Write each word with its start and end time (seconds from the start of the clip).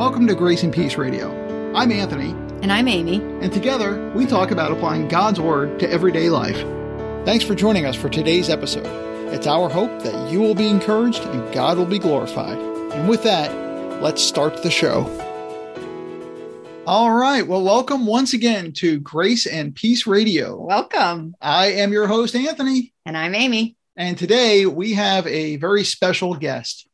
Welcome 0.00 0.26
to 0.28 0.34
Grace 0.34 0.62
and 0.62 0.72
Peace 0.72 0.96
Radio. 0.96 1.28
I'm 1.74 1.92
Anthony, 1.92 2.30
And 2.62 2.72
I'm 2.72 2.88
Amy. 2.88 3.16
and 3.42 3.52
together 3.52 4.10
we 4.14 4.24
talk 4.24 4.50
about 4.50 4.72
applying 4.72 5.08
God's 5.08 5.38
Word 5.38 5.78
to 5.80 5.90
everyday 5.90 6.30
life. 6.30 6.56
Thanks 7.26 7.44
for 7.44 7.54
joining 7.54 7.84
us 7.84 7.96
for 7.96 8.08
today's 8.08 8.48
episode. 8.48 8.86
It's 9.34 9.46
our 9.46 9.68
hope 9.68 10.02
that 10.02 10.32
you 10.32 10.40
will 10.40 10.54
be 10.54 10.68
encouraged 10.68 11.22
and 11.24 11.52
God 11.52 11.76
will 11.76 11.84
be 11.84 11.98
glorified. 11.98 12.56
And 12.94 13.10
with 13.10 13.22
that, 13.24 13.52
let's 14.00 14.22
start 14.22 14.62
the 14.62 14.70
show. 14.70 15.04
All 16.86 17.12
right. 17.12 17.46
Well, 17.46 17.62
welcome 17.62 18.06
once 18.06 18.32
again 18.32 18.72
to 18.78 19.00
Grace 19.00 19.44
and 19.44 19.74
Peace 19.74 20.06
Radio. 20.06 20.58
Welcome. 20.58 21.34
I 21.42 21.72
am 21.72 21.92
your 21.92 22.06
host, 22.06 22.34
Anthony. 22.34 22.94
And 23.04 23.18
I'm 23.18 23.34
Amy. 23.34 23.76
And 23.96 24.16
today 24.16 24.64
we 24.64 24.94
have 24.94 25.26
a 25.26 25.56
very 25.56 25.84
special 25.84 26.32
guest. 26.36 26.86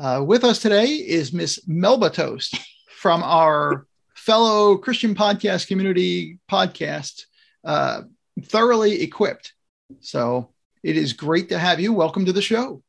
Uh, 0.00 0.22
with 0.26 0.42
us 0.42 0.58
today 0.58 0.86
is 0.86 1.32
Miss 1.32 1.60
Melba 1.68 2.10
Toast 2.10 2.58
from 2.88 3.22
our 3.22 3.86
fellow 4.16 4.76
Christian 4.76 5.14
podcast 5.14 5.68
community 5.68 6.40
podcast, 6.50 7.26
uh, 7.62 8.02
Thoroughly 8.42 9.02
Equipped. 9.02 9.52
So 10.00 10.50
it 10.82 10.96
is 10.96 11.12
great 11.12 11.50
to 11.50 11.58
have 11.60 11.78
you. 11.78 11.92
Welcome 11.92 12.24
to 12.24 12.32
the 12.32 12.42
show. 12.42 12.82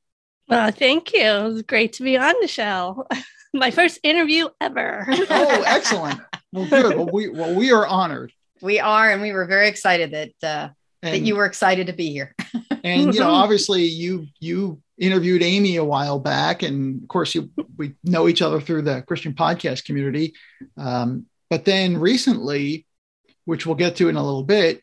Well, 0.48 0.71
thank 0.71 1.13
you. 1.13 1.21
It 1.21 1.43
was 1.43 1.62
great 1.62 1.93
to 1.93 2.03
be 2.03 2.17
on 2.17 2.34
the 2.41 2.48
show. 2.48 3.05
My 3.53 3.70
first 3.70 3.99
interview 4.01 4.49
ever. 4.59 5.05
Oh, 5.07 5.63
excellent. 5.67 6.20
Well, 6.51 6.67
good. 6.67 6.95
Well, 6.95 7.09
we, 7.13 7.29
well, 7.29 7.53
we 7.53 7.71
are 7.71 7.85
honored. 7.85 8.34
We 8.63 8.79
are, 8.79 9.12
and 9.12 9.21
we 9.21 9.31
were 9.31 9.45
very 9.45 9.67
excited 9.67 10.12
that 10.12 10.48
uh, 10.48 10.70
that 11.03 11.21
you 11.21 11.35
were 11.35 11.45
excited 11.45 11.87
to 11.87 11.93
be 11.93 12.09
here. 12.09 12.34
and 12.84 13.13
you 13.13 13.20
know, 13.20 13.29
obviously 13.29 13.84
you, 13.84 14.27
you 14.40 14.81
interviewed 14.98 15.44
Amy 15.44 15.76
a 15.76 15.84
while 15.84 16.20
back. 16.20 16.63
And 16.63 17.02
of 17.02 17.08
course 17.08 17.35
you, 17.35 17.49
we 17.77 17.95
know 18.04 18.27
each 18.27 18.41
other 18.41 18.62
through 18.62 18.84
the 18.84 19.02
Christian 19.02 19.34
podcast 19.34 19.85
community. 19.85 20.34
Um, 20.77 21.26
but 21.49 21.66
then 21.66 21.98
recently, 21.98 22.85
which 23.46 23.65
we'll 23.65 23.76
get 23.76 23.96
to 23.98 24.10
in 24.10 24.15
a 24.15 24.24
little 24.24 24.43
bit, 24.43 24.82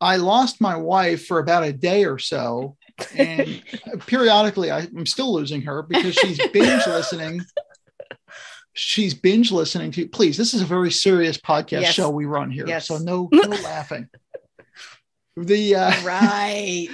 I 0.00 0.16
lost 0.16 0.60
my 0.60 0.76
wife 0.76 1.26
for 1.26 1.38
about 1.38 1.62
a 1.64 1.72
day 1.72 2.04
or 2.04 2.18
so. 2.18 2.76
And 3.16 3.62
periodically 4.06 4.70
I, 4.70 4.80
I'm 4.80 5.06
still 5.06 5.32
losing 5.32 5.62
her 5.62 5.82
because 5.82 6.14
she's 6.14 6.38
binge 6.48 6.86
listening. 6.86 7.40
She's 8.74 9.12
binge 9.14 9.52
listening 9.52 9.90
to, 9.92 10.08
please, 10.08 10.36
this 10.36 10.54
is 10.54 10.62
a 10.62 10.66
very 10.66 10.90
serious 10.90 11.36
podcast 11.36 11.82
Yes. 11.82 11.94
show 11.94 12.08
we 12.10 12.24
run 12.24 12.50
here. 12.50 12.66
Yes. 12.66 12.86
So 12.88 12.96
no, 12.98 13.28
no 13.30 13.48
laughing. 13.64 14.08
The, 15.36 15.74
uh, 15.76 15.92
Right. 16.04 16.88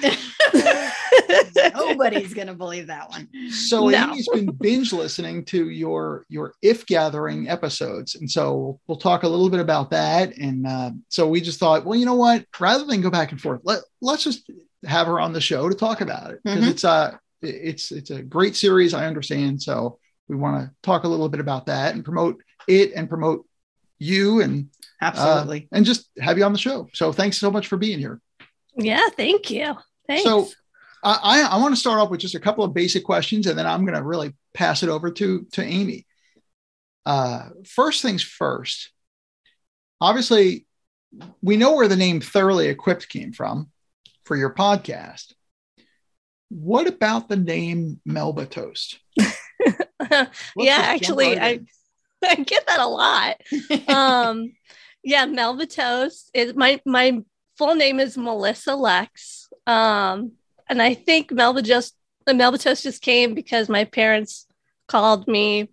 Nobody's 1.74 2.34
gonna 2.34 2.54
believe 2.54 2.86
that 2.86 3.08
one. 3.10 3.28
So 3.50 3.88
No. 3.88 4.04
Amy's 4.12 4.28
been 4.28 4.46
binge 4.46 4.92
listening 4.92 5.44
to 5.46 5.68
your 5.70 6.24
your 6.28 6.54
if 6.62 6.86
gathering 6.86 7.48
episodes, 7.48 8.14
and 8.14 8.30
so 8.30 8.78
we'll 8.86 8.98
talk 8.98 9.22
a 9.22 9.28
little 9.28 9.50
bit 9.50 9.60
about 9.60 9.90
that. 9.90 10.36
And 10.36 10.66
uh, 10.66 10.90
so 11.08 11.26
we 11.28 11.40
just 11.40 11.58
thought, 11.58 11.84
well, 11.84 11.98
you 11.98 12.06
know 12.06 12.14
what? 12.14 12.44
Rather 12.60 12.84
than 12.84 13.00
go 13.00 13.10
back 13.10 13.32
and 13.32 13.40
forth, 13.40 13.60
let 13.64 13.80
let's 14.00 14.24
just 14.24 14.48
have 14.86 15.06
her 15.08 15.18
on 15.20 15.32
the 15.32 15.40
show 15.40 15.68
to 15.68 15.74
talk 15.74 16.00
about 16.00 16.30
it 16.30 16.40
because 16.44 16.64
Mhm. 16.64 16.70
it's 16.70 16.84
a 16.84 17.18
it's 17.42 17.90
it's 17.92 18.10
a 18.10 18.22
great 18.22 18.56
series. 18.56 18.94
I 18.94 19.06
understand, 19.06 19.60
so 19.62 19.98
we 20.28 20.36
want 20.36 20.62
to 20.64 20.70
talk 20.82 21.04
a 21.04 21.08
little 21.08 21.28
bit 21.28 21.40
about 21.40 21.66
that 21.66 21.94
and 21.94 22.04
promote 22.04 22.40
it 22.68 22.92
and 22.94 23.08
promote 23.08 23.44
you 23.98 24.40
and 24.42 24.68
uh, 25.02 25.06
Absolutely. 25.06 25.68
and 25.72 25.84
just 25.84 26.08
have 26.20 26.38
you 26.38 26.44
on 26.44 26.52
the 26.52 26.58
show. 26.58 26.88
So 26.94 27.12
thanks 27.12 27.38
so 27.38 27.50
much 27.50 27.66
for 27.66 27.76
being 27.76 27.98
here. 27.98 28.20
Yeah, 28.78 29.08
thank 29.16 29.50
you. 29.50 29.74
Thanks. 30.06 30.24
So 30.24 30.48
I, 31.02 31.46
I, 31.50 31.58
want 31.58 31.74
to 31.74 31.80
start 31.80 32.00
off 32.00 32.10
with 32.10 32.20
just 32.20 32.34
a 32.34 32.40
couple 32.40 32.64
of 32.64 32.74
basic 32.74 33.04
questions, 33.04 33.46
and 33.46 33.58
then 33.58 33.66
I'm 33.66 33.84
going 33.84 33.96
to 33.96 34.02
really 34.02 34.34
pass 34.54 34.82
it 34.82 34.88
over 34.88 35.10
to 35.10 35.46
to 35.52 35.62
Amy. 35.62 36.06
Uh, 37.04 37.50
first 37.66 38.02
things 38.02 38.22
first. 38.22 38.90
Obviously, 40.00 40.66
we 41.42 41.56
know 41.56 41.74
where 41.74 41.88
the 41.88 41.96
name 41.96 42.20
"Thoroughly 42.20 42.68
Equipped" 42.68 43.08
came 43.08 43.32
from 43.32 43.70
for 44.24 44.36
your 44.36 44.54
podcast. 44.54 45.32
What 46.48 46.86
about 46.86 47.28
the 47.28 47.36
name 47.36 48.00
Melba 48.04 48.46
Toast? 48.46 48.98
Yeah, 50.56 50.78
actually, 50.78 51.36
right 51.36 51.42
I. 51.42 51.60
I 52.24 52.34
get 52.36 52.66
that 52.66 52.80
a 52.80 52.86
lot. 52.86 53.40
Um, 53.88 54.52
yeah, 55.04 55.26
Melba 55.26 55.66
Toast 55.66 56.30
is 56.34 56.54
my 56.54 56.80
my 56.84 57.22
full 57.58 57.74
name 57.74 58.00
is 58.00 58.16
Melissa 58.16 58.74
Lex. 58.76 59.48
Um, 59.66 60.32
and 60.68 60.80
I 60.80 60.94
think 60.94 61.30
Melba 61.32 61.62
just 61.62 61.94
the 62.26 62.34
Melba 62.34 62.58
Toast 62.58 62.82
just 62.84 63.02
came 63.02 63.34
because 63.34 63.68
my 63.68 63.84
parents 63.84 64.46
called 64.86 65.26
me, 65.28 65.68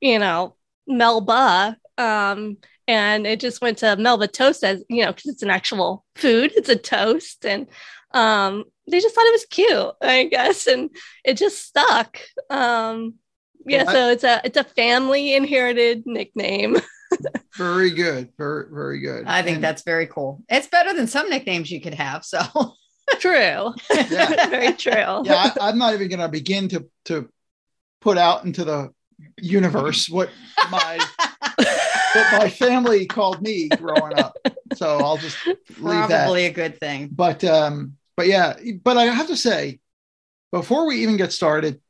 you 0.00 0.18
know, 0.18 0.56
Melba. 0.86 1.76
Um, 1.98 2.56
and 2.88 3.26
it 3.26 3.38
just 3.40 3.60
went 3.60 3.78
to 3.78 3.96
Melba 3.96 4.26
Toast 4.28 4.64
as 4.64 4.82
you 4.88 5.04
know, 5.04 5.12
because 5.12 5.30
it's 5.32 5.42
an 5.42 5.50
actual 5.50 6.04
food, 6.16 6.52
it's 6.56 6.68
a 6.68 6.76
toast, 6.76 7.44
and 7.44 7.66
um, 8.12 8.64
they 8.90 8.98
just 9.00 9.14
thought 9.14 9.26
it 9.26 9.32
was 9.32 9.46
cute, 9.46 9.94
I 10.02 10.24
guess, 10.24 10.66
and 10.66 10.90
it 11.24 11.36
just 11.36 11.64
stuck. 11.64 12.18
Um, 12.48 13.14
yeah, 13.66 13.84
Well, 13.84 13.90
I- 13.90 13.92
so 13.92 14.10
it's 14.10 14.24
a 14.24 14.40
it's 14.44 14.56
a 14.56 14.64
family 14.64 15.34
inherited 15.34 16.04
nickname. 16.06 16.76
very 17.56 17.90
good, 17.90 18.30
very 18.38 18.66
very 18.70 19.00
good. 19.00 19.24
I 19.26 19.42
think 19.42 19.56
And- 19.56 19.64
that's 19.64 19.82
very 19.82 20.06
cool. 20.06 20.42
It's 20.48 20.66
better 20.68 20.92
than 20.94 21.06
some 21.06 21.28
nicknames 21.30 21.70
you 21.70 21.80
could 21.80 21.94
have. 21.94 22.24
So 22.24 22.40
True. 23.18 23.74
Yeah. 23.90 24.46
Very 24.50 24.72
true. 24.74 24.92
yeah. 25.24 25.50
I, 25.60 25.68
I'm 25.68 25.78
not 25.78 25.94
even 25.94 26.08
going 26.08 26.20
to 26.20 26.28
begin 26.28 26.68
to 26.68 26.88
to 27.06 27.28
put 28.00 28.16
out 28.16 28.44
into 28.44 28.62
the 28.64 28.90
universe 29.40 30.08
what 30.08 30.30
my 30.70 30.98
what 31.58 32.32
my 32.38 32.48
family 32.48 33.06
called 33.06 33.42
me 33.42 33.68
growing 33.68 34.16
up. 34.16 34.36
So 34.76 34.98
I'll 34.98 35.16
just 35.16 35.44
leave 35.44 36.08
that. 36.08 36.22
probably 36.22 36.46
a 36.46 36.52
good 36.52 36.78
thing. 36.78 37.08
But 37.10 37.42
um, 37.42 37.96
but 38.16 38.28
yeah, 38.28 38.54
but 38.84 38.96
I 38.96 39.06
have 39.06 39.26
to 39.26 39.36
say, 39.36 39.80
before 40.52 40.86
we 40.86 41.02
even 41.02 41.16
get 41.16 41.32
started, 41.32 41.80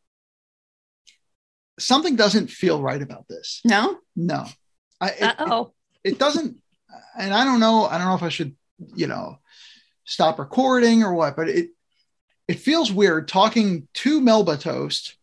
something 1.79 2.17
doesn't 2.17 2.49
feel 2.51 2.81
right 2.83 3.03
about 3.03 3.27
this. 3.29 3.61
No? 3.65 3.99
No, 4.17 4.47
I, 5.01 5.09
it, 5.11 5.23
Uh 5.23 5.35
oh. 5.41 5.73
it 6.05 6.19
doesn't, 6.19 6.57
and 7.19 7.33
I 7.35 7.45
don't 7.45 7.61
know. 7.61 7.87
I 7.87 7.99
don't 7.99 8.07
know 8.07 8.15
if 8.15 8.23
I 8.23 8.29
should, 8.29 8.55
you 8.95 9.07
know, 9.07 9.39
stop 10.05 10.39
recording 10.39 11.03
or 11.03 11.15
what. 11.15 11.37
But 11.37 11.49
it 11.49 11.71
it 12.49 12.59
feels 12.59 12.93
weird 12.93 13.29
talking 13.29 13.89
to 13.95 14.21
Melba 14.21 14.57
Toast 14.57 15.17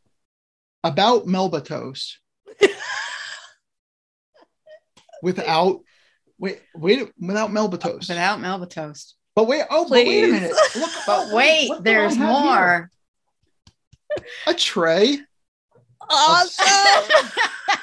about 0.84 1.28
Melba 1.28 1.62
Toast 1.62 2.20
without 5.22 5.82
wait 6.38 6.62
wait 6.76 7.12
without 7.20 7.52
Melba 7.52 7.78
Toast. 7.78 8.09
Without 8.09 8.40
Melba 8.40 8.66
Toast. 8.68 9.16
But 9.36 9.48
wait, 9.48 9.64
oh, 9.70 9.84
but 9.84 9.92
wait 9.92 10.24
a 10.24 10.28
minute. 10.30 10.52
Look, 10.76 10.90
But 11.06 11.32
wait, 11.32 11.70
there's 11.82 12.18
more. 12.18 12.90
here? 14.16 14.24
A 14.48 14.54
tray, 14.56 15.20
Awesome. 16.09 17.12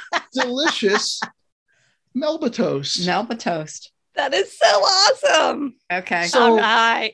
delicious 0.32 1.21
Melba 2.14 2.50
Toast. 2.50 3.04
Melba 3.06 3.34
Toast. 3.36 3.91
that 4.14 4.32
is 4.34 4.56
so 4.56 4.66
awesome. 4.66 5.75
Okay. 5.92 6.26
So- 6.26 6.41
All 6.52 6.56
right. 6.56 7.12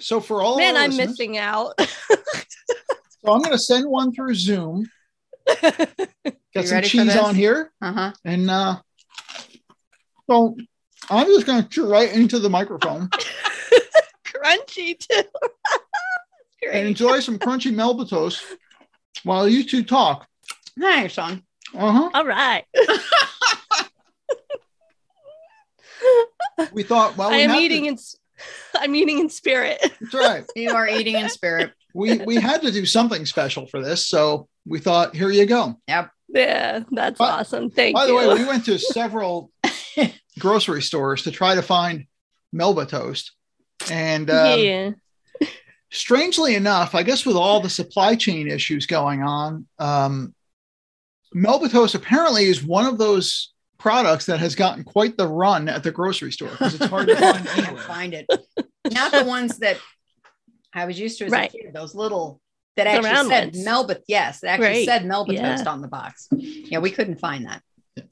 So 0.00 0.20
for 0.20 0.40
all 0.42 0.58
Man, 0.58 0.76
our 0.76 0.84
I'm 0.84 0.96
missing 0.96 1.38
out. 1.38 1.72
So 1.80 3.32
I'm 3.32 3.40
going 3.42 3.50
to 3.50 3.58
send 3.58 3.84
one 3.90 4.12
through 4.14 4.34
Zoom. 4.36 4.88
Got 5.62 5.98
You 6.54 6.62
some 6.66 6.82
cheese 6.82 7.16
on 7.16 7.34
here, 7.34 7.72
uh-huh. 7.82 8.12
and 8.24 8.48
uh, 8.48 8.76
so 10.30 10.56
I'm 11.10 11.26
just 11.26 11.46
going 11.46 11.62
to 11.64 11.68
chew 11.68 11.86
right 11.90 12.12
into 12.12 12.38
the 12.38 12.48
microphone 12.48 13.08
Crunchy 14.24 14.96
too. 14.98 15.16
and 16.62 16.70
Great. 16.72 16.86
enjoy 16.86 17.18
some 17.20 17.38
crunchy 17.38 17.72
Melba 17.74 18.04
Toast 18.04 18.42
while 19.24 19.48
you 19.48 19.64
two 19.64 19.82
talk. 19.82 20.28
Hi, 20.80 21.08
Sean. 21.08 21.42
Uh 21.74 21.90
huh. 21.92 22.10
All 22.14 22.24
right. 22.26 22.64
We 26.72 26.82
thought, 26.82 27.16
well, 27.16 27.28
I 27.28 27.36
we 27.36 27.42
am 27.42 27.50
have 27.50 27.60
eating 27.60 27.82
To, 27.84 27.88
in 27.88 27.94
s- 27.94 28.16
I'm 28.76 28.94
eating 28.94 29.18
in 29.20 29.28
spirit. 29.30 29.78
that's 30.00 30.14
right. 30.14 30.44
You 30.56 30.72
are 30.74 30.88
eating 30.88 31.16
in 31.16 31.28
spirit. 31.28 31.72
We 31.94 32.18
we 32.18 32.36
had 32.36 32.62
to 32.62 32.70
do 32.70 32.84
something 32.86 33.24
special 33.26 33.66
for 33.66 33.82
this, 33.82 34.06
so 34.06 34.48
we 34.66 34.78
thought, 34.78 35.14
here 35.16 35.30
you 35.30 35.46
go. 35.46 35.80
Yep. 35.88 36.10
Yeah, 36.28 36.80
that's 36.92 37.18
By- 37.18 37.30
awesome. 37.30 37.70
Thank 37.70 37.96
you. 37.96 38.00
By 38.02 38.06
the 38.06 38.14
way, 38.14 38.34
we 38.34 38.44
went 38.44 38.64
to 38.66 38.78
several 38.78 39.50
grocery 40.38 40.82
stores 40.82 41.22
to 41.22 41.30
try 41.30 41.54
to 41.54 41.62
find 41.62 42.06
Melba 42.52 42.86
Toast, 42.86 43.32
and 43.90 44.28
um, 44.30 44.58
yeah. 44.60 44.90
strangely 45.90 46.54
enough, 46.54 46.94
I 46.94 47.02
guess 47.02 47.24
with 47.24 47.36
all 47.36 47.60
the 47.60 47.70
supply 47.70 48.14
chain 48.14 48.48
issues 48.48 48.86
going 48.86 49.22
on, 49.22 49.66
um, 49.78 50.34
Melba 51.32 51.68
Toast 51.68 51.94
apparently 51.94 52.44
is 52.44 52.62
one 52.62 52.86
of 52.86 52.98
those 52.98 53.52
products 53.78 54.26
that 54.26 54.40
has 54.40 54.54
gotten 54.54 54.84
quite 54.84 55.16
the 55.16 55.26
run 55.26 55.68
at 55.68 55.82
the 55.82 55.90
grocery 55.90 56.32
store 56.32 56.50
because 56.50 56.74
it's 56.74 56.84
hard 56.86 57.08
to 57.08 57.16
find 57.20 57.46
Can't 57.46 57.58
anywhere. 57.66 57.82
find 57.84 58.14
it. 58.14 58.26
Not 58.92 59.12
the 59.12 59.24
ones 59.24 59.58
that 59.58 59.78
I 60.74 60.84
was 60.84 60.98
used 60.98 61.18
to 61.18 61.26
as 61.26 61.32
Right. 61.32 61.52
a 61.52 61.56
kid. 61.56 61.72
Those 61.72 61.94
little 61.94 62.40
that 62.76 62.84
The 62.84 62.90
actually 62.90 63.28
said 63.30 63.44
ones. 63.54 63.64
Melba. 63.64 63.96
Yes, 64.08 64.40
that 64.40 64.48
actually 64.50 64.66
Right. 64.68 64.86
said 64.86 65.04
Melba 65.06 65.34
Yeah. 65.34 65.56
toast 65.56 65.66
on 65.66 65.80
the 65.80 65.88
box. 65.88 66.28
Yeah, 66.36 66.78
we 66.78 66.90
couldn't 66.90 67.18
find 67.20 67.46
that. 67.46 67.62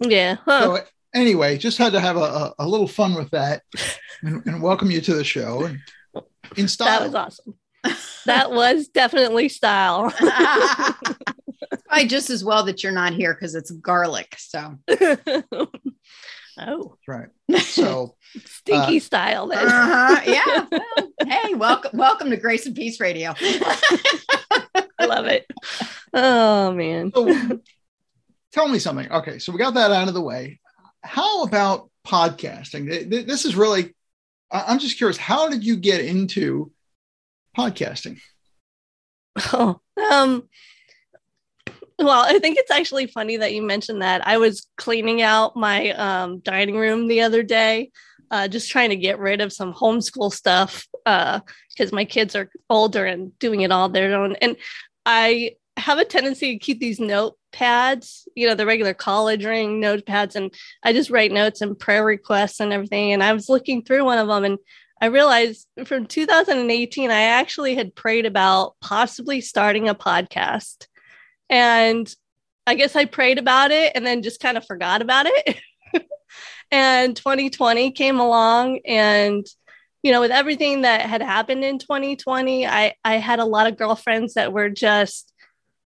Yeah. 0.01 0.37
Huh. 0.45 0.61
So 0.63 0.79
anyway, 1.15 1.59
just 1.59 1.79
had 1.79 1.93
to 1.93 2.01
have 2.01 2.17
a, 2.17 2.21
a, 2.21 2.55
a 2.61 2.67
little 2.69 2.89
fun 2.89 3.15
with 3.15 3.31
that 3.31 3.63
and, 4.23 4.45
and 4.47 4.63
welcome 4.63 4.91
you 4.91 5.01
to 5.01 5.15
the 5.15 5.25
show 5.25 5.65
and 5.65 5.81
in 6.57 6.69
style. 6.69 7.01
That 7.01 7.07
was 7.07 7.15
awesome. 7.15 7.55
That 8.25 8.51
was 8.51 8.89
definitely 8.89 9.49
style. 9.49 10.13
Probably 11.87 12.07
just 12.09 12.31
as 12.31 12.45
well 12.45 12.65
that 12.65 12.83
you're 12.83 12.93
not 12.93 13.13
here 13.15 13.35
because 13.35 13.55
it's 13.55 13.71
garlic. 13.71 14.35
So 14.39 14.77
oh, 16.59 16.95
right. 17.07 17.29
So 17.61 18.17
stinky 18.45 18.97
Uh, 18.97 19.01
style 19.01 19.47
then. 19.49 19.67
uh-huh. 19.67 20.21
yeah. 20.27 20.67
Well, 21.19 21.39
hey, 21.43 21.55
welcome, 21.55 21.97
welcome 21.99 22.31
to 22.31 22.37
Grace 22.37 22.67
and 22.67 22.77
Peace 22.77 23.01
Radio. 23.01 23.35
I 23.41 25.07
love 25.07 25.27
it. 25.27 25.47
Oh 26.13 26.73
man. 26.73 27.11
so 27.15 27.61
tell 28.53 28.69
me 28.69 28.79
something. 28.79 29.11
Okay, 29.11 29.39
so 29.39 29.51
we 29.53 29.59
got 29.59 29.75
that 29.75 29.91
out 29.91 30.09
of 30.09 30.15
the 30.15 30.21
way. 30.21 30.61
How 31.03 31.43
about 31.43 31.91
podcasting? 32.07 32.89
Th- 32.89 33.09
th- 33.11 33.27
This 33.27 33.45
is 33.45 33.57
really, 33.57 33.95
I- 34.53 34.65
I'm 34.69 34.79
just 34.79 34.99
curious. 34.99 35.17
How 35.17 35.49
did 35.49 35.65
you 35.65 35.77
get 35.77 36.01
into 36.05 36.71
podcasting? 37.57 38.21
Oh, 39.53 39.81
um, 40.13 40.49
well, 41.99 42.25
I 42.25 42.39
think 42.39 42.59
it's 42.59 42.71
actually 42.71 43.07
funny 43.07 43.37
that 43.39 43.55
you 43.55 43.63
mentioned 43.63 44.03
that. 44.03 44.27
I 44.27 44.39
was 44.39 44.67
cleaning 44.77 45.23
out 45.23 45.57
my 45.57 45.91
um, 45.93 46.41
dining 46.41 46.77
room 46.77 47.09
the 47.09 47.23
other 47.23 47.43
day, 47.43 47.91
uh, 48.31 48.49
just 48.49 48.71
trying 48.71 48.91
to 48.91 48.97
get 48.97 49.19
rid 49.19 49.41
of 49.41 49.53
some 49.53 49.73
homeschool 49.73 50.33
stuff 50.33 50.87
because 51.05 51.93
my 51.93 52.05
kids 52.05 52.35
are 52.35 52.51
older 52.69 53.07
and 53.07 53.39
doing 53.39 53.61
it 53.61 53.71
all 53.71 53.89
their 53.89 54.15
own. 54.15 54.37
And 54.37 54.57
I 55.05 55.53
have 55.77 55.99
a 55.99 56.05
tendency 56.05 56.53
to 56.53 56.59
keep 56.59 56.81
these 56.81 56.99
notepads, 56.99 58.27
you 58.35 58.49
know, 58.49 58.55
the 58.55 58.67
regular 58.67 58.95
college 58.95 59.45
ring 59.45 59.81
notepads, 59.81 60.35
and 60.35 60.53
I 60.83 60.93
just 60.93 61.11
write 61.11 61.33
notes 61.33 61.61
and 61.61 61.79
prayer 61.79 62.05
requests 62.05 62.61
and 62.61 62.73
everything. 62.73 63.13
And 63.13 63.23
I 63.23 63.33
was 63.33 63.49
looking 63.49 63.83
through 63.83 64.05
one 64.05 64.19
of 64.19 64.29
them 64.29 64.45
and 64.45 64.59
I 65.01 65.07
realized 65.07 65.67
from 65.85 66.07
2018, 66.07 67.11
I 67.11 67.21
actually 67.21 67.75
had 67.75 67.95
prayed 67.95 68.25
about 68.25 68.77
possibly 68.81 69.43
starting 69.43 69.89
a 69.89 69.95
podcast. 69.95 70.87
And 71.49 72.13
I 72.67 72.75
guess 72.75 72.97
I 72.97 73.05
prayed 73.05 73.39
about 73.39 73.71
it 73.71 73.93
and 73.95 74.07
then 74.07 74.23
just 74.23 74.41
kind 74.41 74.57
of 74.57 74.67
forgot 74.67 75.03
about 75.03 75.27
it. 75.27 75.61
and 76.71 77.17
2020 77.17 77.93
came 77.93 78.19
along 78.19 78.81
and 78.85 79.47
you 80.03 80.13
know 80.13 80.21
with 80.21 80.31
everything 80.31 80.83
that 80.83 81.03
had 81.03 81.23
happened 81.23 81.65
in 81.65 81.79
2020 81.79 82.67
i 82.67 82.95
i 83.05 83.17
had 83.17 83.39
a 83.39 83.45
lot 83.45 83.67
of 83.67 83.77
girlfriends 83.77 84.35
that 84.35 84.53
were 84.53 84.69
just 84.69 85.33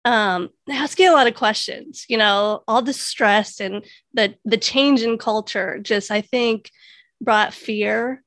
um 0.05 0.49
asking 0.71 1.09
a 1.09 1.13
lot 1.13 1.27
of 1.27 1.35
questions 1.35 2.07
you 2.09 2.17
know 2.17 2.63
all 2.67 2.83
the 2.83 2.93
stress 2.93 3.61
and 3.61 3.85
the 4.15 4.35
the 4.45 4.57
change 4.57 5.03
in 5.03 5.19
culture 5.19 5.79
just 5.79 6.11
i 6.11 6.21
think 6.21 6.71
brought 7.21 7.55
fear 7.55 8.23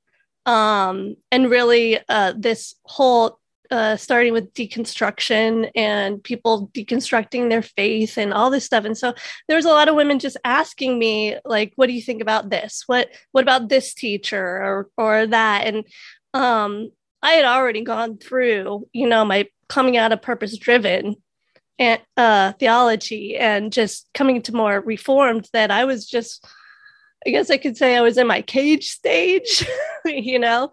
um 0.45 1.16
and 1.31 1.50
really 1.50 2.00
uh 2.10 2.33
this 2.38 2.75
whole 2.83 3.39
uh, 3.71 3.95
starting 3.97 4.33
with 4.33 4.53
deconstruction 4.53 5.69
and 5.75 6.23
people 6.23 6.69
deconstructing 6.73 7.50
their 7.50 7.62
faith 7.62 8.17
and 8.17 8.33
all 8.33 8.50
this 8.50 8.65
stuff. 8.65 8.85
And 8.85 8.97
so 8.97 9.13
there 9.47 9.56
was 9.56 9.65
a 9.65 9.69
lot 9.69 9.88
of 9.88 9.95
women 9.95 10.19
just 10.19 10.38
asking 10.44 10.97
me, 11.00 11.38
like, 11.45 11.73
what 11.75 11.88
do 11.88 11.94
you 11.94 12.01
think 12.01 12.21
about 12.21 12.50
this? 12.50 12.83
What 12.88 13.09
what 13.31 13.44
about 13.44 13.69
this 13.69 13.94
teacher 13.94 14.44
or 14.44 14.89
or 14.97 15.27
that? 15.27 15.65
And 15.67 15.85
um, 16.33 16.91
I 17.21 17.31
had 17.31 17.45
already 17.45 17.81
gone 17.81 18.17
through, 18.17 18.88
you 18.94 19.07
know, 19.07 19.25
my 19.25 19.47
coming 19.67 19.97
out 19.97 20.12
of 20.12 20.21
purpose 20.21 20.57
driven 20.57 21.15
and 21.79 22.01
uh, 22.17 22.53
theology 22.53 23.35
and 23.35 23.73
just 23.73 24.07
coming 24.13 24.41
to 24.44 24.56
more 24.56 24.79
reformed 24.79 25.50
that 25.53 25.71
I 25.71 25.85
was 25.85 26.07
just 26.07 26.45
I 27.27 27.31
guess 27.31 27.50
I 27.50 27.57
could 27.57 27.75
say 27.75 27.95
I 27.97 28.01
was 28.01 28.19
in 28.19 28.27
my 28.27 28.44
cage 28.44 28.89
stage, 28.89 29.67
you 30.06 30.38
know 30.38 30.71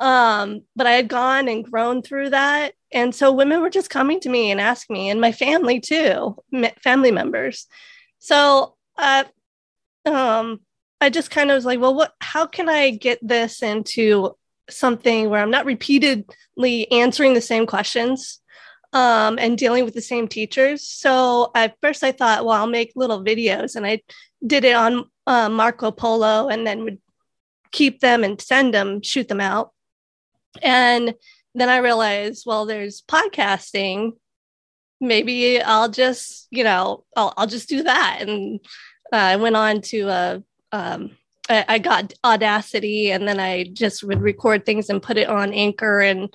um 0.00 0.62
but 0.74 0.86
i 0.86 0.92
had 0.92 1.08
gone 1.08 1.48
and 1.48 1.64
grown 1.64 2.02
through 2.02 2.30
that. 2.30 2.74
And 2.92 3.14
so 3.14 3.32
women 3.32 3.60
were 3.60 3.70
just 3.70 3.90
coming 3.90 4.20
to 4.20 4.28
me 4.28 4.50
and 4.52 4.60
asking 4.60 4.94
me 4.94 5.10
and 5.10 5.20
my 5.20 5.32
family 5.32 5.80
too 5.80 6.36
family 6.82 7.10
members. 7.10 7.66
So 8.18 8.76
uh 8.96 9.24
um 10.06 10.60
i 11.00 11.10
just 11.10 11.30
kind 11.30 11.50
of 11.50 11.54
was 11.54 11.64
like 11.64 11.80
well 11.80 11.94
what 11.94 12.12
how 12.20 12.46
can 12.46 12.68
i 12.68 12.90
get 12.90 13.18
this 13.22 13.62
into 13.62 14.32
something 14.70 15.28
where 15.28 15.42
i'm 15.42 15.50
not 15.50 15.66
repeatedly 15.66 16.90
answering 16.92 17.34
the 17.34 17.40
same 17.40 17.66
questions 17.66 18.40
um, 18.92 19.40
and 19.40 19.58
dealing 19.58 19.84
with 19.84 19.94
the 19.94 20.00
same 20.00 20.28
teachers? 20.28 20.86
So 20.86 21.50
at 21.54 21.76
first 21.82 22.04
i 22.04 22.12
thought 22.12 22.44
well 22.44 22.54
i'll 22.54 22.66
make 22.66 22.92
little 22.94 23.24
videos 23.24 23.76
and 23.76 23.86
i 23.86 24.00
did 24.46 24.64
it 24.64 24.76
on 24.76 25.04
uh, 25.26 25.48
marco 25.48 25.90
polo 25.90 26.48
and 26.48 26.66
then 26.66 26.84
would 26.84 26.98
keep 27.72 28.00
them 28.00 28.22
and 28.22 28.40
send 28.40 28.72
them 28.72 29.02
shoot 29.02 29.26
them 29.26 29.40
out 29.40 29.73
and 30.62 31.14
then 31.54 31.68
I 31.68 31.78
realized, 31.78 32.44
well, 32.46 32.66
there's 32.66 33.02
podcasting. 33.02 34.12
Maybe 35.00 35.60
I'll 35.60 35.88
just, 35.88 36.48
you 36.50 36.64
know, 36.64 37.04
I'll, 37.16 37.32
I'll 37.36 37.46
just 37.46 37.68
do 37.68 37.82
that. 37.82 38.18
And 38.20 38.60
uh, 39.12 39.16
I 39.16 39.36
went 39.36 39.56
on 39.56 39.80
to, 39.82 40.08
uh, 40.08 40.38
um, 40.72 41.16
I, 41.48 41.64
I 41.68 41.78
got 41.78 42.12
Audacity, 42.24 43.10
and 43.10 43.28
then 43.28 43.38
I 43.38 43.64
just 43.64 44.02
would 44.02 44.22
record 44.22 44.64
things 44.64 44.88
and 44.88 45.02
put 45.02 45.18
it 45.18 45.28
on 45.28 45.52
Anchor, 45.52 46.00
and 46.00 46.32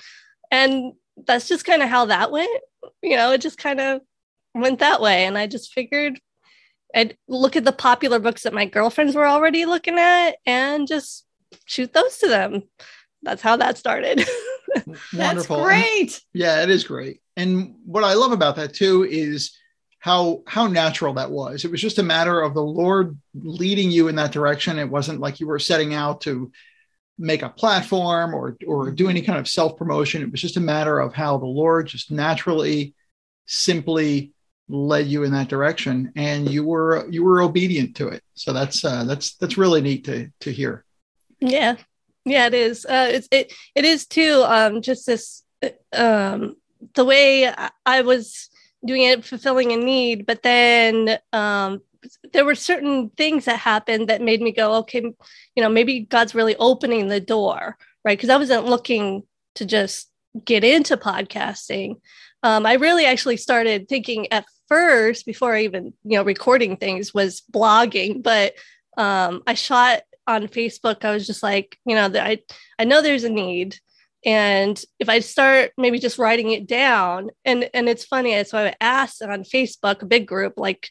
and 0.52 0.94
that's 1.26 1.48
just 1.48 1.66
kind 1.66 1.82
of 1.82 1.90
how 1.90 2.06
that 2.06 2.32
went. 2.32 2.62
You 3.02 3.16
know, 3.16 3.32
it 3.32 3.42
just 3.42 3.58
kind 3.58 3.80
of 3.80 4.02
went 4.54 4.80
that 4.80 5.02
way, 5.02 5.26
and 5.26 5.38
I 5.38 5.48
just 5.48 5.74
figured 5.74 6.20
I'd 6.96 7.18
look 7.28 7.56
at 7.56 7.66
the 7.66 7.72
popular 7.72 8.20
books 8.20 8.44
that 8.44 8.54
my 8.54 8.66
girlfriends 8.66 9.16
were 9.16 9.28
already 9.28 9.66
looking 9.66 9.98
at, 9.98 10.36
and 10.46 10.88
just 10.88 11.26
shoot 11.66 11.92
those 11.94 12.18
to 12.20 12.28
them 12.28 12.64
that's 13.24 13.42
how 13.42 13.58
that 13.58 13.78
started. 13.78 14.28
That's 15.14 15.48
great. 15.48 16.22
Yeah, 16.32 16.62
it 16.62 16.70
is 16.70 16.84
great. 16.84 17.22
And 17.36 17.76
what 17.86 18.04
I 18.04 18.14
love 18.14 18.32
about 18.32 18.56
that 18.58 18.74
too 18.74 19.04
is 19.04 19.58
how 20.00 20.44
how 20.48 20.68
natural 20.68 21.14
that 21.16 21.32
was. 21.32 21.66
It 21.66 21.72
was 21.72 21.82
just 21.82 22.00
a 22.00 22.04
matter 22.04 22.42
of 22.42 22.54
the 22.54 22.64
Lord 22.64 23.18
leading 23.34 23.92
you 23.92 24.08
in 24.08 24.16
that 24.16 24.32
direction. 24.32 24.80
It 24.80 24.90
wasn't 24.90 25.20
like 25.20 25.40
you 25.40 25.48
were 25.48 25.60
setting 25.60 25.94
out 25.94 26.22
to 26.22 26.52
make 27.18 27.42
a 27.42 27.50
platform 27.50 28.34
or 28.34 28.58
or 28.66 28.92
do 28.92 29.10
any 29.10 29.22
kind 29.22 29.40
of 29.40 29.48
self 29.48 29.78
promotion. 29.78 30.22
It 30.22 30.32
was 30.32 30.42
just 30.42 30.58
a 30.58 30.62
matter 30.62 31.00
of 31.00 31.14
how 31.14 31.38
the 31.38 31.46
Lord 31.46 31.88
just 31.88 32.12
naturally, 32.12 32.94
simply 33.46 34.34
led 34.70 35.08
you 35.08 35.24
in 35.24 35.32
that 35.34 35.50
direction, 35.50 36.14
and 36.16 36.50
you 36.50 36.64
were 36.64 37.08
you 37.10 37.24
were 37.24 37.42
obedient 37.42 37.98
to 37.98 38.08
it. 38.08 38.24
So 38.36 38.54
that's 38.54 38.86
uh, 38.86 39.04
that's 39.04 39.36
that's 39.36 39.58
really 39.58 39.82
neat 39.82 40.06
to 40.06 40.32
to 40.42 40.52
hear. 40.52 40.86
Yeah, 41.42 41.76
yeah, 42.30 42.48
it 42.48 42.54
is. 42.54 42.86
Uh, 42.86 43.10
it's 43.12 43.28
it 43.32 43.54
it 43.76 43.86
is 43.86 44.06
too. 44.06 44.44
Um, 44.46 44.82
just 44.82 45.06
this 45.06 45.44
um 45.94 46.56
the 46.94 47.04
way 47.04 47.52
I, 47.86 48.02
was 48.02 48.50
doing 48.86 49.04
it, 49.04 49.26
fulfilling 49.26 49.74
a 49.74 49.78
need, 49.78 50.26
but 50.26 50.44
then 50.44 51.20
um 51.34 51.82
there 52.32 52.46
were 52.46 52.56
certain 52.56 53.10
things 53.18 53.46
that 53.46 53.60
happened 53.60 54.08
that 54.08 54.22
made 54.22 54.42
me 54.42 54.54
go, 54.54 54.76
okay, 54.76 55.02
you 55.02 55.64
know, 55.64 55.70
maybe 55.70 56.02
God's 56.02 56.34
really 56.34 56.56
opening 56.56 57.08
the 57.08 57.20
door, 57.20 57.78
right? 58.06 58.18
Because 58.18 58.30
I 58.30 58.38
wasn't 58.38 58.66
looking 58.66 59.24
to 59.56 59.66
just 59.66 60.10
get 60.46 60.64
into 60.64 60.96
podcasting. 60.96 62.00
Um, 62.44 62.66
I 62.66 62.74
really 62.74 63.06
actually 63.06 63.38
started 63.38 63.90
thinking 63.90 64.32
at 64.32 64.46
first, 64.70 65.26
before 65.26 65.56
I 65.56 65.64
even, 65.64 65.94
you 66.06 66.18
know, 66.18 66.24
recording 66.24 66.78
things, 66.78 67.14
was 67.14 67.42
blogging. 67.52 68.24
But 68.24 68.54
um, 68.98 69.44
I 69.46 69.56
shot 69.56 70.04
on 70.30 70.48
Facebook. 70.48 71.04
I 71.04 71.12
was 71.12 71.28
just 71.28 71.44
like, 71.44 71.78
you 71.86 71.96
know, 71.96 72.10
I 72.14 72.40
I 72.78 72.86
know 72.86 73.02
there's 73.02 73.26
a 73.26 73.30
need, 73.30 73.78
and 74.26 74.82
if 75.00 75.10
I 75.10 75.20
start 75.20 75.72
maybe 75.78 76.00
just 76.00 76.20
writing 76.20 76.52
it 76.52 76.68
down, 76.68 77.32
and 77.44 77.70
and 77.74 77.90
it's 77.90 78.06
funny. 78.06 78.42
So 78.44 78.58
I 78.58 78.76
asked 78.80 79.22
on 79.22 79.44
Facebook, 79.44 80.02
a 80.02 80.06
big 80.06 80.28
group, 80.28 80.54
like 80.58 80.90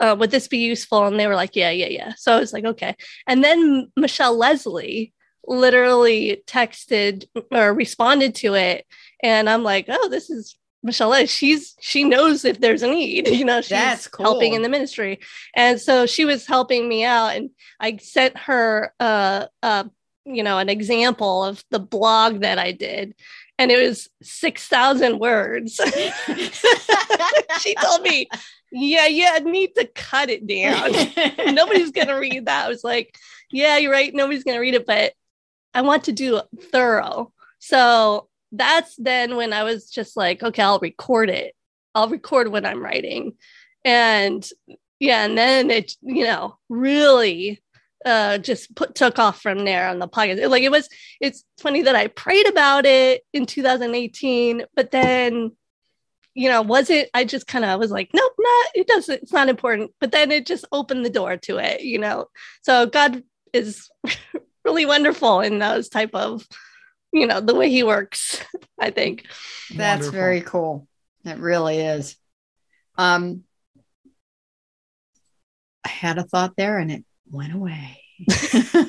uh, 0.00 0.14
would 0.18 0.30
this 0.30 0.48
be 0.48 0.58
useful? 0.58 1.06
And 1.06 1.18
they 1.18 1.26
were 1.26 1.34
like, 1.34 1.56
yeah, 1.56 1.70
yeah, 1.70 1.88
yeah. 1.88 2.12
So 2.16 2.36
I 2.36 2.40
was 2.40 2.52
like, 2.52 2.64
okay. 2.64 2.94
And 3.26 3.42
then 3.42 3.90
Michelle 3.96 4.36
Lesley 4.36 5.12
literally 5.46 6.42
texted 6.46 7.24
or 7.50 7.74
responded 7.74 8.34
to 8.36 8.54
it. 8.54 8.86
And 9.22 9.48
I'm 9.48 9.62
like, 9.64 9.86
oh, 9.88 10.08
this 10.08 10.30
is 10.30 10.56
Michelle 10.82 11.08
Lesley. 11.08 11.26
She's, 11.26 11.74
she 11.80 12.04
knows 12.04 12.44
if 12.44 12.60
there's 12.60 12.82
a 12.82 12.88
need, 12.88 13.28
you 13.28 13.44
know, 13.44 13.60
she's 13.60 14.06
cool. 14.08 14.24
helping 14.24 14.54
in 14.54 14.62
the 14.62 14.68
ministry. 14.68 15.20
And 15.54 15.80
so 15.80 16.06
she 16.06 16.24
was 16.24 16.46
helping 16.46 16.88
me 16.88 17.04
out. 17.04 17.36
And 17.36 17.50
I 17.80 17.96
sent 17.96 18.36
her, 18.38 18.92
uh, 19.00 19.46
uh, 19.62 19.84
you 20.24 20.42
know, 20.42 20.58
an 20.58 20.68
example 20.68 21.44
of 21.44 21.64
the 21.70 21.80
blog 21.80 22.40
that 22.40 22.58
I 22.58 22.72
did. 22.72 23.14
And 23.58 23.72
it 23.72 23.88
was 23.88 24.08
6,000 24.22 25.18
words. 25.18 25.80
she 27.60 27.74
told 27.74 28.02
me, 28.02 28.28
yeah, 28.70 29.06
yeah, 29.06 29.32
I 29.34 29.40
need 29.40 29.74
to 29.74 29.86
cut 29.86 30.30
it 30.30 30.46
down. 30.46 30.92
Nobody's 31.54 31.90
going 31.90 32.06
to 32.06 32.14
read 32.14 32.46
that. 32.46 32.66
I 32.66 32.68
was 32.68 32.84
like, 32.84 33.16
yeah, 33.50 33.78
you're 33.78 33.90
right. 33.90 34.14
Nobody's 34.14 34.44
going 34.44 34.56
to 34.56 34.60
read 34.60 34.74
it, 34.74 34.86
but 34.86 35.12
I 35.74 35.82
want 35.82 36.04
to 36.04 36.12
do 36.12 36.40
thorough. 36.70 37.32
So 37.58 38.28
that's 38.52 38.96
then 38.96 39.36
when 39.36 39.52
I 39.52 39.64
was 39.64 39.90
just 39.90 40.16
like, 40.16 40.42
okay, 40.42 40.62
I'll 40.62 40.78
record 40.78 41.30
it. 41.30 41.54
I'll 41.94 42.08
record 42.08 42.48
when 42.48 42.64
I'm 42.64 42.82
writing. 42.82 43.32
And 43.84 44.46
yeah, 45.00 45.24
and 45.24 45.36
then 45.36 45.70
it, 45.70 45.92
you 46.02 46.24
know, 46.24 46.58
really 46.68 47.62
uh 48.04 48.38
just 48.38 48.74
put 48.76 48.94
took 48.94 49.18
off 49.18 49.40
from 49.40 49.64
there 49.64 49.88
on 49.88 49.98
the 49.98 50.08
podcast. 50.08 50.48
Like 50.48 50.62
it 50.62 50.70
was 50.70 50.88
it's 51.20 51.44
funny 51.60 51.82
that 51.82 51.96
I 51.96 52.06
prayed 52.06 52.48
about 52.48 52.86
it 52.86 53.22
in 53.32 53.46
2018, 53.46 54.64
but 54.74 54.90
then 54.90 55.52
you 56.34 56.48
know, 56.48 56.62
was 56.62 56.88
it 56.88 57.10
I 57.14 57.24
just 57.24 57.48
kind 57.48 57.64
of 57.64 57.80
was 57.80 57.90
like, 57.90 58.10
nope, 58.14 58.32
not 58.38 58.66
it 58.74 58.86
doesn't 58.86 59.22
it's 59.22 59.32
not 59.32 59.48
important. 59.48 59.92
But 60.00 60.12
then 60.12 60.30
it 60.30 60.46
just 60.46 60.64
opened 60.70 61.04
the 61.04 61.10
door 61.10 61.36
to 61.36 61.58
it, 61.58 61.82
you 61.82 61.98
know. 61.98 62.26
So 62.62 62.86
God 62.86 63.22
is 63.52 63.90
really 64.64 64.86
wonderful 64.86 65.40
in 65.40 65.58
those 65.58 65.88
type 65.88 66.14
of, 66.14 66.46
you 67.12 67.26
know, 67.26 67.40
the 67.40 67.54
way 67.54 67.70
he 67.70 67.82
works, 67.82 68.42
I 68.78 68.90
think. 68.90 69.26
That's 69.70 70.00
Wonderful. 70.06 70.10
very 70.12 70.40
cool. 70.40 70.88
It 71.24 71.38
really 71.38 71.78
is. 71.80 72.16
Um, 72.96 73.44
I 75.84 75.88
had 75.88 76.18
a 76.18 76.24
thought 76.24 76.54
there 76.56 76.78
and 76.78 76.90
it 76.90 77.04
went 77.30 77.54
away. 77.54 78.02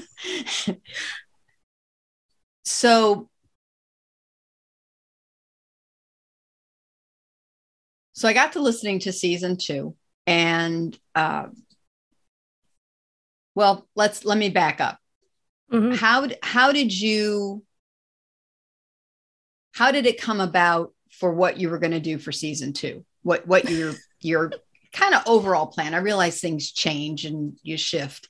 so, 2.64 3.30
so 8.14 8.28
I 8.28 8.34
got 8.34 8.54
to 8.54 8.62
listening 8.62 9.00
to 9.00 9.14
season 9.14 9.58
two, 9.58 9.96
and 10.26 10.98
uh, 11.16 11.48
well, 13.56 13.88
let's 13.96 14.26
let 14.26 14.38
me 14.38 14.50
back 14.50 14.82
up. 14.82 15.00
Mhm. 15.72 15.96
How 15.96 16.28
how 16.42 16.72
did 16.72 16.98
you 16.98 17.64
how 19.80 19.94
did 19.94 20.06
it 20.06 20.20
come 20.20 20.42
about 20.42 20.94
for 21.10 21.32
what 21.34 21.58
you 21.58 21.70
were 21.70 21.80
going 21.80 21.94
to 21.94 22.02
do 22.02 22.18
for 22.18 22.34
season 22.34 22.74
two? 22.74 23.06
What 23.24 23.48
what 23.48 23.70
your 23.70 23.94
your 24.20 24.52
kind 24.92 25.16
of 25.16 25.24
overall 25.26 25.68
plan? 25.68 25.94
I 25.94 26.00
realize 26.00 26.42
things 26.42 26.74
change 26.74 27.24
and 27.24 27.58
you 27.64 27.78
shift, 27.78 28.28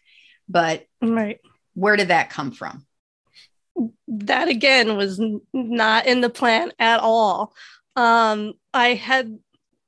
but 0.47 0.85
Right. 1.01 1.39
where 1.73 1.95
did 1.95 2.09
that 2.09 2.29
come 2.29 2.51
from? 2.51 2.85
that 4.09 4.47
again 4.49 4.95
was 4.95 5.19
not 5.53 6.05
in 6.05 6.21
the 6.21 6.29
plan 6.29 6.71
at 6.77 6.99
all. 6.99 7.55
Um, 7.95 8.53
I 8.73 8.93
had, 8.93 9.39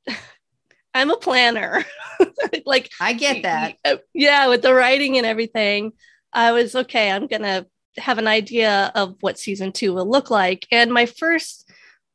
I'm 0.95 1.11
a 1.11 1.17
planner. 1.17 1.83
like, 2.65 2.89
I 2.99 3.13
get 3.13 3.43
that. 3.43 3.75
Yeah, 4.13 4.47
with 4.47 4.61
the 4.63 4.73
writing 4.73 5.17
and 5.17 5.27
everything, 5.27 5.91
I 6.33 6.53
was 6.53 6.73
okay. 6.73 7.11
I'm 7.11 7.27
gonna 7.27 7.67
have 7.97 8.17
an 8.17 8.27
idea 8.27 8.91
of 8.95 9.15
what 9.21 9.39
season 9.39 9.71
two 9.71 9.93
will 9.93 10.09
look 10.09 10.29
like. 10.29 10.67
And 10.71 10.91
my 10.91 11.05
first 11.05 11.69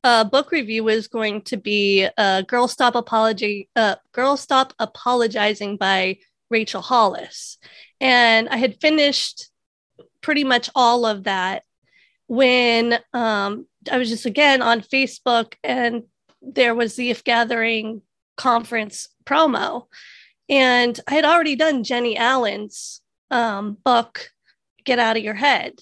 uh, 0.04 0.25
book 0.25 0.52
review 0.52 0.85
was 0.85 1.09
going 1.09 1.42
to 1.42 1.56
be 1.56 2.09
uh, 2.16 2.42
"Girl 2.42 2.68
Stop 2.68 2.95
Apology," 2.95 3.68
uh, 3.76 3.97
"Girl 4.12 4.37
Stop 4.37 4.73
Apologizing" 4.78 5.76
by 5.76 6.18
Rachel 6.50 6.83
Hollis, 6.83 7.59
and 8.00 8.49
I 8.49 8.56
had 8.56 8.80
finished 8.80 9.50
pretty 10.21 10.45
much 10.45 10.71
all 10.75 11.06
of 11.06 11.25
that 11.25 11.62
when 12.26 12.99
um, 13.12 13.66
I 13.90 13.99
was 13.99 14.09
just 14.09 14.26
again 14.26 14.62
on 14.62 14.80
Facebook 14.80 15.54
and 15.62 16.04
there 16.42 16.75
was 16.75 16.97
the 16.97 17.11
If 17.11 17.25
Gathering 17.25 18.02
conference 18.37 19.09
promo. 19.25 19.87
And 20.49 20.99
I 21.09 21.14
had 21.14 21.25
already 21.25 21.56
done 21.56 21.85
Jennie 21.85 22.16
Allen's 22.16 23.00
um, 23.30 23.76
book, 23.85 24.30
Get 24.87 24.99
Out 24.99 25.16
of 25.19 25.23
Your 25.23 25.35
Head, 25.35 25.75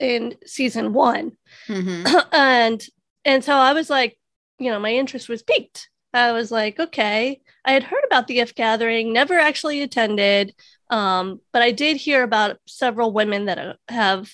in 0.00 0.34
season 0.46 0.92
one. 0.94 1.32
Mhm. 1.68 2.26
and 2.32 2.82
and 3.24 3.44
so 3.44 3.54
I 3.54 3.72
was 3.72 3.90
like, 3.90 4.18
you 4.58 4.70
know, 4.70 4.80
my 4.80 4.92
interest 4.92 5.28
was 5.28 5.42
piqued. 5.42 5.88
I 6.14 6.32
was 6.32 6.50
like, 6.50 6.78
okay. 6.78 7.40
I 7.64 7.72
had 7.72 7.84
heard 7.84 8.04
about 8.06 8.26
the 8.26 8.40
If 8.40 8.54
Gathering, 8.54 9.12
never 9.12 9.38
actually 9.38 9.82
attended, 9.82 10.54
um, 10.90 11.40
but 11.52 11.62
I 11.62 11.70
did 11.70 11.96
hear 11.96 12.22
about 12.22 12.58
several 12.66 13.12
women 13.12 13.46
that 13.46 13.58
uh, 13.58 13.74
have 13.88 14.30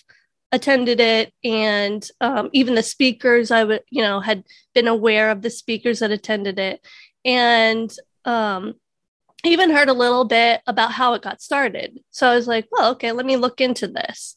attended 0.50 0.98
it, 0.98 1.32
and 1.44 2.08
um, 2.20 2.48
even 2.52 2.74
the 2.74 2.82
speakers. 2.82 3.50
I 3.50 3.64
would, 3.64 3.82
you 3.90 4.02
know, 4.02 4.20
had 4.20 4.44
been 4.74 4.88
aware 4.88 5.30
of 5.30 5.42
the 5.42 5.50
speakers 5.50 5.98
that 5.98 6.10
attended 6.10 6.58
it, 6.58 6.84
and 7.24 7.94
um, 8.24 8.74
even 9.44 9.70
heard 9.70 9.88
a 9.88 9.94
little 9.94 10.24
bit 10.24 10.60
about 10.66 10.92
how 10.92 11.14
it 11.14 11.22
got 11.22 11.40
started. 11.40 12.00
So 12.10 12.28
I 12.28 12.34
was 12.34 12.46
like, 12.48 12.66
well, 12.70 12.92
okay, 12.92 13.12
let 13.12 13.26
me 13.26 13.36
look 13.36 13.60
into 13.60 13.86
this. 13.86 14.34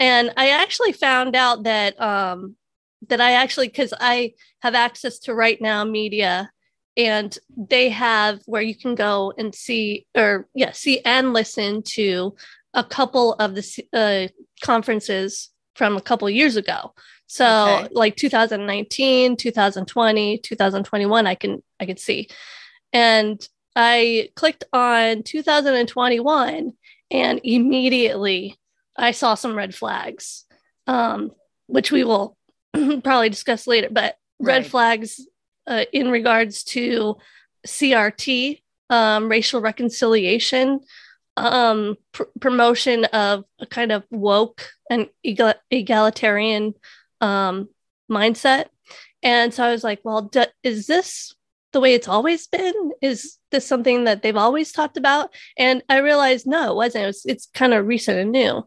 And 0.00 0.32
I 0.36 0.50
actually 0.50 0.92
found 0.92 1.36
out 1.36 1.62
that 1.64 2.00
um, 2.00 2.56
that 3.08 3.20
I 3.20 3.32
actually 3.32 3.68
because 3.68 3.94
I 4.00 4.34
have 4.62 4.74
access 4.74 5.18
to 5.20 5.34
Right 5.34 5.60
Now 5.60 5.84
Media, 5.84 6.50
and 6.96 7.36
they 7.56 7.90
have 7.90 8.40
where 8.46 8.62
you 8.62 8.74
can 8.74 8.94
go 8.94 9.32
and 9.38 9.54
see 9.54 10.06
or 10.16 10.48
yeah 10.54 10.72
see 10.72 11.00
and 11.04 11.32
listen 11.32 11.82
to 11.82 12.34
a 12.74 12.82
couple 12.82 13.34
of 13.34 13.54
the 13.54 13.84
uh, 13.92 14.28
conferences 14.64 15.50
from 15.76 15.96
a 15.96 16.00
couple 16.00 16.28
years 16.28 16.56
ago. 16.56 16.92
So 17.26 17.78
Okay. 17.78 17.88
like 17.92 18.16
2019, 18.16 19.36
2020, 19.36 20.38
2021, 20.38 21.26
I 21.26 21.34
can 21.36 21.62
I 21.78 21.86
can 21.86 21.96
see, 21.96 22.28
and 22.92 23.46
I 23.76 24.30
clicked 24.36 24.64
on 24.72 25.22
2021, 25.22 26.72
and 27.10 27.40
immediately 27.42 28.56
I 28.96 29.10
saw 29.10 29.34
some 29.34 29.56
red 29.56 29.74
flags, 29.74 30.44
um, 30.86 31.32
which 31.66 31.90
we 31.90 32.04
will 32.04 32.36
probably 32.72 33.28
discuss 33.28 33.66
later. 33.66 33.88
But 33.90 34.16
red 34.40 34.62
Right. 34.62 34.70
flags 34.70 35.20
uh, 35.66 35.84
in 35.92 36.10
regards 36.10 36.62
to 36.64 37.16
CRT, 37.66 38.62
um, 38.90 39.28
racial 39.28 39.60
reconciliation, 39.60 40.80
um, 41.36 41.96
pr- 42.12 42.24
promotion 42.40 43.06
of 43.06 43.44
a 43.58 43.66
kind 43.66 43.90
of 43.90 44.04
woke 44.10 44.70
and 44.90 45.08
egal- 45.24 45.54
egalitarian 45.70 46.74
um, 47.20 47.68
mindset. 48.10 48.66
And 49.22 49.52
so 49.54 49.64
I 49.64 49.70
was 49.72 49.82
like, 49.82 50.00
well, 50.04 50.22
d- 50.22 50.44
is 50.62 50.86
this 50.86 51.34
the 51.74 51.80
way 51.80 51.92
it's 51.92 52.08
always 52.08 52.46
been? 52.46 52.92
Is 53.02 53.36
this 53.50 53.66
something 53.66 54.04
that 54.04 54.22
they've 54.22 54.36
always 54.36 54.72
talked 54.72 54.96
about? 54.96 55.34
And 55.58 55.82
I 55.90 55.98
realized 55.98 56.46
no, 56.46 56.72
it 56.72 56.76
wasn't. 56.76 57.04
It 57.04 57.08
was, 57.08 57.26
it's 57.26 57.46
kind 57.52 57.74
of 57.74 57.86
recent 57.86 58.18
and 58.18 58.32
new. 58.32 58.66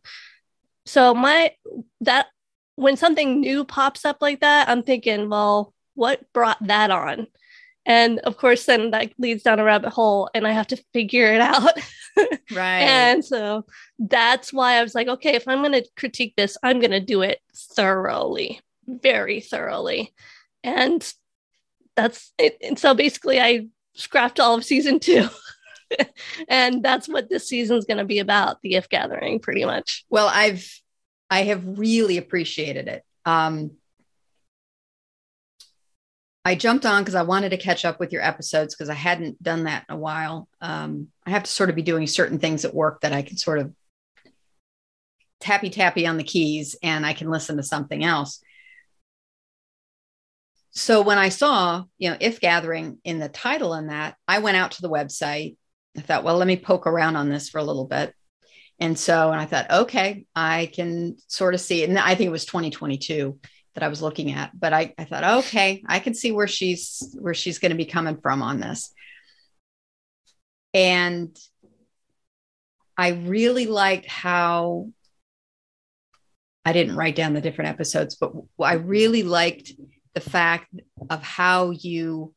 So 0.86 1.16
my 1.16 1.52
that 2.02 2.28
when 2.76 2.96
something 2.96 3.42
new 3.42 3.66
pops 3.66 4.06
up 4.06 4.18
like 4.22 4.42
that, 4.42 4.70
I'm 4.70 4.84
thinking, 4.84 5.30
well, 5.30 5.74
what 5.96 6.22
brought 6.32 6.66
that 6.68 6.92
on? 6.92 7.28
And 7.88 8.20
of 8.20 8.38
course, 8.38 8.66
then 8.66 8.92
that 8.92 9.14
leads 9.18 9.44
down 9.44 9.60
a 9.60 9.64
rabbit 9.64 9.94
hole, 9.94 10.30
and 10.36 10.46
I 10.46 10.52
have 10.52 10.68
to 10.68 10.84
figure 10.94 11.34
it 11.34 11.42
out. 11.42 11.74
Right. 12.52 12.80
and 12.80 13.24
so 13.24 13.66
that's 14.00 14.52
why 14.52 14.80
I 14.80 14.82
was 14.82 14.96
like, 14.96 15.08
okay, 15.08 15.36
if 15.36 15.48
I'm 15.48 15.60
going 15.60 15.74
to 15.74 15.88
critique 15.96 16.34
this, 16.36 16.58
I'm 16.64 16.80
going 16.80 16.90
to 16.90 17.00
do 17.00 17.22
it 17.22 17.40
thoroughly, 17.56 18.60
very 18.88 19.40
thoroughly. 19.40 20.16
And 20.64 21.08
that's 21.98 22.32
it. 22.38 22.58
And 22.62 22.80
so 22.80 22.94
basically, 22.94 23.42
I 23.42 23.68
scrapped 23.96 24.40
all 24.40 24.56
of 24.56 24.64
season 24.64 25.00
two. 25.00 25.28
and 26.48 26.84
that's 26.84 27.10
what 27.10 27.30
this 27.30 27.50
season's 27.50 27.86
going 27.86 27.98
to 27.98 28.06
be 28.06 28.20
about 28.20 28.62
the 28.62 28.76
if 28.76 28.88
gathering, 28.88 29.40
pretty 29.40 29.66
much. 29.66 30.06
Well, 30.10 30.30
I've 30.32 30.66
I 31.30 31.44
have 31.44 31.78
really 31.78 32.18
appreciated 32.18 32.88
it. 32.88 33.04
Um, 33.26 33.72
I 36.46 36.56
jumped 36.56 36.86
on 36.86 37.02
because 37.02 37.16
I 37.16 37.24
wanted 37.24 37.50
to 37.50 37.58
catch 37.58 37.84
up 37.84 38.00
with 38.00 38.14
your 38.14 38.22
episodes 38.22 38.74
because 38.74 38.90
I 38.90 38.94
hadn't 38.94 39.44
done 39.44 39.66
that 39.66 39.84
in 39.90 39.96
a 39.96 39.98
while. 39.98 40.48
Um, 40.62 41.10
I 41.26 41.32
have 41.32 41.44
to 41.44 41.52
sort 41.52 41.70
of 41.70 41.76
be 41.76 41.82
doing 41.82 42.08
certain 42.08 42.40
things 42.40 42.64
at 42.64 42.74
work 42.74 43.02
that 43.02 43.12
I 43.12 43.22
can 43.22 43.36
sort 43.36 43.60
of 43.60 43.74
tappy 45.42 45.70
tappy 45.70 46.08
on 46.08 46.16
the 46.16 46.24
keys 46.24 46.78
and 46.82 47.06
I 47.06 47.12
can 47.12 47.30
listen 47.30 47.58
to 47.58 47.64
something 47.64 48.04
else. 48.04 48.42
So 50.78 51.02
when 51.02 51.18
I 51.18 51.30
saw, 51.30 51.86
you 51.98 52.12
know, 52.12 52.18
if 52.20 52.40
gathering 52.40 53.00
in 53.04 53.18
the 53.18 53.30
title 53.30 53.74
and 53.74 53.90
that, 53.90 54.16
I 54.28 54.40
went 54.40 54.58
out 54.58 54.72
to 54.74 54.84
the 54.84 54.92
website. 54.92 55.58
I 55.98 56.02
thought, 56.02 56.24
well, 56.24 56.38
let 56.38 56.46
me 56.46 56.56
poke 56.56 56.86
around 56.86 57.16
on 57.16 57.30
this 57.30 57.50
for 57.50 57.58
a 57.58 57.64
little 57.64 57.86
bit. 57.86 58.14
And 58.80 58.98
so, 58.98 59.32
and 59.32 59.42
I 59.42 59.46
thought, 59.48 59.72
okay, 59.72 60.28
I 60.36 60.70
can 60.72 61.18
sort 61.26 61.56
of 61.56 61.62
see. 61.62 61.84
And 61.84 61.98
I 61.98 62.14
think 62.14 62.28
it 62.28 62.32
was 62.32 62.46
2022 62.46 63.40
that 63.74 63.84
I 63.84 63.88
was 63.88 64.04
looking 64.04 64.32
at, 64.34 64.52
but 64.58 64.72
I, 64.72 64.94
I 65.00 65.06
thought, 65.06 65.46
okay, 65.46 65.84
I 65.88 65.98
can 65.98 66.14
see 66.14 66.32
where 66.32 66.48
she's, 66.48 67.16
where 67.20 67.34
she's 67.34 67.58
going 67.58 67.72
to 67.72 67.76
be 67.76 67.86
coming 67.86 68.22
from 68.22 68.44
on 68.44 68.60
this. 68.60 68.94
And 70.76 71.36
I 72.96 73.10
really 73.10 73.66
liked 73.66 74.06
how 74.06 74.90
I 76.64 76.74
didn't 76.74 76.98
write 76.98 77.16
down 77.16 77.34
the 77.34 77.42
different 77.42 77.72
episodes, 77.72 78.16
but 78.16 78.32
I 78.62 78.74
really 78.74 79.24
liked 79.24 79.72
the 80.18 80.30
fact 80.30 80.74
of 81.12 81.22
how 81.22 81.70
you 81.70 82.34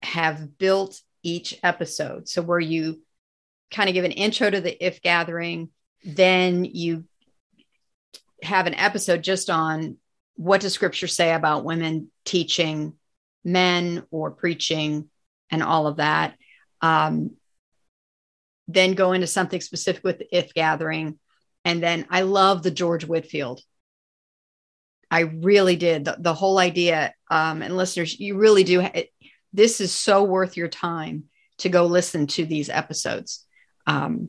have 0.00 0.58
built 0.58 1.00
each 1.24 1.58
episode. 1.60 2.28
So 2.28 2.40
where 2.40 2.60
you 2.60 3.02
kind 3.72 3.88
of 3.88 3.94
give 3.94 4.04
an 4.04 4.12
intro 4.12 4.48
to 4.48 4.60
the 4.60 4.86
if 4.86 5.02
gathering, 5.02 5.70
then 6.04 6.64
you 6.64 7.04
have 8.44 8.68
an 8.68 8.76
episode 8.76 9.24
just 9.24 9.50
on 9.50 9.96
what 10.36 10.60
does 10.60 10.72
scripture 10.72 11.08
say 11.08 11.32
about 11.32 11.64
women 11.64 12.12
teaching 12.24 12.92
men 13.44 14.04
or 14.12 14.30
preaching 14.30 15.10
and 15.50 15.64
all 15.64 15.88
of 15.88 15.96
that. 15.96 16.36
Um, 16.80 17.32
then 18.68 18.92
go 18.92 19.12
into 19.14 19.26
something 19.26 19.60
specific 19.60 20.04
with 20.04 20.18
the 20.18 20.36
if 20.36 20.54
gathering. 20.54 21.18
And 21.64 21.82
then 21.82 22.06
I 22.08 22.22
love 22.22 22.62
the 22.62 22.70
George 22.70 23.04
Whitefield. 23.04 23.62
I 25.10 25.20
really 25.20 25.76
did. 25.76 26.04
The, 26.04 26.16
the 26.18 26.34
whole 26.34 26.58
idea, 26.58 27.14
um, 27.30 27.62
and 27.62 27.76
listeners, 27.76 28.18
you 28.18 28.36
really 28.36 28.64
do. 28.64 28.80
It, 28.80 29.10
this 29.52 29.80
is 29.80 29.92
so 29.92 30.22
worth 30.22 30.56
your 30.56 30.68
time 30.68 31.24
to 31.58 31.68
go 31.68 31.86
listen 31.86 32.26
to 32.28 32.46
these 32.46 32.70
episodes. 32.70 33.44
Um, 33.86 34.28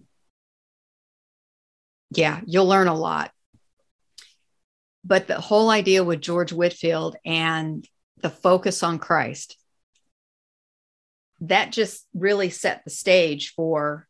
yeah, 2.09 2.41
you'll 2.45 2.67
learn 2.67 2.87
a 2.87 2.95
lot. 2.95 3.31
But 5.03 5.27
the 5.27 5.39
whole 5.39 5.69
idea 5.69 6.03
with 6.03 6.21
George 6.21 6.51
Whitefield 6.53 7.15
and 7.25 7.87
the 8.21 8.29
focus 8.29 8.83
on 8.83 8.99
Christ, 8.99 9.57
that 11.41 11.71
just 11.71 12.05
really 12.13 12.49
set 12.49 12.83
the 12.83 12.91
stage 12.91 13.53
for 13.53 14.07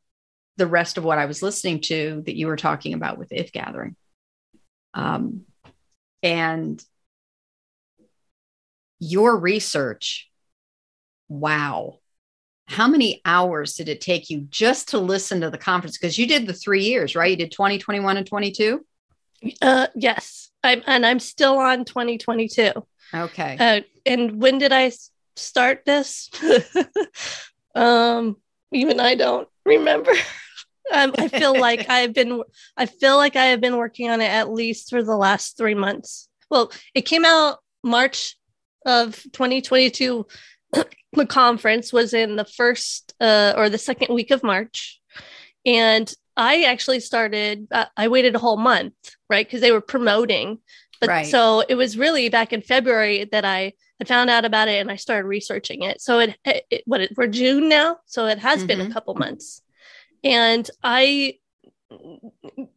the 0.57 0.67
rest 0.67 0.97
of 0.97 1.03
what 1.03 1.17
I 1.17 1.25
was 1.25 1.41
listening 1.41 1.79
to 1.81 2.23
that 2.25 2.35
you 2.35 2.47
were 2.47 2.57
talking 2.57 2.93
about 2.93 3.17
with 3.17 3.31
If 3.31 3.51
Gathering. 3.51 3.95
Um, 4.93 5.43
and 6.23 6.83
your 8.99 9.37
research, 9.37 10.29
wow. 11.27 11.99
How 12.67 12.87
many 12.87 13.21
hours 13.25 13.73
did 13.73 13.89
it 13.89 13.99
take 13.99 14.29
you 14.29 14.47
just 14.49 14.89
to 14.89 14.99
listen 14.99 15.41
to 15.41 15.49
the 15.49 15.57
conference? 15.57 15.97
Because 15.97 16.17
you 16.17 16.27
did 16.27 16.47
the 16.47 16.53
three 16.53 16.83
years, 16.83 17.15
right? 17.15 17.31
You 17.31 17.35
did 17.35 17.51
2021 17.51 18.17
and 18.17 18.25
22? 18.27 18.85
Uh, 19.61 19.87
yes. 19.95 20.51
I'm, 20.63 20.83
and 20.85 21.05
I'm 21.05 21.19
still 21.19 21.57
on 21.57 21.83
2022. 21.83 22.71
Okay. 23.13 23.57
Uh, 23.59 23.81
and 24.05 24.41
when 24.41 24.57
did 24.59 24.71
I 24.71 24.91
start 25.35 25.83
this? 25.85 26.29
um, 27.75 28.37
even 28.71 28.99
I 28.99 29.15
don't 29.15 29.49
remember. 29.65 30.11
um, 30.93 31.13
I 31.17 31.27
feel 31.27 31.57
like 31.59 31.85
I've 31.89 32.13
been, 32.13 32.41
I 32.77 32.85
feel 32.85 33.17
like 33.17 33.35
I 33.35 33.45
have 33.45 33.61
been 33.61 33.77
working 33.77 34.09
on 34.09 34.21
it 34.21 34.29
at 34.29 34.51
least 34.51 34.89
for 34.89 35.03
the 35.03 35.15
last 35.15 35.57
three 35.57 35.75
months. 35.75 36.27
Well, 36.49 36.71
it 36.93 37.01
came 37.03 37.25
out 37.25 37.59
March 37.83 38.37
of 38.85 39.15
2022. 39.33 40.25
the 41.13 41.25
conference 41.25 41.91
was 41.91 42.13
in 42.13 42.35
the 42.35 42.45
first 42.45 43.13
uh, 43.19 43.53
or 43.55 43.69
the 43.69 43.77
second 43.77 44.13
week 44.13 44.31
of 44.31 44.43
March, 44.43 44.99
and 45.65 46.11
I 46.37 46.63
actually 46.63 47.01
started. 47.01 47.67
Uh, 47.71 47.85
I 47.97 48.07
waited 48.07 48.35
a 48.35 48.39
whole 48.39 48.57
month, 48.57 48.93
right, 49.29 49.45
because 49.45 49.61
they 49.61 49.71
were 49.71 49.81
promoting. 49.81 50.59
But 50.99 51.09
Right. 51.09 51.25
so 51.25 51.63
it 51.67 51.75
was 51.75 51.97
really 51.97 52.29
back 52.29 52.53
in 52.53 52.61
February 52.61 53.27
that 53.31 53.43
I 53.43 53.73
had 53.99 54.07
found 54.07 54.29
out 54.29 54.45
about 54.45 54.67
it 54.67 54.79
and 54.79 54.91
I 54.91 54.97
started 54.97 55.27
researching 55.27 55.81
it. 55.81 55.99
So 55.99 56.19
it, 56.19 56.37
it, 56.45 56.63
it 56.69 56.83
what 56.85 57.01
it, 57.01 57.13
we're 57.17 57.25
June 57.27 57.67
now, 57.69 57.97
so 58.05 58.27
it 58.27 58.37
has 58.37 58.63
been 58.65 58.79
a 58.81 58.85
Mhm. 58.85 58.93
couple 58.93 59.15
months, 59.15 59.63
and 60.23 60.69
I 60.83 61.35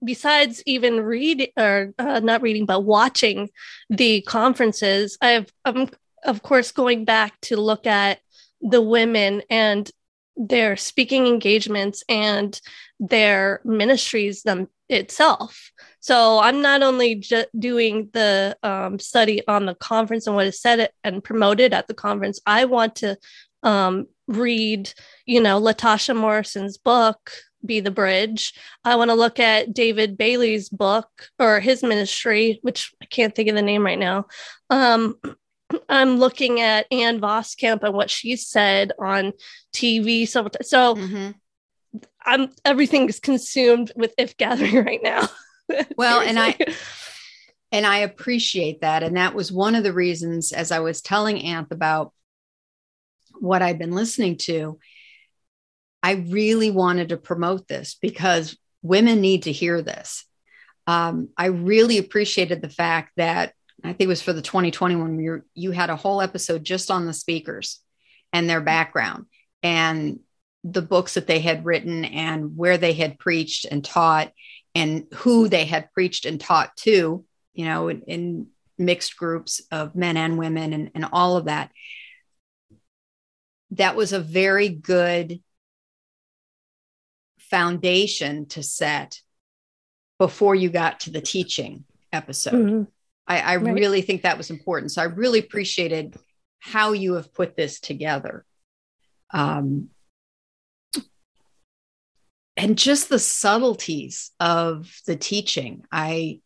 besides 0.02 0.62
even 0.66 1.00
read 1.00 1.50
or 1.56 1.94
uh, 1.98 2.20
not 2.20 2.42
reading 2.42 2.66
but 2.66 2.80
watching 2.80 3.48
the 3.88 4.20
conferences 4.22 5.16
i've 5.20 5.52
i'm 5.64 5.88
of 6.24 6.42
course 6.42 6.72
going 6.72 7.04
back 7.04 7.38
to 7.40 7.56
look 7.56 7.86
at 7.86 8.18
the 8.60 8.82
women 8.82 9.42
and 9.50 9.90
their 10.36 10.76
speaking 10.76 11.26
engagements 11.26 12.02
and 12.08 12.60
their 12.98 13.60
ministries 13.64 14.42
them 14.42 14.68
itself. 14.88 15.70
So 16.00 16.38
i'm 16.38 16.60
not 16.60 16.82
only 16.82 17.14
ju- 17.16 17.46
doing 17.58 18.10
the 18.12 18.56
um, 18.62 18.98
study 18.98 19.46
on 19.48 19.64
the 19.64 19.74
conference 19.74 20.26
and 20.26 20.36
what 20.36 20.46
is 20.46 20.60
said 20.60 20.90
and 21.02 21.24
promoted 21.24 21.72
at 21.72 21.86
the 21.86 21.94
conference 21.94 22.40
i 22.44 22.66
want 22.66 22.96
to 22.96 23.16
um, 23.62 24.06
read 24.26 24.92
you 25.26 25.40
know 25.40 25.60
latasha 25.60 26.16
morrison's 26.16 26.78
book 26.78 27.30
be 27.66 27.80
the 27.80 27.90
bridge 27.90 28.52
I 28.84 28.96
want 28.96 29.10
to 29.10 29.14
look 29.14 29.38
at 29.40 29.72
David 29.72 30.16
Bailey's 30.18 30.68
book 30.68 31.08
or 31.38 31.60
his 31.60 31.82
ministry, 31.82 32.58
which 32.62 32.92
I 33.02 33.06
can't 33.06 33.34
think 33.34 33.48
of 33.48 33.54
the 33.54 33.62
name 33.62 33.82
right 33.84 33.98
now. 33.98 34.26
Um, 34.68 35.16
I'm 35.88 36.18
looking 36.18 36.60
at 36.60 36.86
Ann 36.92 37.20
Voskamp 37.20 37.82
and 37.82 37.94
what 37.94 38.10
she 38.10 38.36
said 38.36 38.92
on 38.98 39.32
TV. 39.74 40.28
So, 40.28 40.48
so 40.60 40.94
Mhm. 40.96 41.34
I'm 42.26 42.50
everything 42.66 43.08
is 43.08 43.18
consumed 43.18 43.92
with 43.96 44.12
if 44.18 44.36
gathering 44.36 44.84
right 44.84 45.00
now. 45.02 45.28
Well, 45.96 46.20
and 46.20 46.38
I- 46.38 46.58
And 47.72 47.86
I 47.86 47.98
appreciate 47.98 48.82
that. 48.82 49.02
And 49.02 49.16
that 49.16 49.34
was 49.34 49.50
one 49.50 49.74
of 49.74 49.82
the 49.82 49.94
reasons, 49.94 50.52
as 50.52 50.70
I 50.70 50.80
was 50.80 51.00
telling 51.00 51.38
Anth 51.38 51.70
about 51.70 52.12
what 53.44 53.62
I'd 53.62 53.78
been 53.78 53.92
listening 53.92 54.36
to, 54.38 54.78
I 56.02 56.12
really 56.12 56.70
wanted 56.70 57.10
to 57.10 57.16
promote 57.16 57.68
this 57.68 57.96
because 58.00 58.56
women 58.82 59.20
need 59.20 59.44
to 59.44 59.52
hear 59.52 59.82
this. 59.82 60.24
Um, 60.86 61.30
I 61.36 61.46
really 61.46 61.98
appreciated 61.98 62.60
the 62.60 62.68
fact 62.68 63.12
that 63.16 63.54
I 63.82 63.88
think 63.88 64.02
it 64.02 64.08
was 64.08 64.22
for 64.22 64.32
the 64.32 64.42
2021 64.42 65.18
you 65.18 65.42
you 65.54 65.70
had 65.70 65.90
a 65.90 65.96
whole 65.96 66.20
episode 66.20 66.64
just 66.64 66.90
on 66.90 67.06
the 67.06 67.12
speakers 67.12 67.80
and 68.32 68.48
their 68.48 68.60
background 68.60 69.26
and 69.62 70.20
the 70.62 70.82
books 70.82 71.14
that 71.14 71.26
they 71.26 71.40
had 71.40 71.64
written 71.64 72.04
and 72.04 72.56
where 72.56 72.78
they 72.78 72.94
had 72.94 73.18
preached 73.18 73.66
and 73.66 73.84
taught 73.84 74.32
and 74.74 75.06
who 75.14 75.48
they 75.48 75.64
had 75.64 75.92
preached 75.92 76.24
and 76.24 76.40
taught 76.40 76.74
to, 76.76 77.24
you 77.52 77.64
know, 77.64 77.88
in, 77.88 78.02
in 78.02 78.46
mixed 78.78 79.16
groups 79.16 79.60
of 79.70 79.94
men 79.94 80.16
and 80.16 80.38
women 80.38 80.72
and, 80.72 80.90
and 80.94 81.06
all 81.12 81.36
of 81.36 81.44
that. 81.44 81.70
That 83.74 83.96
was 83.96 84.12
a 84.12 84.20
very 84.20 84.68
good 84.68 85.42
foundation 87.38 88.46
to 88.46 88.62
set 88.62 89.20
before 90.18 90.54
you 90.54 90.70
got 90.70 91.00
to 91.00 91.10
the 91.10 91.20
teaching 91.20 91.84
episode. 92.12 92.54
Mhm. 92.54 92.86
I, 93.26 93.40
I 93.40 93.56
Right. 93.56 93.74
really 93.74 94.02
think 94.02 94.22
that 94.22 94.38
was 94.38 94.50
important. 94.50 94.92
So 94.92 95.02
I 95.02 95.06
really 95.06 95.40
appreciated 95.40 96.16
how 96.58 96.92
you 96.92 97.14
have 97.14 97.32
put 97.32 97.56
this 97.56 97.80
together. 97.80 98.44
Um, 99.30 99.90
and 102.56 102.78
just 102.78 103.08
the 103.08 103.18
subtleties 103.18 104.30
of 104.38 105.00
the 105.06 105.16
teaching. 105.16 105.84
I 105.90 106.40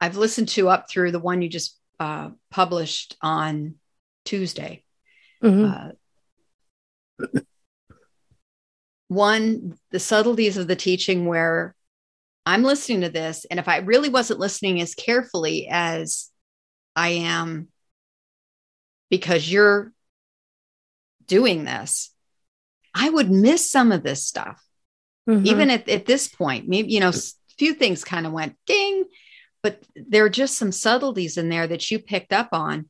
I've 0.00 0.16
listened 0.16 0.48
to 0.50 0.68
up 0.68 0.90
through 0.90 1.12
the 1.12 1.18
one 1.18 1.40
you 1.42 1.48
just 1.48 1.78
uh, 1.98 2.30
published 2.50 3.16
on 3.22 3.76
Tuesday. 4.24 4.84
Mhm. 5.42 5.64
Uh, 5.70 5.92
one, 9.08 9.78
the 9.90 10.00
subtleties 10.00 10.56
of 10.56 10.66
the 10.66 10.76
teaching 10.76 11.26
where 11.26 11.74
I'm 12.44 12.62
listening 12.62 13.00
to 13.02 13.08
this, 13.08 13.44
and 13.50 13.58
if 13.58 13.68
I 13.68 13.78
really 13.78 14.08
wasn't 14.08 14.40
listening 14.40 14.80
as 14.80 14.94
carefully 14.94 15.68
as 15.70 16.30
I 16.94 17.08
am 17.08 17.68
because 19.10 19.50
you're 19.50 19.92
doing 21.26 21.64
this, 21.64 22.10
I 22.94 23.10
would 23.10 23.30
miss 23.30 23.70
some 23.70 23.92
of 23.92 24.02
this 24.02 24.24
stuff. 24.24 24.62
Mhm. 25.28 25.46
Even 25.46 25.70
at, 25.70 25.88
at 25.88 26.06
this 26.06 26.28
point, 26.28 26.68
maybe, 26.68 26.92
you 26.92 27.00
know, 27.00 27.08
a 27.08 27.14
few 27.58 27.74
things 27.74 28.04
kind 28.04 28.26
of 28.26 28.32
went 28.32 28.56
ding, 28.64 29.04
but 29.62 29.82
there 29.96 30.24
are 30.24 30.30
just 30.30 30.56
some 30.56 30.70
subtleties 30.70 31.36
in 31.36 31.48
there 31.48 31.66
that 31.66 31.90
you 31.90 31.98
picked 31.98 32.32
up 32.32 32.50
on. 32.52 32.88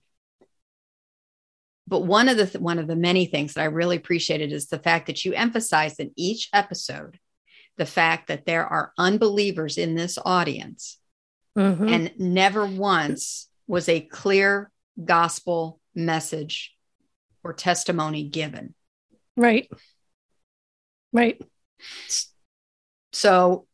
But 1.88 2.00
one 2.00 2.28
of 2.28 2.36
the 2.36 2.46
th- 2.46 2.60
one 2.60 2.78
of 2.78 2.86
the 2.88 2.96
many 2.96 3.26
things 3.26 3.54
that 3.54 3.62
I 3.62 3.66
really 3.66 3.96
appreciated 3.96 4.52
is 4.52 4.66
the 4.66 4.78
fact 4.78 5.06
that 5.06 5.24
you 5.24 5.32
emphasized 5.34 6.00
in 6.00 6.12
each 6.16 6.48
episode 6.52 7.18
the 7.78 7.86
fact 7.86 8.28
that 8.28 8.46
there 8.46 8.66
are 8.66 8.92
unbelievers 8.96 9.76
in 9.76 9.94
this 9.94 10.18
audience 10.24 10.98
Mhm. 11.58 11.90
and 11.90 12.12
never 12.18 12.64
once 12.66 13.48
was 13.66 13.86
a 13.88 14.00
clear 14.00 14.70
gospel 15.04 15.78
message 15.94 16.74
or 17.44 17.52
testimony 17.52 18.24
given. 18.28 18.74
right. 19.36 19.70
Right. 21.12 21.40
So 23.12 23.66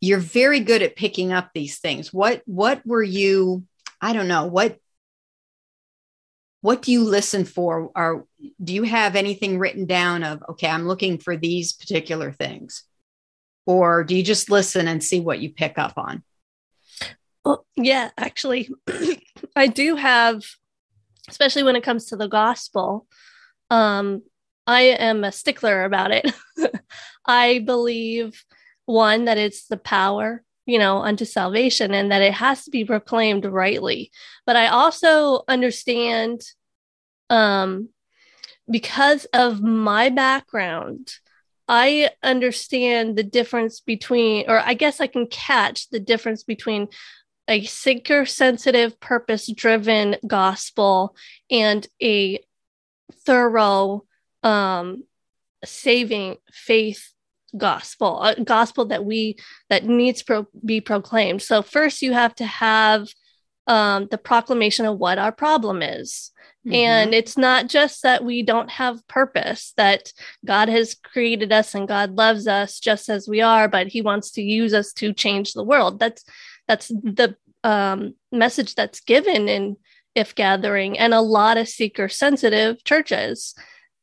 you're 0.00 0.18
very 0.18 0.60
good 0.60 0.82
at 0.82 0.96
picking 0.96 1.32
up 1.32 1.50
these 1.54 1.78
things. 1.78 2.12
What 2.12 2.42
what 2.46 2.86
were 2.86 3.02
you 3.02 3.64
I 4.00 4.12
don't 4.12 4.28
know, 4.28 4.46
what 4.46 4.78
what 6.64 6.80
do 6.80 6.92
you 6.92 7.04
listen 7.04 7.44
for 7.44 7.92
or 7.94 8.24
do 8.62 8.72
you 8.72 8.84
have 8.84 9.16
anything 9.16 9.58
written 9.58 9.84
down 9.84 10.22
of 10.24 10.42
okay, 10.48 10.66
I'm 10.66 10.88
looking 10.88 11.18
for 11.18 11.36
these 11.36 11.74
particular 11.74 12.32
things? 12.32 12.84
Or 13.66 14.02
do 14.02 14.16
you 14.16 14.22
just 14.22 14.48
listen 14.48 14.88
and 14.88 15.04
see 15.04 15.20
what 15.20 15.40
you 15.40 15.52
pick 15.52 15.76
up 15.76 15.98
on? 15.98 16.22
Well, 17.44 17.66
yeah, 17.76 18.12
actually, 18.16 18.70
I 19.56 19.66
do 19.66 19.96
have, 19.96 20.42
especially 21.28 21.64
when 21.64 21.76
it 21.76 21.84
comes 21.84 22.06
to 22.06 22.16
the 22.16 22.28
gospel. 22.28 23.06
Um, 23.68 24.22
I 24.66 24.84
am 24.84 25.22
a 25.22 25.32
stickler 25.32 25.84
about 25.84 26.12
it. 26.12 26.32
I 27.26 27.58
believe 27.58 28.42
one 28.86 29.26
that 29.26 29.36
it's 29.36 29.66
the 29.66 29.76
power, 29.76 30.42
you 30.66 30.78
know, 30.78 30.98
unto 30.98 31.24
salvation, 31.24 31.92
and 31.94 32.10
that 32.10 32.22
it 32.22 32.34
has 32.34 32.64
to 32.64 32.70
be 32.70 32.84
proclaimed 32.84 33.44
rightly. 33.44 34.10
But 34.46 34.56
I 34.56 34.68
also 34.68 35.42
understand, 35.48 36.42
um, 37.30 37.88
because 38.70 39.26
of 39.26 39.62
my 39.62 40.08
background, 40.10 41.12
I 41.66 42.10
understand 42.22 43.16
the 43.16 43.22
difference 43.22 43.80
between, 43.80 44.44
or 44.48 44.58
I 44.58 44.74
guess 44.74 45.00
I 45.00 45.06
can 45.06 45.26
catch 45.26 45.88
the 45.88 46.00
difference 46.00 46.42
between 46.42 46.88
a 47.48 47.64
seeker 47.64 48.26
sensitive, 48.26 49.00
purpose 49.00 49.50
driven 49.52 50.16
gospel 50.26 51.16
and 51.50 51.86
a 52.02 52.42
thorough, 53.26 54.04
um, 54.42 55.04
saving 55.64 56.36
faith 56.52 57.13
gospel, 57.56 58.22
a 58.22 58.40
gospel 58.42 58.86
that 58.86 59.04
we 59.04 59.36
that 59.70 59.84
needs 59.84 60.22
to 60.24 60.46
be 60.64 60.80
proclaimed. 60.80 61.42
So 61.42 61.62
first, 61.62 62.02
you 62.02 62.12
have 62.12 62.34
to 62.36 62.46
have 62.46 63.08
um, 63.66 64.08
the 64.10 64.18
proclamation 64.18 64.86
of 64.86 64.98
what 64.98 65.18
our 65.18 65.32
problem 65.32 65.82
is. 65.82 66.30
Mm-hmm. 66.66 66.74
And 66.74 67.14
it's 67.14 67.36
not 67.36 67.68
just 67.68 68.02
that 68.02 68.24
we 68.24 68.42
don't 68.42 68.70
have 68.70 69.06
purpose, 69.06 69.72
that 69.76 70.12
God 70.44 70.68
has 70.68 70.94
created 70.94 71.52
us 71.52 71.74
and 71.74 71.86
God 71.86 72.16
loves 72.16 72.46
us 72.46 72.80
just 72.80 73.08
as 73.08 73.28
we 73.28 73.42
are, 73.42 73.68
but 73.68 73.88
He 73.88 74.00
wants 74.00 74.30
to 74.32 74.42
use 74.42 74.72
us 74.72 74.92
to 74.94 75.12
change 75.12 75.52
the 75.52 75.64
world. 75.64 75.98
That's 75.98 76.24
that's 76.66 76.88
the 76.88 77.36
um, 77.62 78.14
message 78.32 78.74
that's 78.74 79.00
given 79.00 79.48
in 79.48 79.76
if 80.14 80.34
gathering 80.34 80.98
and 80.98 81.12
a 81.12 81.20
lot 81.20 81.56
of 81.56 81.68
seeker 81.68 82.08
sensitive 82.08 82.82
churches. 82.84 83.54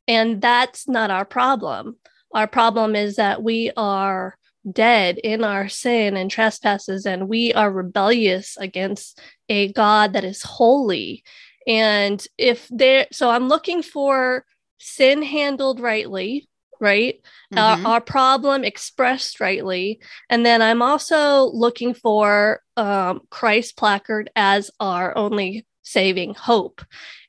And 0.07 0.41
that's 0.41 0.87
not 0.87 1.09
our 1.09 1.25
problem. 1.25 1.95
Our 2.33 2.47
problem 2.47 2.95
is 2.95 3.15
that 3.17 3.43
we 3.43 3.71
are 3.75 4.37
dead 4.69 5.17
in 5.17 5.43
our 5.43 5.67
sin 5.67 6.15
and 6.15 6.29
trespasses, 6.29 7.05
and 7.05 7.27
we 7.27 7.53
are 7.53 7.71
rebellious 7.71 8.57
against 8.57 9.19
a 9.49 9.71
God 9.73 10.13
that 10.13 10.23
is 10.23 10.41
holy. 10.43 11.23
And 11.67 12.25
if 12.37 12.67
there, 12.69 13.07
so 13.11 13.29
I'm 13.29 13.47
looking 13.47 13.81
for 13.83 14.45
sin 14.79 15.23
handled 15.23 15.79
rightly, 15.79 16.47
right? 16.79 17.21
Mm-hmm. 17.53 17.85
Uh, 17.85 17.89
our 17.89 18.01
problem 18.01 18.63
expressed 18.63 19.39
rightly. 19.39 20.01
And 20.29 20.45
then 20.45 20.61
I'm 20.61 20.81
also 20.81 21.45
looking 21.45 21.93
for 21.93 22.61
um, 22.77 23.21
Christ 23.29 23.77
placard 23.77 24.31
as 24.35 24.71
our 24.79 25.15
only 25.15 25.65
saving 25.83 26.33
hope. 26.33 26.83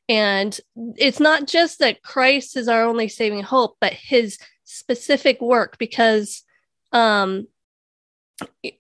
And 0.08 0.58
it's 0.96 1.20
not 1.20 1.46
just 1.46 1.78
that 1.78 2.02
Christ 2.02 2.56
is 2.56 2.68
our 2.68 2.84
only 2.84 3.08
saving 3.08 3.42
hope, 3.42 3.76
but 3.80 3.92
his 3.92 4.38
specific 4.72 5.40
work, 5.40 5.78
because, 5.78 6.42
um, 6.92 7.46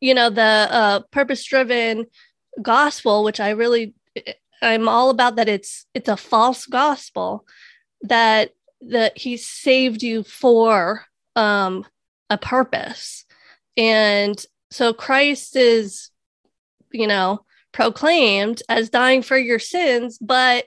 you 0.00 0.14
know, 0.14 0.30
the 0.30 0.42
uh, 0.42 1.00
purpose 1.10 1.44
driven 1.44 2.06
gospel, 2.60 3.24
which 3.24 3.40
I 3.40 3.50
really, 3.50 3.94
I'm 4.60 4.88
all 4.88 5.10
about 5.10 5.36
that 5.36 5.48
it's, 5.48 5.86
it's 5.94 6.08
a 6.08 6.16
false 6.16 6.66
gospel 6.66 7.46
that, 8.02 8.50
that 8.80 9.16
he 9.16 9.36
saved 9.36 10.02
you 10.02 10.22
for 10.22 11.04
um, 11.36 11.84
a 12.28 12.38
purpose. 12.38 13.24
And 13.76 14.44
so 14.70 14.92
Christ 14.92 15.56
is, 15.56 16.10
you 16.90 17.06
know, 17.06 17.44
proclaimed 17.72 18.62
as 18.68 18.90
dying 18.90 19.22
for 19.22 19.38
your 19.38 19.58
sins, 19.58 20.18
but 20.20 20.66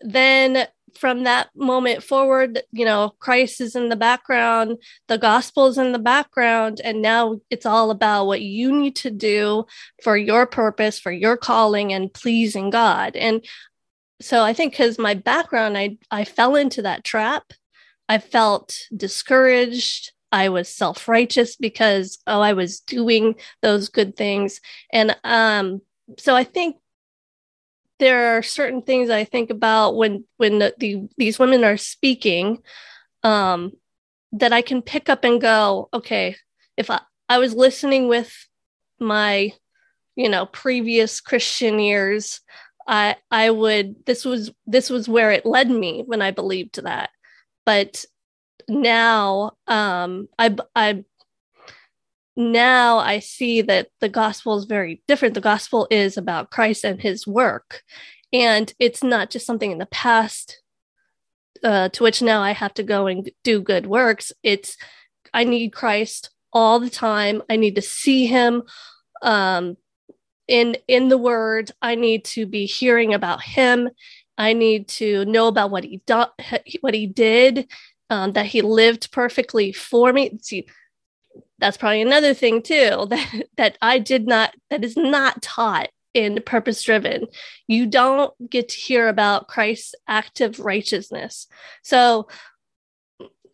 then 0.00 0.66
from 0.98 1.24
that 1.24 1.48
moment 1.54 2.02
forward, 2.02 2.60
you 2.72 2.84
know, 2.84 3.14
Christ 3.20 3.60
is 3.60 3.76
in 3.76 3.88
the 3.88 3.96
background, 3.96 4.78
the 5.06 5.18
gospel 5.18 5.66
is 5.66 5.78
in 5.78 5.92
the 5.92 5.98
background, 5.98 6.80
and 6.82 7.00
now 7.00 7.40
it's 7.50 7.66
all 7.66 7.90
about 7.90 8.26
what 8.26 8.42
you 8.42 8.76
need 8.76 8.96
to 8.96 9.10
do 9.10 9.64
for 10.02 10.16
your 10.16 10.46
purpose, 10.46 10.98
for 10.98 11.12
your 11.12 11.36
calling, 11.36 11.92
and 11.92 12.12
pleasing 12.12 12.70
God. 12.70 13.16
And 13.16 13.44
so 14.20 14.42
I 14.42 14.52
think 14.52 14.72
because 14.72 14.98
my 14.98 15.14
background, 15.14 15.78
I 15.78 15.98
I 16.10 16.24
fell 16.24 16.56
into 16.56 16.82
that 16.82 17.04
trap. 17.04 17.52
I 18.08 18.18
felt 18.18 18.76
discouraged. 18.94 20.12
I 20.32 20.48
was 20.48 20.68
self 20.68 21.08
righteous 21.08 21.56
because 21.56 22.18
oh, 22.26 22.40
I 22.40 22.52
was 22.52 22.80
doing 22.80 23.36
those 23.62 23.88
good 23.88 24.16
things, 24.16 24.60
and 24.92 25.16
um, 25.24 25.80
so 26.18 26.34
I 26.34 26.44
think 26.44 26.76
there 27.98 28.36
are 28.36 28.42
certain 28.42 28.82
things 28.82 29.10
I 29.10 29.24
think 29.24 29.50
about 29.50 29.96
when 29.96 30.24
when 30.36 30.58
the, 30.58 30.74
the 30.78 31.08
these 31.16 31.38
women 31.38 31.64
are 31.64 31.76
speaking 31.76 32.62
um, 33.22 33.72
that 34.32 34.52
I 34.52 34.62
can 34.62 34.82
pick 34.82 35.08
up 35.08 35.24
and 35.24 35.40
go, 35.40 35.88
okay, 35.92 36.36
if 36.76 36.90
I, 36.90 37.00
I 37.28 37.38
was 37.38 37.54
listening 37.54 38.08
with 38.08 38.32
my 39.00 39.52
you 40.16 40.28
know 40.28 40.46
previous 40.46 41.20
Christian 41.20 41.78
years, 41.78 42.40
I 42.86 43.16
I 43.30 43.50
would 43.50 44.04
this 44.06 44.24
was 44.24 44.50
this 44.66 44.90
was 44.90 45.08
where 45.08 45.30
it 45.32 45.46
led 45.46 45.70
me 45.70 46.02
when 46.06 46.22
I 46.22 46.30
believed 46.30 46.82
that, 46.82 47.10
but 47.66 48.04
now 48.68 49.52
um, 49.66 50.28
I 50.38 50.56
I 50.74 51.04
now 52.38 52.98
I 52.98 53.18
see 53.18 53.62
that 53.62 53.88
the 54.00 54.08
gospel 54.08 54.56
is 54.56 54.64
very 54.64 55.02
different. 55.08 55.34
The 55.34 55.40
gospel 55.40 55.88
is 55.90 56.16
about 56.16 56.52
Christ 56.52 56.84
and 56.84 57.02
his 57.02 57.26
work. 57.26 57.82
And 58.32 58.72
it's 58.78 59.02
not 59.02 59.30
just 59.30 59.44
something 59.44 59.72
in 59.72 59.78
the 59.78 59.86
past 59.86 60.62
uh, 61.64 61.88
to 61.88 62.02
which 62.04 62.22
now 62.22 62.40
I 62.40 62.52
have 62.52 62.72
to 62.74 62.84
go 62.84 63.08
and 63.08 63.28
do 63.42 63.60
good 63.60 63.86
works. 63.86 64.30
It's, 64.44 64.76
I 65.34 65.42
need 65.42 65.72
Christ 65.72 66.30
all 66.52 66.78
the 66.78 66.90
time. 66.90 67.42
I 67.50 67.56
need 67.56 67.74
to 67.74 67.82
see 67.82 68.26
him 68.26 68.62
um, 69.20 69.76
in, 70.46 70.76
in 70.86 71.08
the 71.08 71.18
word. 71.18 71.72
I 71.82 71.96
need 71.96 72.24
to 72.26 72.46
be 72.46 72.66
hearing 72.66 73.14
about 73.14 73.42
him. 73.42 73.88
I 74.38 74.52
need 74.52 74.86
to 74.88 75.24
know 75.24 75.48
about 75.48 75.72
what 75.72 75.82
he, 75.82 76.00
do- 76.06 76.24
what 76.82 76.94
he 76.94 77.08
did, 77.08 77.66
um, 78.10 78.32
that 78.34 78.46
he 78.46 78.62
lived 78.62 79.10
perfectly 79.10 79.72
for 79.72 80.12
me. 80.12 80.38
See, 80.40 80.68
that's 81.58 81.76
probably 81.76 82.02
another 82.02 82.34
thing 82.34 82.62
too 82.62 83.06
that 83.10 83.42
that 83.56 83.78
I 83.82 83.98
did 83.98 84.26
not 84.26 84.54
that 84.70 84.84
is 84.84 84.96
not 84.96 85.42
taught 85.42 85.88
in 86.14 86.42
purpose 86.44 86.82
driven. 86.82 87.26
You 87.66 87.86
don't 87.86 88.32
get 88.50 88.70
to 88.70 88.76
hear 88.76 89.08
about 89.08 89.48
Christ's 89.48 89.94
active 90.08 90.58
righteousness. 90.58 91.46
So 91.82 92.28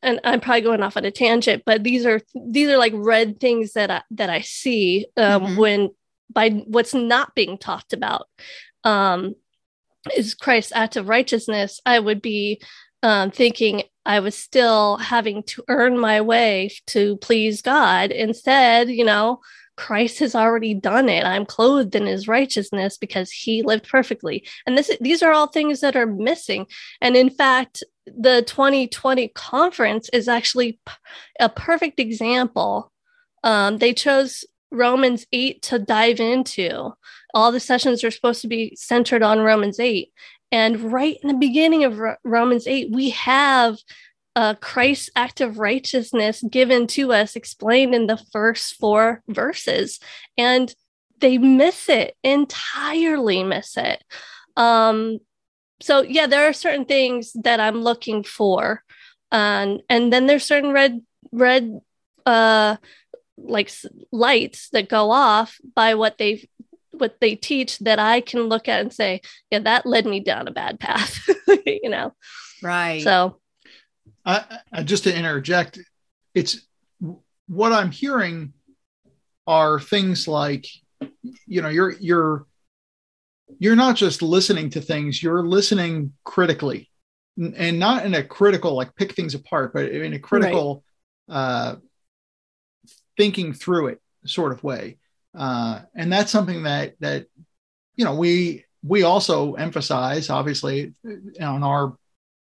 and 0.02 0.20
I'm 0.22 0.40
probably 0.40 0.60
going 0.60 0.82
off 0.82 0.98
on 0.98 1.06
a 1.06 1.10
tangent, 1.10 1.62
but 1.64 1.82
these 1.82 2.04
are 2.04 2.20
these 2.34 2.68
are 2.68 2.76
like 2.76 2.92
red 2.94 3.40
things 3.40 3.72
that 3.72 3.90
I 3.90 4.02
that 4.12 4.30
I 4.30 4.42
see 4.42 5.06
um, 5.16 5.42
mm-hmm. 5.42 5.56
when 5.56 5.90
by 6.32 6.50
what's 6.50 6.94
not 6.94 7.34
being 7.34 7.58
talked 7.58 7.92
about 7.92 8.26
um, 8.84 9.34
is 10.14 10.34
Christ's 10.34 10.72
active 10.72 11.08
righteousness. 11.08 11.80
I 11.86 11.98
would 11.98 12.20
be 12.20 12.60
um, 13.02 13.30
thinking 13.30 13.84
I 14.06 14.20
was 14.20 14.36
still 14.36 14.96
having 14.98 15.42
to 15.44 15.64
earn 15.68 15.98
my 15.98 16.20
way 16.20 16.70
to 16.88 17.16
please 17.18 17.62
God. 17.62 18.10
Instead, 18.10 18.90
you 18.90 19.04
know, 19.04 19.40
Christ 19.76 20.20
has 20.20 20.34
already 20.34 20.74
done 20.74 21.08
it. 21.08 21.24
I'm 21.24 21.46
clothed 21.46 21.94
in 21.94 22.06
his 22.06 22.28
righteousness 22.28 22.96
because 22.96 23.30
he 23.30 23.62
lived 23.62 23.88
perfectly. 23.88 24.46
And 24.66 24.78
this 24.78 24.90
these 25.00 25.22
are 25.22 25.32
all 25.32 25.48
things 25.48 25.80
that 25.80 25.96
are 25.96 26.06
missing. 26.06 26.66
And 27.00 27.16
in 27.16 27.30
fact, 27.30 27.82
the 28.06 28.42
2020 28.46 29.28
conference 29.28 30.08
is 30.10 30.28
actually 30.28 30.78
a 31.40 31.48
perfect 31.48 31.98
example. 31.98 32.92
Um, 33.42 33.78
they 33.78 33.92
chose 33.92 34.44
Romans 34.70 35.26
8 35.32 35.62
to 35.62 35.78
dive 35.78 36.20
into. 36.20 36.92
All 37.32 37.50
the 37.50 37.60
sessions 37.60 38.04
are 38.04 38.10
supposed 38.10 38.42
to 38.42 38.48
be 38.48 38.76
centered 38.76 39.22
on 39.22 39.40
Romans 39.40 39.80
8. 39.80 40.12
And 40.52 40.92
right 40.92 41.18
in 41.22 41.28
the 41.28 41.34
beginning 41.34 41.84
of 41.84 42.00
Romans 42.22 42.66
8, 42.66 42.90
we 42.92 43.10
have 43.10 43.76
uh, 44.36 44.54
Christ's 44.54 45.10
act 45.14 45.40
of 45.40 45.58
righteousness 45.58 46.42
given 46.48 46.86
to 46.88 47.12
us, 47.12 47.36
explained 47.36 47.94
in 47.94 48.06
the 48.06 48.22
first 48.32 48.74
four 48.74 49.22
verses. 49.28 50.00
And 50.36 50.74
they 51.20 51.38
miss 51.38 51.88
it 51.88 52.16
entirely, 52.22 53.42
miss 53.42 53.76
it. 53.76 54.02
Um, 54.56 55.18
so, 55.80 56.02
yeah, 56.02 56.26
there 56.26 56.48
are 56.48 56.52
certain 56.52 56.84
things 56.84 57.32
that 57.34 57.60
I'm 57.60 57.82
looking 57.82 58.24
for. 58.24 58.82
Um, 59.32 59.80
and 59.88 60.12
then 60.12 60.26
there's 60.26 60.44
certain 60.44 60.72
red, 60.72 61.00
red, 61.32 61.80
uh, 62.26 62.76
like 63.36 63.70
lights 64.12 64.68
that 64.70 64.88
go 64.88 65.10
off 65.10 65.58
by 65.74 65.94
what 65.94 66.18
they've 66.18 66.46
what 66.98 67.20
they 67.20 67.34
teach 67.34 67.78
that 67.80 67.98
I 67.98 68.20
can 68.20 68.42
look 68.42 68.68
at 68.68 68.80
and 68.80 68.92
say, 68.92 69.20
yeah, 69.50 69.60
that 69.60 69.86
led 69.86 70.06
me 70.06 70.20
down 70.20 70.48
a 70.48 70.52
bad 70.52 70.80
path, 70.80 71.28
you 71.66 71.88
know? 71.88 72.12
Right. 72.62 73.02
So, 73.02 73.40
I, 74.24 74.58
I, 74.72 74.82
just 74.82 75.04
to 75.04 75.16
interject, 75.16 75.78
it's 76.34 76.66
what 77.46 77.72
I'm 77.72 77.90
hearing 77.90 78.54
are 79.46 79.78
things 79.78 80.26
like, 80.26 80.66
you 81.46 81.60
know, 81.60 81.68
you're, 81.68 81.92
you're, 81.92 82.46
you're 83.58 83.76
not 83.76 83.96
just 83.96 84.22
listening 84.22 84.70
to 84.70 84.80
things, 84.80 85.22
you're 85.22 85.46
listening 85.46 86.12
critically 86.24 86.90
and 87.36 87.78
not 87.78 88.06
in 88.06 88.14
a 88.14 88.24
critical, 88.24 88.74
like 88.74 88.94
pick 88.94 89.14
things 89.14 89.34
apart, 89.34 89.72
but 89.74 89.90
in 89.90 90.14
a 90.14 90.18
critical, 90.18 90.84
right. 91.28 91.36
uh, 91.36 91.76
thinking 93.16 93.52
through 93.52 93.88
it 93.88 94.00
sort 94.24 94.52
of 94.52 94.64
way 94.64 94.98
uh, 95.34 95.80
and 95.94 96.12
that's 96.12 96.30
something 96.30 96.62
that 96.64 96.94
that 97.00 97.26
you 97.96 98.04
know 98.04 98.14
we 98.14 98.64
we 98.82 99.02
also 99.02 99.54
emphasize 99.54 100.30
obviously 100.30 100.94
on 101.40 101.62
our 101.62 101.96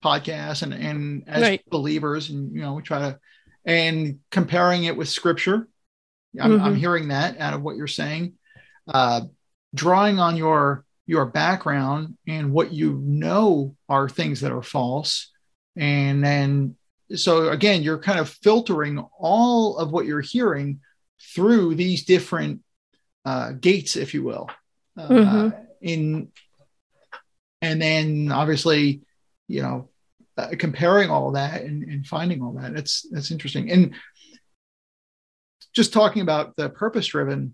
podcast 0.04 0.62
and 0.64 0.74
and 0.74 1.24
as 1.28 1.42
Right. 1.44 1.62
believers, 1.70 2.30
and 2.30 2.54
you 2.54 2.62
know, 2.62 2.74
we 2.74 2.82
try 2.82 3.00
to 3.00 3.20
and 3.66 4.20
comparing 4.32 4.86
it 4.86 4.96
with 4.96 5.10
Scripture. 5.10 5.68
I'm, 6.40 6.62
I'm 6.62 6.76
Mhm. 6.76 6.78
hearing 6.78 7.08
that 7.10 7.40
out 7.40 7.54
of 7.54 7.62
what 7.62 7.76
you're 7.76 7.88
saying. 7.88 8.34
Uh, 8.88 9.22
drawing 9.76 10.20
on 10.20 10.38
your 10.38 10.86
your 11.06 11.26
background 11.26 12.18
and 12.28 12.52
what 12.54 12.72
you 12.72 12.94
know 13.04 13.76
are 13.90 14.08
things 14.08 14.42
that 14.42 14.52
are 14.52 14.62
false, 14.64 15.32
and 15.76 16.24
then 16.24 16.76
so 17.16 17.50
again, 17.50 17.82
you're 17.82 17.98
kind 18.00 18.20
of 18.20 18.30
filtering 18.30 19.00
all 19.20 19.78
of 19.78 19.92
what 19.92 20.06
you're 20.06 20.22
hearing 20.22 20.80
through 21.36 21.74
these 21.76 22.06
different 22.06 22.62
uh, 23.30 23.52
gates, 23.52 23.96
if 23.96 24.14
you 24.14 24.24
will. 24.24 24.50
Uh, 24.98 25.08
Mhm. 25.10 25.66
in 25.82 26.32
and 27.62 27.82
then 27.82 28.32
obviously, 28.32 29.02
you 29.48 29.62
know, 29.62 29.90
uh, 30.38 30.50
comparing 30.58 31.10
all 31.10 31.32
that 31.34 31.62
and, 31.64 31.84
and 31.84 32.08
finding 32.08 32.42
all 32.42 32.54
that. 32.54 32.74
That's 32.74 32.94
that's 33.12 33.32
interesting. 33.32 33.70
And 33.72 33.94
just 35.76 35.94
talking 35.94 36.22
about 36.22 36.56
the 36.56 36.70
purpose 36.70 37.08
driven, 37.08 37.54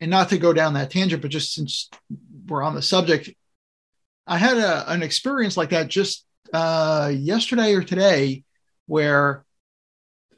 and 0.00 0.10
not 0.10 0.28
to 0.28 0.38
go 0.38 0.52
down 0.52 0.74
that 0.74 0.90
tangent, 0.90 1.22
but 1.22 1.30
just 1.30 1.52
since 1.54 1.90
we're 2.46 2.62
on 2.62 2.74
the 2.74 2.82
subject, 2.82 3.30
I 4.26 4.38
had 4.38 4.58
a, 4.58 4.90
an 4.92 5.02
experience 5.02 5.56
like 5.56 5.70
that 5.70 5.88
just 5.88 6.24
uh, 6.52 7.10
yesterday 7.14 7.74
or 7.74 7.82
today, 7.82 8.44
where 8.86 9.44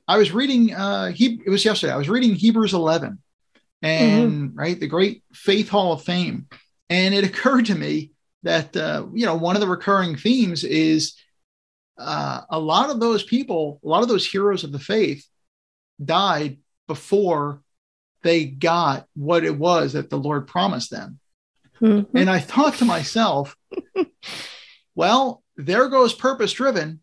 I 0.08 0.16
was 0.18 0.32
reading. 0.32 0.74
Uh, 0.74 1.12
he 1.12 1.40
it 1.44 1.50
was 1.50 1.64
yesterday. 1.64 1.92
I 1.92 1.96
was 1.98 2.08
reading 2.08 2.34
Hebrews 2.34 2.74
11, 2.74 3.18
and 3.82 4.54
right 4.54 4.78
the 4.78 4.86
great 4.86 5.22
Faith 5.32 5.68
Hall 5.68 5.92
of 5.92 6.02
Fame, 6.02 6.46
and 6.88 7.14
it 7.14 7.24
occurred 7.28 7.66
to 7.66 7.74
me 7.74 8.12
that 8.42 8.76
uh, 8.76 9.06
you 9.12 9.26
know 9.26 9.34
one 9.36 9.56
of 9.56 9.60
the 9.60 9.68
recurring 9.68 10.16
themes 10.16 10.64
is 10.64 11.14
uh, 11.98 12.42
a 12.48 12.58
lot 12.58 12.90
of 12.90 13.00
those 13.00 13.22
people, 13.22 13.80
a 13.84 13.88
lot 13.88 14.02
of 14.02 14.08
those 14.08 14.26
heroes 14.26 14.64
of 14.64 14.72
the 14.72 14.78
faith, 14.78 15.26
died 16.02 16.58
before 16.88 17.62
they 18.22 18.44
got 18.44 19.06
what 19.14 19.44
it 19.44 19.56
was 19.56 19.92
that 19.92 20.10
the 20.10 20.18
Lord 20.18 20.46
promised 20.46 20.90
them. 20.90 21.18
Mhm. 21.80 22.06
And 22.14 22.28
I 22.28 22.38
thought 22.38 22.74
to 22.74 22.84
myself, 22.84 23.56
well, 24.94 25.42
there 25.56 25.88
goes 25.88 26.14
purpose 26.14 26.52
driven 26.52 27.00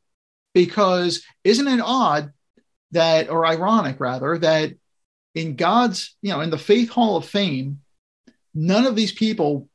because 0.54 1.24
isn't 1.44 1.68
it 1.68 1.80
odd 1.80 2.32
that, 2.92 3.30
or 3.30 3.46
ironic 3.46 4.00
rather, 4.00 4.38
that 4.40 4.74
in 5.38 5.56
God's, 5.56 6.16
you 6.24 6.32
know, 6.32 6.42
in 6.42 6.50
the 6.50 6.58
Faith 6.58 6.90
Hall 6.90 7.16
of 7.16 7.26
Fame, 7.26 7.82
none 8.56 8.88
of 8.88 8.96
these 8.96 9.12
people, 9.12 9.70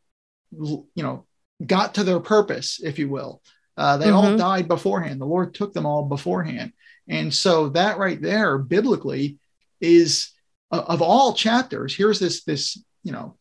you 0.50 0.84
know, 0.96 1.24
got 1.64 1.94
to 1.94 2.04
their 2.04 2.18
purpose, 2.18 2.80
if 2.82 2.98
you 2.98 3.08
will. 3.08 3.40
Uh, 3.76 3.96
they 3.96 4.10
all 4.10 4.32
Mhm. 4.32 4.38
died 4.38 4.66
beforehand. 4.68 5.20
The 5.20 5.26
Lord 5.26 5.54
took 5.54 5.72
them 5.72 5.86
all 5.86 6.04
beforehand. 6.04 6.72
And 7.06 7.32
so 7.32 7.68
that 7.70 7.98
right 7.98 8.20
there, 8.20 8.58
biblically, 8.58 9.38
is 9.80 10.30
uh, 10.72 10.84
of 10.88 11.02
all 11.02 11.34
chapters, 11.34 11.94
here's 11.94 12.18
this, 12.18 12.44
this, 12.44 12.82
you 13.04 13.12
know, 13.12 13.36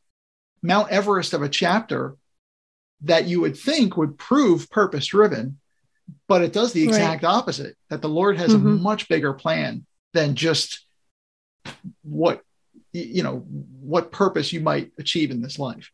Mount 0.61 0.91
Everest 0.91 1.33
of 1.33 1.41
a 1.41 1.49
chapter 1.49 2.17
that 3.03 3.25
you 3.25 3.39
would 3.41 3.57
think 3.57 3.95
would 3.95 4.17
prove 4.17 4.69
purpose 4.69 5.07
driven, 5.07 5.57
but 6.27 6.41
it 6.41 6.51
does 6.51 6.73
the 6.73 6.85
Right. 6.85 6.89
exact 6.89 7.23
opposite 7.23 7.77
that 7.89 8.01
the 8.01 8.09
Lord 8.09 8.37
has 8.37 8.53
a 8.53 8.57
Mhm. 8.57 8.81
much 8.81 9.07
bigger 9.07 9.33
plan 9.33 9.85
than 10.13 10.35
just 10.35 10.85
what, 12.03 12.41
you 12.93 13.23
know, 13.23 13.45
what 13.81 14.11
purpose 14.11 14.51
you 14.51 14.59
might 14.59 14.91
achieve 14.97 15.31
in 15.31 15.41
this 15.41 15.59
life. 15.59 15.91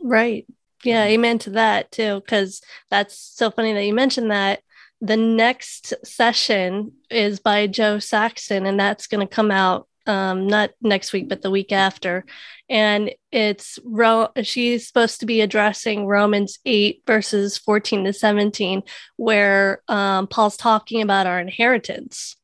Right. 0.00 0.46
Yeah, 0.84 1.04
amen 1.04 1.38
to 1.40 1.50
that 1.50 1.90
too. 1.90 2.20
Because 2.20 2.60
that's 2.90 3.18
so 3.18 3.50
funny 3.50 3.72
that 3.72 3.84
you 3.84 3.94
mentioned 3.94 4.30
that. 4.30 4.60
The 5.00 5.16
next 5.16 5.92
session 6.04 6.92
is 7.10 7.38
by 7.40 7.66
Jo 7.66 7.98
Saxton, 7.98 8.64
and 8.64 8.80
that's 8.80 9.06
going 9.06 9.26
to 9.26 9.34
come 9.34 9.50
out 9.50 9.88
um, 10.06 10.46
not 10.46 10.70
next 10.80 11.12
week, 11.12 11.28
but 11.28 11.42
the 11.42 11.50
week 11.50 11.72
after. 11.72 12.24
And 12.68 13.12
it's 13.30 13.78
Ro- 13.84 14.30
she's 14.42 14.86
supposed 14.86 15.20
to 15.20 15.26
be 15.26 15.40
addressing 15.40 16.06
Romans 16.06 16.58
8, 16.64 17.02
verses 17.06 17.58
14 17.58 18.04
to 18.04 18.12
17, 18.12 18.82
where 19.16 19.82
um, 19.88 20.26
Paul's 20.26 20.56
talking 20.56 21.02
about 21.02 21.26
our 21.26 21.40
inheritance. 21.40 22.36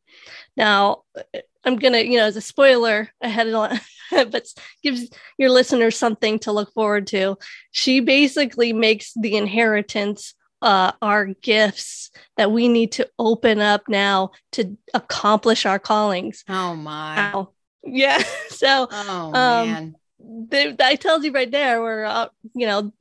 Now, 0.57 1.03
I'm 1.65 1.77
going 1.77 1.93
to, 1.93 2.05
you 2.05 2.19
know, 2.19 2.25
as 2.27 2.37
a 2.37 2.41
spoiler 2.41 3.09
ahead 3.21 3.49
of 3.49 3.81
but 4.31 4.47
gives 4.83 5.09
your 5.39 5.51
listeners 5.51 5.97
something 5.97 6.39
to 6.41 6.53
look 6.53 6.73
forward 6.75 7.07
to 7.07 7.39
she 7.71 8.01
basically 8.01 8.73
makes 8.73 9.13
the 9.15 9.37
inheritance 9.37 10.35
uh, 10.61 10.93
our 11.01 11.27
gifts 11.27 12.11
that 12.37 12.53
we 12.53 12.69
need 12.69 12.93
to 12.93 13.09
open 13.19 13.59
up 13.59 13.89
now 13.89 14.31
to 14.53 14.77
accomplish 14.95 15.67
our 15.67 15.79
callings. 15.79 16.45
Oh 16.49 16.77
my. 16.77 17.17
Wow. 17.33 17.49
Yeah. 17.85 18.23
So 18.49 18.87
Oh 18.93 19.33
Um, 19.35 19.67
man. 19.67 19.97
they, 20.21 20.77
I 20.79 20.95
told 20.95 21.25
you 21.25 21.33
right 21.33 21.51
there, 21.51 21.83
where 21.83 22.05
uh, 22.05 22.29
you 22.55 22.67
know 22.67 22.93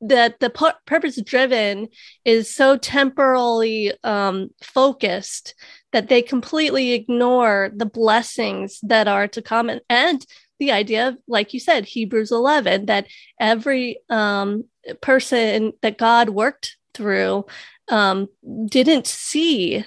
that 0.00 0.40
the 0.40 0.48
pu- 0.48 0.78
purpose 0.86 1.20
driven 1.20 1.88
is 2.24 2.54
so 2.54 2.78
temporally 2.78 3.92
um, 4.02 4.48
focused 4.62 5.54
that 5.92 6.08
they 6.08 6.22
completely 6.22 6.92
ignore 6.92 7.70
the 7.74 7.86
blessings 7.86 8.80
that 8.82 9.06
are 9.08 9.28
to 9.28 9.42
come, 9.42 9.68
and, 9.68 9.80
and 9.88 10.26
the 10.58 10.72
idea 10.72 11.08
of, 11.08 11.16
like 11.26 11.54
you 11.54 11.60
said, 11.60 11.84
Hebrews 11.84 12.30
eleven, 12.30 12.86
that 12.86 13.06
every 13.40 13.98
um, 14.08 14.64
person 15.00 15.72
that 15.82 15.98
God 15.98 16.28
worked 16.28 16.76
through 16.94 17.46
um, 17.88 18.28
didn't 18.66 19.06
see, 19.06 19.84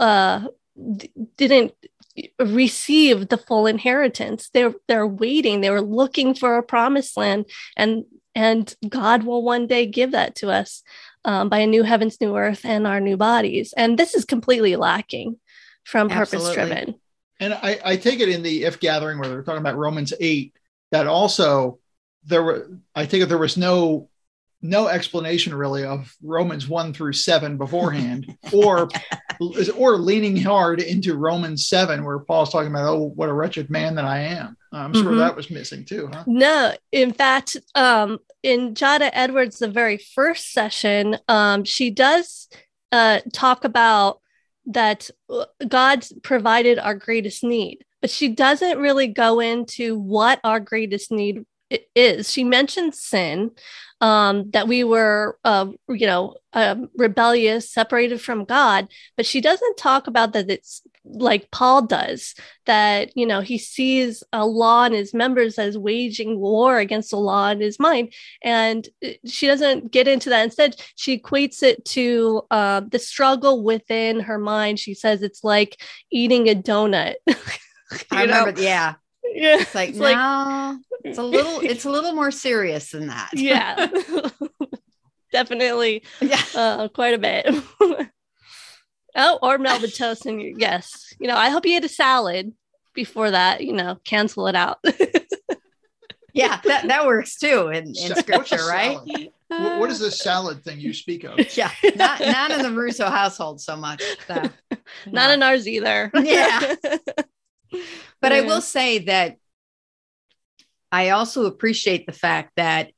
uh, 0.00 0.48
d- 0.96 1.10
didn't 1.36 1.72
receive 2.38 3.28
the 3.28 3.38
full 3.38 3.66
inheritance. 3.66 4.50
They're 4.50 4.74
they're 4.88 5.06
waiting. 5.06 5.60
They 5.60 5.70
were 5.70 5.80
looking 5.80 6.34
for 6.34 6.56
a 6.56 6.62
promised 6.62 7.16
land, 7.16 7.46
and 7.76 8.04
and 8.34 8.74
God 8.88 9.22
will 9.22 9.42
one 9.42 9.66
day 9.66 9.86
give 9.86 10.12
that 10.12 10.34
to 10.36 10.50
us 10.50 10.82
um, 11.24 11.48
by 11.48 11.58
a 11.58 11.66
new 11.66 11.82
heavens, 11.82 12.20
new 12.20 12.36
earth, 12.36 12.64
and 12.64 12.86
our 12.86 13.00
new 13.00 13.16
bodies. 13.16 13.72
And 13.76 13.98
this 13.98 14.14
is 14.14 14.24
completely 14.24 14.76
lacking 14.76 15.38
from 15.84 16.08
purpose 16.08 16.52
driven. 16.52 16.94
And 17.40 17.54
I, 17.54 17.78
I 17.84 17.96
take 17.96 18.20
it 18.20 18.28
in 18.28 18.42
the 18.42 18.64
if 18.64 18.80
gathering 18.80 19.18
where 19.18 19.28
they're 19.28 19.42
talking 19.42 19.60
about 19.60 19.76
Romans 19.76 20.12
8, 20.18 20.54
that 20.92 21.06
also 21.06 21.78
there 22.24 22.42
were, 22.42 22.70
I 22.94 23.06
think 23.06 23.22
that 23.22 23.26
there 23.26 23.38
was 23.38 23.56
no 23.56 24.08
no 24.62 24.88
explanation 24.88 25.54
really 25.54 25.84
of 25.84 26.16
Romans 26.22 26.66
1 26.66 26.94
through 26.94 27.12
7 27.12 27.58
beforehand, 27.58 28.34
or 28.52 28.88
or 29.76 29.96
leaning 29.98 30.36
hard 30.36 30.80
into 30.80 31.16
Romans 31.16 31.68
7, 31.68 32.02
where 32.02 32.20
Paul's 32.20 32.50
talking 32.50 32.70
about, 32.70 32.88
oh, 32.88 33.12
what 33.14 33.28
a 33.28 33.32
wretched 33.32 33.68
man 33.68 33.96
that 33.96 34.06
I 34.06 34.20
am. 34.20 34.56
I'm 34.78 34.92
sure 34.92 35.12
Mhm. 35.12 35.18
that 35.18 35.36
was 35.36 35.50
missing 35.50 35.84
too, 35.84 36.10
huh? 36.12 36.24
No, 36.26 36.74
in 36.92 37.12
fact, 37.12 37.56
um, 37.74 38.18
in 38.42 38.74
Jada 38.74 39.10
Edwards, 39.12 39.58
the 39.58 39.68
very 39.68 39.98
first 39.98 40.52
session, 40.52 41.18
um, 41.28 41.64
she 41.64 41.90
does 41.90 42.48
uh, 42.92 43.20
talk 43.32 43.64
about 43.64 44.20
that 44.66 45.10
uh, 45.28 45.46
God 45.66 46.06
provided 46.22 46.78
our 46.78 46.94
greatest 46.94 47.42
need, 47.42 47.84
but 48.00 48.10
she 48.10 48.28
doesn't 48.28 48.78
really 48.78 49.08
go 49.08 49.40
into 49.40 49.98
what 49.98 50.40
our 50.44 50.60
greatest 50.60 51.10
need 51.10 51.44
is. 51.94 52.30
She 52.30 52.44
mentions 52.44 53.00
sin, 53.02 53.50
um, 54.00 54.50
that 54.50 54.68
we 54.68 54.84
were, 54.84 55.38
uh, 55.44 55.66
you 55.88 56.06
know, 56.06 56.36
um, 56.52 56.88
rebellious, 56.96 57.70
separated 57.70 58.20
from 58.20 58.44
God, 58.44 58.88
but 59.16 59.26
she 59.26 59.40
doesn't 59.40 59.76
talk 59.76 60.06
about 60.06 60.32
that 60.34 60.50
it's 60.50 60.82
like 61.04 61.50
Paul 61.50 61.82
does, 61.82 62.34
that, 62.66 63.16
you 63.16 63.26
know, 63.26 63.40
he 63.40 63.58
sees 63.58 64.22
a 64.32 64.46
law 64.46 64.84
in 64.84 64.92
his 64.92 65.12
members 65.12 65.58
as 65.58 65.76
waging 65.76 66.38
war 66.38 66.78
against 66.78 67.10
the 67.10 67.18
law 67.18 67.50
in 67.50 67.60
his 67.60 67.78
mind. 67.78 68.12
And 68.42 68.88
she 69.26 69.46
doesn't 69.46 69.90
get 69.92 70.08
into 70.08 70.30
that. 70.30 70.44
Instead, 70.44 70.76
she 70.96 71.18
equates 71.18 71.62
it 71.62 71.84
to 71.86 72.42
uh, 72.50 72.82
the 72.88 72.98
struggle 72.98 73.62
within 73.62 74.20
her 74.20 74.38
mind. 74.38 74.78
She 74.78 74.94
says 74.94 75.22
it's 75.22 75.44
like 75.44 75.80
eating 76.10 76.48
a 76.48 76.54
donut. 76.54 77.14
I 78.10 78.26
know? 78.26 78.40
remember. 78.46 78.60
Yeah. 78.62 78.94
Yeah. 79.24 79.60
It's 79.60 79.74
like 79.74 79.90
It's 79.90 79.98
like- 79.98 80.76
It's 81.04 81.18
a 81.18 81.22
little. 81.22 81.60
It's 81.60 81.84
a 81.84 81.90
little 81.90 82.12
more 82.14 82.30
serious 82.30 82.90
than 82.92 83.08
that. 83.08 83.30
yeah. 83.34 83.88
Definitely 85.32 86.04
yeah. 86.20 86.40
uh, 86.54 86.88
quite 86.88 87.14
a 87.14 87.18
bit. 87.18 87.46
Oh, 89.16 89.38
or 89.42 89.58
Melba 89.58 89.88
toast 89.88 90.26
and 90.26 90.40
your 90.40 90.58
yes. 90.58 91.12
You 91.18 91.28
know, 91.28 91.36
I 91.36 91.50
hope 91.50 91.66
you 91.66 91.76
ate 91.76 91.84
a 91.84 91.88
salad 91.88 92.52
before 92.94 93.30
that. 93.30 93.62
You 93.62 93.72
know, 93.72 93.98
cancel 94.04 94.46
it 94.46 94.56
out. 94.56 94.78
Yeah. 96.34 96.60
That 96.64 96.88
that 96.88 97.06
works 97.06 97.36
too 97.38 97.68
in, 97.68 97.86
in 97.86 97.94
Sa- 97.94 98.14
scripture, 98.16 98.66
right? 98.68 98.98
salad? 98.98 99.28
What, 99.48 99.78
what 99.78 99.90
is 99.90 100.00
this 100.00 100.18
salad 100.18 100.64
thing 100.64 100.80
you 100.80 100.92
speak 100.92 101.22
of? 101.24 101.38
Yeah. 101.56 101.70
Not 101.94 102.20
not 102.20 102.50
in 102.50 102.62
the 102.62 102.72
Russo 102.72 103.08
household 103.08 103.60
so 103.60 103.76
much. 103.76 104.02
so, 104.26 104.50
Not 105.06 105.30
in 105.30 105.42
ours 105.42 105.68
either. 105.68 106.10
Yeah. 106.12 106.74
But 108.20 108.32
I 108.32 108.40
will 108.42 108.60
say 108.60 109.00
that 109.00 109.36
I 110.90 111.10
also 111.10 111.46
appreciate 111.46 112.06
the 112.06 112.12
fact 112.12 112.52
that 112.56 112.90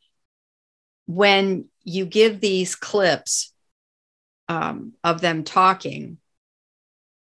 when 1.06 1.66
you 1.84 2.06
give 2.06 2.40
these 2.40 2.74
clips 2.74 3.52
um, 4.48 4.92
of 5.02 5.20
them 5.20 5.44
talking. 5.44 6.18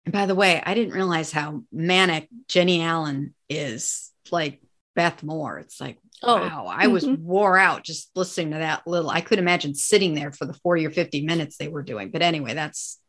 And 0.06 0.14
by 0.14 0.26
the 0.26 0.36
way, 0.36 0.62
I 0.64 0.74
didn't 0.74 0.94
realize 0.94 1.32
how 1.32 1.64
manic 1.72 2.28
Jennie 2.48 2.82
Allen 2.82 3.34
is 3.50 4.12
like 4.32 4.62
Beth 4.96 5.24
Moore. 5.24 5.60
It's 5.60 5.80
like, 5.80 5.98
oh, 6.22 6.38
wow, 6.38 6.68
I 6.70 6.88
was 6.88 7.06
mm-hmm. 7.06 7.24
wore 7.24 7.58
out 7.58 7.84
just 7.84 8.10
listening 8.16 8.52
to 8.52 8.58
that 8.58 8.86
little. 8.86 9.10
I 9.10 9.22
could 9.22 9.40
imagine 9.40 9.76
sitting 9.76 10.14
there 10.14 10.32
for 10.32 10.46
the 10.46 10.54
40 10.54 10.86
or 10.88 10.92
50 10.92 11.26
minutes 11.26 11.58
they 11.58 11.68
were 11.68 11.84
doing. 11.84 12.12
But 12.12 12.22
anyway, 12.22 12.54
that's 12.54 13.00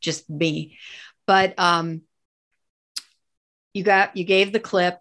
just 0.00 0.28
me. 0.28 0.78
But 1.26 1.54
um 1.58 2.02
you 3.72 3.82
got 3.82 4.16
you 4.16 4.24
gave 4.24 4.52
the 4.52 4.60
clip, 4.60 4.98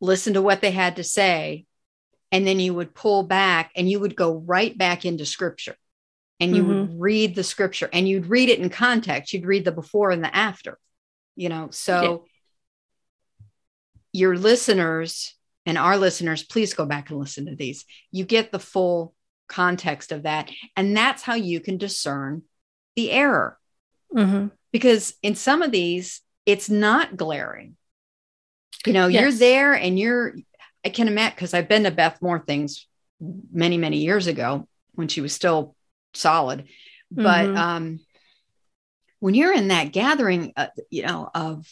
listen 0.00 0.34
to 0.34 0.42
what 0.42 0.60
they 0.60 0.70
had 0.70 0.96
to 0.96 1.04
say, 1.04 1.64
and 2.30 2.46
then 2.46 2.60
you 2.60 2.74
would 2.74 2.94
pull 2.94 3.22
back 3.22 3.72
and 3.74 3.90
you 3.90 4.00
would 4.00 4.14
go 4.14 4.34
right 4.34 4.76
back 4.76 5.04
into 5.04 5.24
scripture 5.24 5.76
and 6.40 6.54
you 6.54 6.62
mm-hmm. 6.62 6.70
would 6.72 7.00
read 7.00 7.34
the 7.34 7.42
scripture 7.42 7.88
and 7.92 8.08
you'd 8.08 8.26
read 8.26 8.48
it 8.48 8.60
in 8.60 8.70
context. 8.70 9.32
You'd 9.32 9.46
read 9.46 9.64
the 9.64 9.72
before 9.72 10.10
and 10.10 10.22
the 10.22 10.34
after, 10.34 10.78
you 11.36 11.48
know. 11.48 11.68
So 11.70 12.26
your 14.12 14.36
listeners 14.36 15.34
and 15.66 15.76
our 15.76 15.96
listeners, 15.96 16.42
please 16.42 16.74
go 16.74 16.86
back 16.86 17.10
and 17.10 17.18
listen 17.18 17.46
to 17.46 17.56
these. 17.56 17.84
You 18.10 18.24
get 18.24 18.52
the 18.52 18.58
full 18.58 19.14
context 19.48 20.12
of 20.12 20.22
that. 20.22 20.50
And 20.76 20.96
that's 20.96 21.22
how 21.22 21.34
you 21.34 21.60
can 21.60 21.76
discern 21.78 22.42
the 22.96 23.10
error. 23.10 23.58
Mm-hmm. 24.14 24.48
Because 24.72 25.14
in 25.22 25.34
some 25.34 25.62
of 25.62 25.70
these, 25.70 26.20
it's 26.46 26.70
not 26.70 27.16
glaring. 27.16 27.76
You 28.86 28.92
know, 28.92 29.08
yes. 29.08 29.20
you're 29.20 29.32
there 29.32 29.74
and 29.74 29.98
you're, 29.98 30.34
I 30.84 30.90
can 30.90 31.08
imagine, 31.08 31.34
because 31.34 31.52
I've 31.52 31.68
been 31.68 31.84
to 31.84 31.90
Beth 31.90 32.22
Moore 32.22 32.42
things 32.46 32.86
many, 33.52 33.76
many 33.76 33.98
years 33.98 34.26
ago 34.26 34.68
when 34.92 35.08
she 35.08 35.20
was 35.20 35.32
still 35.32 35.74
solid. 36.14 36.68
But 37.10 37.46
mm-hmm. 37.46 37.56
um, 37.56 38.00
when 39.20 39.34
you're 39.34 39.52
in 39.52 39.68
that 39.68 39.92
gathering, 39.92 40.52
uh, 40.56 40.68
you 40.90 41.02
know, 41.02 41.30
of 41.34 41.66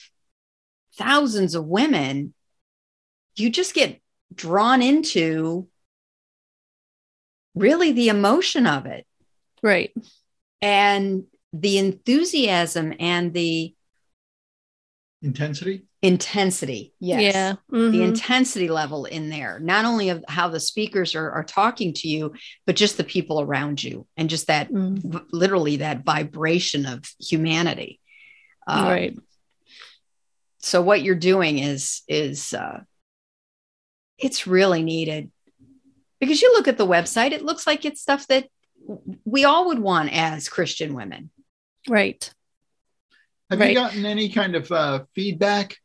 thousands 0.94 1.55
of 1.55 1.66
women, 1.66 2.35
you 3.37 3.51
just 3.51 3.75
get 3.75 4.01
drawn 4.35 4.83
into 4.83 5.68
really 7.55 7.92
the 7.92 8.09
emotion 8.09 8.66
of 8.66 8.87
it. 8.87 9.07
Right. 9.62 9.92
And 10.61 11.25
the 11.53 11.79
enthusiasm 11.79 12.94
and 12.99 13.33
the 13.33 13.76
intensity? 15.22 15.85
Intensity 16.02 16.92
yes. 17.00 17.35
Yeah 17.35 17.52
mm-hmm. 17.72 17.90
the 17.90 18.02
intensity 18.02 18.68
level 18.68 19.07
in 19.07 19.29
there 19.29 19.59
not 19.59 19.85
only 19.85 20.11
of 20.11 20.24
how 20.29 20.48
the 20.48 20.61
speakers 20.61 21.14
are, 21.14 21.31
are 21.31 21.44
talking 21.44 21.92
to 21.94 22.09
you 22.09 22.33
but 22.66 22.76
just 22.76 22.96
the 22.96 23.05
people 23.05 23.40
around 23.40 23.83
you 23.83 24.07
and 24.16 24.31
just 24.31 24.46
that 24.46 24.70
mm. 24.70 24.98
v- 24.98 25.26
literally 25.33 25.79
that 25.79 26.05
vibration 26.05 26.87
of 26.87 27.05
humanity. 27.18 28.00
Um, 28.68 28.85
right. 28.85 29.18
so 30.59 30.83
what 30.83 31.02
you're 31.02 31.14
doing 31.14 31.59
is 31.59 32.02
is 32.09 32.52
uh, 32.52 32.81
it's 34.18 34.46
really 34.46 34.83
needed. 34.83 35.31
Because 36.18 36.40
you 36.40 36.52
look 36.55 36.66
at 36.66 36.79
the 36.79 36.87
website 36.87 37.33
it 37.33 37.44
looks 37.44 37.66
like 37.66 37.85
it's 37.85 38.00
stuff 38.00 38.26
that 38.29 38.48
we 39.24 39.44
all 39.44 39.68
would 39.68 39.79
want 39.79 40.11
as 40.12 40.48
christian 40.48 40.94
women. 40.94 41.31
Right 41.88 42.33
have 43.50 43.61
right. 43.61 43.70
you 43.70 43.74
gotten 43.74 44.04
any 44.04 44.28
kind 44.28 44.54
of 44.54 44.70
uh, 44.72 45.04
feedback 45.14 45.76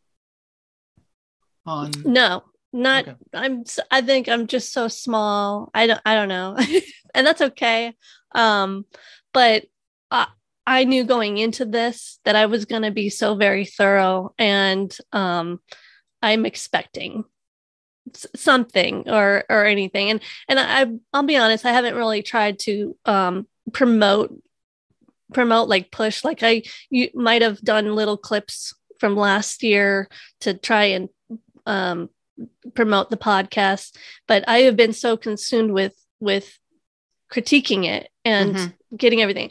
on 1.65 1.91
no 2.03 2.43
not 2.73 3.07
okay. 3.07 3.17
i'm 3.33 3.63
i 3.91 4.01
think 4.01 4.27
i'm 4.27 4.47
just 4.47 4.73
so 4.73 4.87
small 4.87 5.69
i 5.73 5.85
don't 5.85 6.01
i 6.05 6.15
don't 6.15 6.29
know 6.29 6.57
and 7.13 7.27
that's 7.27 7.41
okay 7.41 7.93
um 8.33 8.85
but 9.33 9.65
I, 10.09 10.27
I 10.65 10.83
knew 10.85 11.03
going 11.03 11.37
into 11.37 11.65
this 11.65 12.19
that 12.25 12.35
i 12.35 12.47
was 12.47 12.65
going 12.65 12.81
to 12.81 12.91
be 12.91 13.09
so 13.09 13.35
very 13.35 13.65
thorough 13.65 14.33
and 14.39 14.95
um 15.11 15.59
i'm 16.21 16.45
expecting 16.45 17.25
something 18.35 19.07
or 19.09 19.43
or 19.49 19.65
anything 19.65 20.09
and 20.09 20.21
and 20.47 20.59
i 20.59 20.87
i'll 21.13 21.23
be 21.23 21.37
honest 21.37 21.65
i 21.65 21.71
haven't 21.71 21.95
really 21.95 22.23
tried 22.23 22.57
to 22.59 22.97
um 23.05 23.47
promote 23.71 24.33
promote 25.33 25.67
like 25.67 25.91
push 25.91 26.23
like 26.23 26.43
i 26.43 26.61
you 26.89 27.09
might 27.13 27.41
have 27.41 27.59
done 27.61 27.95
little 27.95 28.17
clips 28.17 28.73
from 28.99 29.15
last 29.15 29.63
year 29.63 30.07
to 30.39 30.53
try 30.53 30.85
and 30.85 31.09
um 31.65 32.09
promote 32.73 33.09
the 33.09 33.17
podcast 33.17 33.95
but 34.27 34.43
i 34.47 34.59
have 34.59 34.75
been 34.75 34.93
so 34.93 35.17
consumed 35.17 35.71
with 35.71 35.95
with 36.19 36.57
critiquing 37.31 37.85
it 37.85 38.09
and 38.25 38.55
mm-hmm. 38.55 38.95
getting 38.95 39.21
everything 39.21 39.49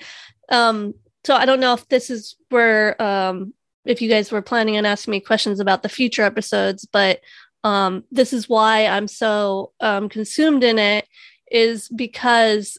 um 0.51 0.95
so 1.25 1.35
i 1.35 1.45
don't 1.45 1.61
know 1.61 1.73
if 1.73 1.87
this 1.89 2.11
is 2.11 2.37
where 2.49 3.01
um 3.01 3.53
if 3.85 4.03
you 4.03 4.09
guys 4.09 4.31
were 4.31 4.43
planning 4.43 4.77
on 4.77 4.85
asking 4.85 5.13
me 5.13 5.21
questions 5.21 5.61
about 5.61 5.83
the 5.83 5.89
future 5.89 6.23
episodes 6.23 6.87
but 6.91 7.21
um, 7.65 8.05
this 8.11 8.33
is 8.33 8.49
why 8.49 8.87
I'm 8.87 9.09
so 9.09 9.73
um, 9.81 10.09
consumed 10.09 10.65
in 10.65 10.79
it 10.79 11.07
is 11.51 11.89
because, 11.89 12.79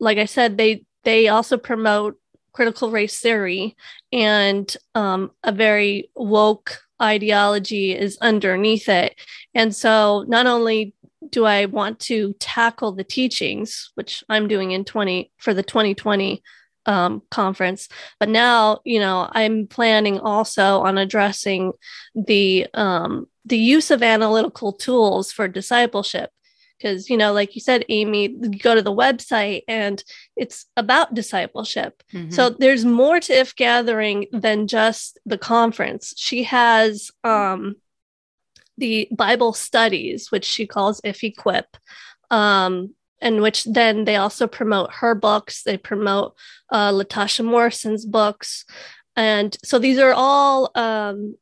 like 0.00 0.18
I 0.18 0.24
said, 0.24 0.56
they 0.56 0.84
they 1.04 1.28
also 1.28 1.56
promote 1.56 2.18
critical 2.56 2.90
race 2.90 3.20
theory 3.20 3.76
and 4.12 4.78
um, 4.94 5.30
a 5.44 5.52
very 5.52 6.10
woke 6.16 6.80
ideology 7.02 7.94
is 7.94 8.16
underneath 8.22 8.88
it. 8.88 9.14
And 9.54 9.76
so, 9.76 10.24
not 10.26 10.46
only 10.46 10.94
do 11.28 11.44
I 11.44 11.66
want 11.66 12.00
to 12.00 12.34
tackle 12.38 12.92
the 12.92 13.04
teachings, 13.04 13.90
which 13.94 14.24
I'm 14.30 14.48
doing 14.48 14.70
in 14.70 14.86
20 14.86 15.30
for 15.36 15.52
the 15.52 15.62
2020 15.62 16.42
um, 16.86 17.20
conference. 17.30 17.90
But 18.18 18.30
now, 18.30 18.80
you 18.84 19.00
know, 19.00 19.28
I'm 19.32 19.66
planning 19.66 20.18
also 20.18 20.80
on 20.80 20.96
addressing 20.96 21.72
the 22.14 22.68
um, 22.72 23.28
the 23.44 23.58
use 23.58 23.90
of 23.90 24.02
analytical 24.02 24.72
tools 24.72 25.30
for 25.30 25.46
discipleship. 25.46 26.30
Because, 26.78 27.08
you 27.08 27.16
know, 27.16 27.32
like 27.32 27.54
you 27.54 27.60
said, 27.60 27.84
Amy, 27.88 28.28
you 28.28 28.58
go 28.58 28.74
to 28.74 28.82
the 28.82 28.94
website 28.94 29.62
and 29.66 30.02
it's 30.36 30.66
about 30.76 31.14
discipleship. 31.14 32.02
Mm-hmm. 32.12 32.30
So 32.30 32.50
there's 32.50 32.84
more 32.84 33.20
to 33.20 33.32
If 33.32 33.56
Gathering 33.56 34.26
than 34.32 34.66
just 34.66 35.18
the 35.24 35.38
conference. 35.38 36.12
She 36.16 36.42
has 36.44 37.10
um, 37.24 37.76
the 38.76 39.08
Bible 39.10 39.52
studies, 39.52 40.30
which 40.30 40.44
she 40.44 40.66
calls 40.66 41.00
If 41.04 41.24
Equip. 41.24 41.76
Um, 42.30 42.94
in 43.22 43.40
which 43.40 43.64
then 43.64 44.04
they 44.04 44.16
also 44.16 44.46
promote 44.46 44.92
her 44.92 45.14
books. 45.14 45.62
They 45.62 45.78
promote 45.78 46.36
uh, 46.70 46.92
Latasha 46.92 47.44
Morrison's 47.44 48.04
books. 48.04 48.64
And 49.16 49.56
so 49.64 49.78
these 49.78 49.98
are 49.98 50.12
all, 50.12 50.70
um, 50.74 51.36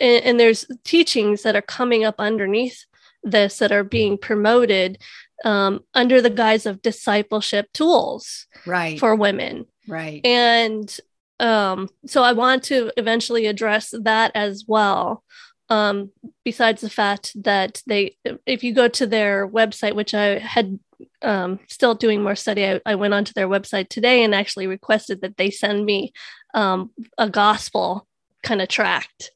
and, 0.00 0.24
and, 0.24 0.40
there's 0.40 0.64
teachings 0.84 1.42
that 1.42 1.56
are 1.56 1.62
coming 1.62 2.04
up 2.04 2.16
underneath 2.18 2.86
this 3.22 3.58
that 3.58 3.72
are 3.72 3.84
being 3.84 4.18
promoted 4.18 4.98
um, 5.44 5.80
under 5.94 6.20
the 6.20 6.30
guise 6.30 6.66
of 6.66 6.82
discipleship 6.82 7.68
tools 7.72 8.46
right. 8.66 8.98
for 8.98 9.14
women. 9.14 9.66
Right. 9.88 10.24
And 10.24 10.96
um, 11.40 11.88
so 12.06 12.22
I 12.22 12.32
want 12.32 12.62
to 12.64 12.92
eventually 12.96 13.46
address 13.46 13.92
that 14.02 14.32
as 14.34 14.64
well 14.66 15.24
um, 15.72 16.10
besides 16.44 16.82
the 16.82 16.90
fact 16.90 17.32
that 17.42 17.82
they 17.86 18.16
if 18.46 18.62
you 18.62 18.74
go 18.74 18.88
to 18.88 19.06
their 19.06 19.48
website 19.48 19.94
which 19.94 20.12
i 20.12 20.38
had 20.38 20.78
um, 21.22 21.58
still 21.68 21.94
doing 21.94 22.22
more 22.22 22.36
study 22.36 22.64
I, 22.66 22.80
I, 22.84 22.94
went 22.94 23.14
onto 23.14 23.32
their 23.32 23.48
website 23.48 23.88
today 23.88 24.22
and 24.22 24.34
actually 24.34 24.66
requested 24.66 25.22
that 25.22 25.36
they 25.36 25.50
send 25.50 25.84
me 25.84 26.12
um, 26.54 26.90
a 27.18 27.28
gospel 27.28 28.06
kind 28.42 28.60
of 28.60 28.68
tract 28.68 29.30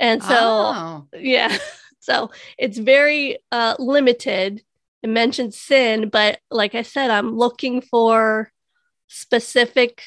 and 0.00 0.22
so 0.22 0.34
oh. 0.34 1.06
yeah 1.16 1.56
so 2.00 2.30
it's 2.58 2.78
very 2.78 3.38
uh, 3.52 3.74
limited 3.78 4.62
it 5.02 5.08
mentions 5.08 5.56
sin 5.56 6.08
but 6.08 6.38
like 6.50 6.74
i 6.74 6.82
said 6.82 7.10
i'm 7.10 7.36
looking 7.36 7.80
for 7.80 8.50
specific 9.06 10.02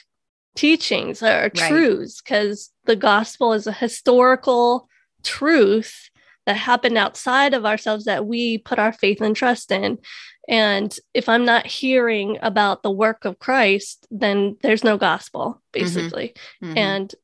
teachings 0.56 1.24
or 1.24 1.28
right. 1.28 1.56
truths 1.56 2.22
because 2.22 2.72
the 2.86 2.96
gospel 2.96 3.54
is 3.54 3.68
a 3.68 3.72
historical 3.72 4.88
truth 5.24 6.10
that 6.46 6.58
happened 6.58 6.98
outside 6.98 7.54
of 7.54 7.66
ourselves 7.66 8.06
that 8.06 8.26
we 8.26 8.58
put 8.58 8.80
our 8.80 8.92
faith 8.92 9.22
and 9.22 9.36
trust 9.36 9.72
in. 9.72 10.00
And 10.48 10.96
if 11.14 11.30
I'm 11.30 11.46
not 11.46 11.68
hearing 11.68 12.40
about 12.42 12.84
the 12.84 12.92
work 12.92 13.26
of 13.26 13.40
Christ, 13.40 14.08
then 14.10 14.58
there's 14.62 14.84
no 14.84 14.98
gospel, 14.98 15.46
mm-hmm. 15.50 15.84
basically. 15.84 16.34
Mm-hmm. 16.62 16.66
Mm-hmm. 16.66 16.78
And 16.78 17.16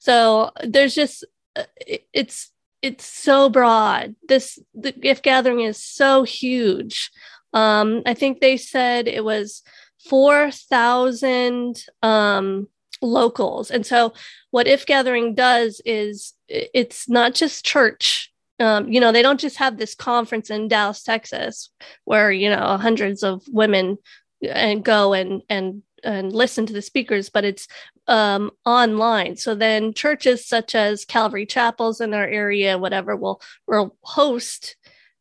so 0.00 0.50
there's 0.62 0.94
just, 0.94 1.24
uh, 1.56 1.64
it's, 2.12 2.50
it's 2.84 3.06
so 3.06 3.48
broad. 3.48 4.14
This 4.28 4.58
the 4.74 4.94
If 5.02 5.22
Gathering 5.22 5.60
is 5.60 5.82
so 5.82 6.22
huge. 6.22 7.10
Um, 7.54 8.02
I 8.04 8.12
think 8.12 8.40
they 8.40 8.58
said 8.58 9.08
it 9.08 9.24
was 9.24 9.62
four 10.06 10.50
thousand 10.50 11.82
um, 12.02 12.68
locals, 13.00 13.70
and 13.70 13.86
so 13.86 14.12
what 14.50 14.66
If 14.66 14.84
Gathering 14.84 15.34
does 15.34 15.80
is 15.86 16.34
it's 16.46 17.08
not 17.08 17.34
just 17.34 17.64
church. 17.64 18.30
Um, 18.60 18.92
you 18.92 19.00
know, 19.00 19.12
they 19.12 19.22
don't 19.22 19.40
just 19.40 19.56
have 19.56 19.78
this 19.78 19.94
conference 19.94 20.50
in 20.50 20.68
Dallas, 20.68 21.02
Texas, 21.02 21.70
where 22.04 22.30
you 22.30 22.50
know 22.50 22.76
hundreds 22.76 23.22
of 23.22 23.42
women 23.48 23.96
and 24.42 24.80
uh, 24.80 24.82
go 24.82 25.14
and 25.14 25.40
and 25.48 25.82
and 26.04 26.32
listen 26.32 26.66
to 26.66 26.72
the 26.72 26.82
speakers, 26.82 27.30
but 27.30 27.44
it's 27.44 27.66
um, 28.06 28.50
online. 28.64 29.36
So 29.36 29.54
then 29.54 29.94
churches 29.94 30.46
such 30.46 30.74
as 30.74 31.04
Calvary 31.04 31.46
Chapels 31.46 32.00
in 32.00 32.14
our 32.14 32.26
area, 32.26 32.78
whatever, 32.78 33.16
will 33.16 33.40
will 33.66 33.96
host 34.02 34.76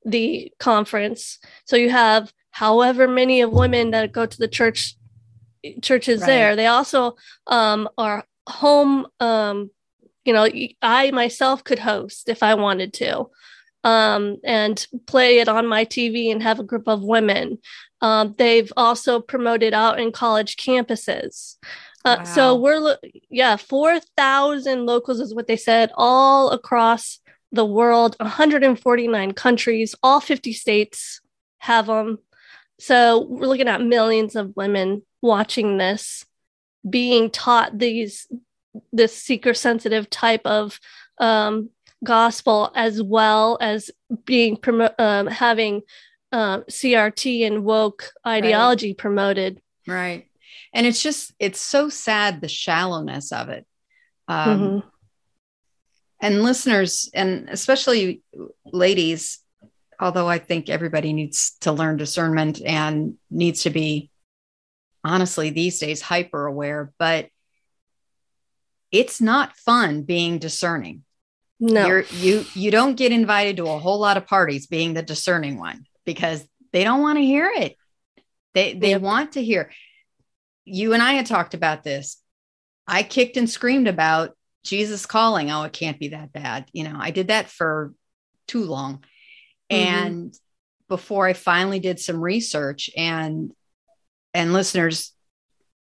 the 0.06 0.52
conference. 0.60 1.40
So 1.66 1.76
you 1.76 1.90
have 1.90 2.34
however 2.52 3.08
many 3.08 3.42
of 3.42 3.52
women 3.52 3.92
that 3.92 4.12
go 4.12 4.26
to 4.26 4.38
the 4.38 4.48
church 4.48 4.96
churches 5.82 6.22
right. 6.22 6.28
there. 6.28 6.56
They 6.56 6.68
also 6.68 7.16
um, 7.48 7.90
are 7.98 8.26
home. 8.48 9.08
Um, 9.20 9.72
you 10.26 10.34
know, 10.34 10.48
I 10.82 11.12
myself 11.12 11.64
could 11.64 11.80
host 11.80 12.30
if 12.30 12.44
I 12.44 12.56
wanted 12.56 12.94
to. 12.94 13.30
Um, 13.86 14.38
and 14.46 14.88
play 15.08 15.40
it 15.40 15.50
on 15.50 15.68
my 15.68 15.84
TV 15.84 16.32
and 16.32 16.42
have 16.42 16.58
a 16.58 16.64
group 16.64 16.88
of 16.88 17.04
women. 17.04 17.58
Um, 18.04 18.36
they've 18.38 18.72
also 18.76 19.22
promoted 19.22 19.74
out 19.74 19.98
in 19.98 20.12
college 20.12 20.58
campuses. 20.58 21.56
Uh, 22.04 22.18
wow. 22.20 22.24
So 22.26 22.56
we're, 22.56 22.98
yeah, 23.30 23.56
4,000 23.56 24.86
locals 24.86 25.22
is 25.22 25.34
what 25.34 25.48
they 25.48 25.56
said, 25.56 25.90
all 25.96 26.50
across 26.52 27.20
the 27.54 27.66
world, 27.66 28.18
149 28.20 29.32
countries, 29.32 29.96
all 30.04 30.20
50 30.20 30.52
states 30.52 31.22
have 31.60 31.86
them. 31.86 32.20
So 32.78 33.22
we're 33.22 33.48
looking 33.48 33.70
at 33.70 33.82
millions 33.82 34.36
of 34.36 34.56
women 34.58 35.04
watching 35.22 35.78
this, 35.78 36.26
being 36.88 37.30
taught 37.30 37.80
these 37.80 38.28
this 38.92 39.16
seeker 39.16 39.54
sensitive 39.54 40.10
type 40.10 40.42
of 40.46 40.80
um, 41.20 41.70
gospel 42.04 42.72
as 42.76 43.02
well 43.02 43.58
as 43.62 43.92
being 44.26 44.58
um, 45.00 45.28
having 45.28 45.84
uh, 46.34 46.62
CRT 46.62 47.46
and 47.46 47.64
woke 47.64 48.12
ideology 48.26 48.90
right. 48.90 48.98
promoted. 48.98 49.62
Right. 49.88 50.28
And 50.74 50.88
it's 50.88 51.02
just, 51.02 51.32
it's 51.38 51.62
so 51.62 51.90
sad 51.90 52.42
the 52.42 52.48
shallowness 52.48 53.32
of 53.32 53.50
it. 53.50 53.68
Um, 54.28 54.60
mm-hmm. 54.60 54.88
And 56.22 56.42
listeners, 56.42 57.12
and 57.14 57.50
especially 57.50 58.24
ladies, 58.66 59.40
although 60.00 60.28
I 60.28 60.40
think 60.40 60.70
everybody 60.70 61.14
needs 61.14 61.56
to 61.62 61.72
learn 61.72 61.98
discernment 61.98 62.62
and 62.66 63.16
needs 63.30 63.64
to 63.64 63.70
be, 63.70 64.10
honestly, 65.04 65.52
these 65.52 65.80
days 65.80 66.02
hyper 66.02 66.48
aware, 66.48 66.94
but 66.98 67.30
it's 68.92 69.22
not 69.22 69.56
fun 69.58 70.02
being 70.02 70.40
discerning. 70.40 71.04
No, 71.60 71.86
You're, 71.86 72.04
you 72.12 72.46
you 72.56 72.72
don't 72.72 72.96
get 72.96 73.12
invited 73.12 73.58
to 73.58 73.68
a 73.68 73.80
whole 73.80 74.00
lot 74.00 74.18
of 74.18 74.28
parties 74.28 74.68
being 74.68 74.94
the 74.94 75.02
discerning 75.02 75.58
one 75.58 75.86
because 76.06 76.46
they 76.72 76.84
don't 76.84 77.02
want 77.02 77.18
to 77.18 77.26
hear 77.26 77.52
it. 77.56 77.78
They 78.54 78.74
they 78.74 78.92
yep. 78.92 79.02
want 79.02 79.34
to 79.34 79.44
hear. 79.44 79.72
You 80.66 80.94
and 80.94 81.04
I 81.04 81.14
had 81.14 81.26
talked 81.26 81.54
about 81.54 81.84
this. 81.84 82.22
I 82.88 83.04
kicked 83.04 83.38
and 83.38 83.50
screamed 83.50 83.88
about 83.88 84.32
Jesus 84.64 85.06
calling. 85.06 85.52
Oh, 85.52 85.64
it 85.64 85.74
can't 85.74 86.00
be 86.00 86.10
that 86.10 86.32
bad. 86.32 86.66
You 86.74 86.86
know, 86.86 86.98
I 86.98 87.12
did 87.12 87.28
that 87.28 87.50
for 87.50 87.94
too 88.48 88.66
long. 88.66 89.04
Mm-hmm. 89.72 89.76
And 89.76 90.40
before 90.88 91.28
I 91.28 91.34
finally 91.34 91.80
did 91.80 92.00
some 92.00 92.22
research 92.22 92.90
and 92.96 93.52
and 94.34 94.54
listeners, 94.54 95.14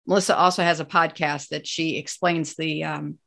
Melissa 0.07 0.37
also 0.37 0.63
has 0.63 0.81
a 0.81 0.85
podcast 0.85 1.49
that 1.49 1.67
she 1.67 1.97
explains 1.97 2.55
the 2.55 2.85
um, 2.85 3.19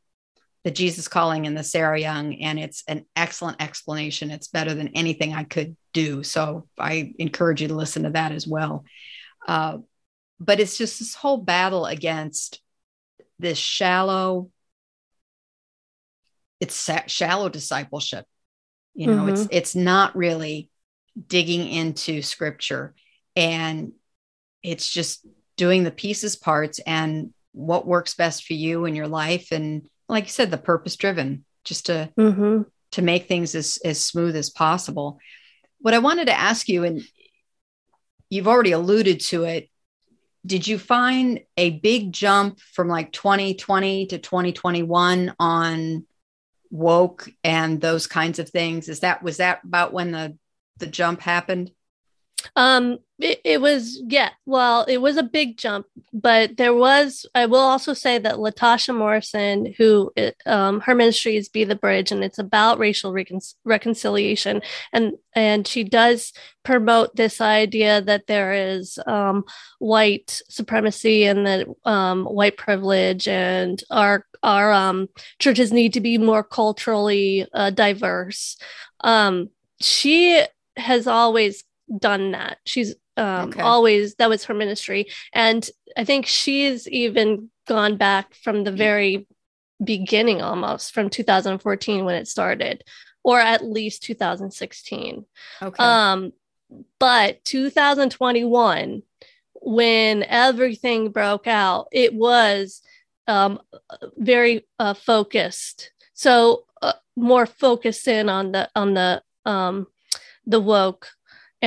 the 0.68 0.72
Jesus 0.72 1.08
calling 1.08 1.48
and 1.48 1.56
the 1.56 1.64
Sarah 1.64 1.98
Young, 1.98 2.36
and 2.42 2.60
it's 2.60 2.84
an 2.90 3.06
excellent 3.16 3.62
explanation. 3.62 4.32
It's 4.32 4.50
better 4.50 4.74
than 4.74 4.90
anything 4.90 5.34
I 5.34 5.46
could 5.46 5.78
do. 5.94 6.24
So 6.24 6.68
I 6.78 7.14
encourage 7.18 7.62
you 7.62 7.70
to 7.70 7.74
listen 7.74 8.04
to 8.04 8.10
that 8.10 8.34
as 8.34 8.46
well. 8.46 8.84
Uh, 9.48 9.78
but 10.42 10.60
it's 10.60 10.78
just 10.78 11.00
this 11.00 11.16
whole 11.16 11.38
battle 11.38 11.86
against 11.86 12.62
this 13.40 13.58
shallow, 13.58 14.52
it's 16.60 16.90
shallow 17.08 17.48
discipleship. 17.48 18.26
You 18.94 19.08
know, 19.08 19.22
mm-hmm. 19.22 19.30
it's 19.30 19.48
it's 19.52 19.76
not 19.76 20.18
really 20.18 20.70
digging 21.30 21.66
into 21.66 22.22
scripture, 22.22 22.94
and 23.38 23.94
it's 24.62 24.90
just 24.90 25.26
doing 25.56 25.86
the 25.86 25.92
pieces 25.92 26.36
parts 26.36 26.80
and 26.80 27.34
what 27.54 27.88
works 27.88 28.16
best 28.16 28.44
for 28.44 28.52
you 28.52 28.84
in 28.84 28.96
your 28.96 29.08
life 29.08 29.54
and 29.54 29.88
like 30.10 30.26
you 30.26 30.32
said, 30.32 30.52
the 30.52 30.58
purpose 30.58 30.96
driven, 30.96 31.46
just 31.64 31.88
to 31.88 32.12
mm-hmm. 32.18 32.64
to 32.92 33.02
make 33.02 33.28
things 33.28 33.56
as 33.56 33.80
as 33.84 34.04
smooth 34.04 34.36
as 34.36 34.50
possible. 34.50 35.20
What 35.80 35.94
I 35.94 36.00
wanted 36.00 36.26
to 36.26 36.40
ask 36.40 36.68
you, 36.70 36.84
and 36.84 37.02
you've 38.30 38.48
already 38.48 38.72
alluded 38.72 39.20
to 39.22 39.44
it, 39.44 39.70
did 40.46 40.68
you 40.68 40.80
find 40.80 41.42
a 41.58 41.72
big 41.72 42.12
jump 42.12 42.60
from 42.60 42.88
like 42.88 43.12
2020 43.12 44.08
to 44.08 44.18
2021 44.18 45.36
on 45.40 46.06
woke 46.70 47.30
and 47.44 47.82
those 47.82 48.08
kinds 48.08 48.40
of 48.40 48.50
things? 48.50 48.90
Is 48.90 49.02
that 49.02 49.22
was 49.22 49.38
that 49.38 49.62
about 49.64 49.94
when 49.94 50.12
the 50.12 50.38
the 50.78 50.88
jump 50.88 51.22
happened? 51.22 51.72
Um, 52.56 53.00
it, 53.20 53.42
it, 53.44 53.62
was 53.62 54.02
yeah. 54.08 54.30
Well, 54.46 54.84
it 54.84 55.00
was 55.00 55.18
a 55.18 55.24
big 55.24 55.58
jump, 55.58 55.88
but 56.14 56.58
there 56.58 56.74
was. 56.74 57.26
I 57.34 57.48
will 57.48 57.60
also 57.60 57.94
say 57.94 58.20
that 58.20 58.36
Latasha 58.36 58.96
Morrison, 58.96 59.74
who 59.78 60.12
um, 60.46 60.82
her 60.82 60.94
ministry 60.94 61.36
is 61.36 61.50
Be 61.50 61.64
the 61.64 61.76
Bridge, 61.76 62.12
and 62.12 62.24
it's 62.24 62.38
about 62.38 62.78
racial 62.78 63.12
recon- 63.12 63.40
reconciliation, 63.64 64.62
and 64.94 65.14
and 65.34 65.68
she 65.68 65.84
does 65.84 66.32
promote 66.64 67.16
this 67.16 67.42
idea 67.42 68.02
that 68.02 68.28
there 68.28 68.54
is 68.54 69.00
um, 69.08 69.44
white 69.80 70.40
supremacy 70.48 71.26
and 71.26 71.48
that 71.48 71.68
um, 71.86 72.26
white 72.26 72.58
privilege, 72.58 73.28
and 73.28 73.82
our 73.90 74.28
our 74.44 74.72
um, 74.72 75.10
churches 75.40 75.74
need 75.74 75.94
to 75.94 76.02
be 76.02 76.20
more 76.20 76.44
culturally 76.44 77.48
uh, 77.54 77.72
diverse. 77.72 78.58
Um, 79.02 79.50
she 79.82 80.44
has 80.76 81.08
always 81.08 81.64
done 82.00 82.32
that. 82.32 82.60
She's 82.66 82.94
um, 83.18 83.50
okay. 83.50 83.62
always 83.62 84.16
that 84.16 84.30
was 84.30 84.46
her 84.46 84.54
ministry, 84.54 85.08
and 85.34 85.70
I 85.98 86.04
think 86.04 86.26
she's 86.26 86.88
even 86.88 87.50
gone 87.68 87.98
back 87.98 88.34
from 88.34 88.64
the 88.64 88.72
very 88.72 89.28
beginning, 89.84 90.42
almost 90.42 90.94
from 90.94 91.10
2014 91.10 92.06
when 92.06 92.16
it 92.16 92.28
started, 92.28 92.84
or 93.24 93.40
at 93.40 93.66
least 93.66 94.04
2016. 94.04 95.26
Okay. 95.62 95.84
Um, 95.84 96.34
but 97.00 97.44
2021, 97.46 99.04
when 99.54 100.24
everything 100.24 101.10
broke 101.10 101.48
out, 101.48 101.88
it 101.92 102.14
was 102.14 102.82
um, 103.28 103.60
very 104.16 104.66
uh, 104.80 104.94
focused. 104.94 105.92
So 106.14 106.66
uh, 106.82 106.94
more 107.16 107.46
focused 107.46 108.08
in 108.08 108.30
on 108.30 108.52
the 108.52 108.70
on 108.76 108.94
the 108.94 109.22
um, 109.46 109.88
the 110.46 110.60
woke 110.60 111.10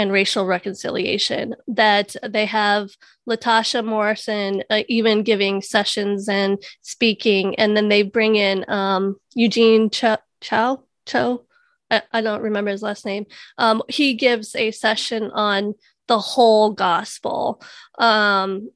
and 0.01 0.11
racial 0.11 0.47
reconciliation 0.47 1.55
that 1.69 2.17
they 2.27 2.47
have 2.47 2.89
latasha 3.29 3.85
morrison 3.85 4.63
uh, 4.71 4.83
even 4.89 5.23
giving 5.23 5.61
sessions 5.61 6.27
and 6.27 6.63
speaking 6.81 7.55
and 7.57 7.77
then 7.77 7.89
they 7.91 8.03
bring 8.03 8.35
in 8.35 8.65
um, 8.69 9.17
eugene 9.35 9.91
Ch- 9.91 10.25
chow 10.41 10.83
cho 11.05 11.45
I-, 11.91 12.03
I, 12.13 12.21
don't 12.23 12.43
remember 12.43 12.71
his 12.71 12.83
last 12.83 13.05
name. 13.05 13.27
Um, 13.59 13.83
he 13.89 14.15
gives 14.15 14.55
a 14.55 14.71
session 14.71 15.31
on 15.33 15.75
the 16.07 16.21
whole 16.21 16.71
gospel. 16.71 17.61
Um, 17.99 18.71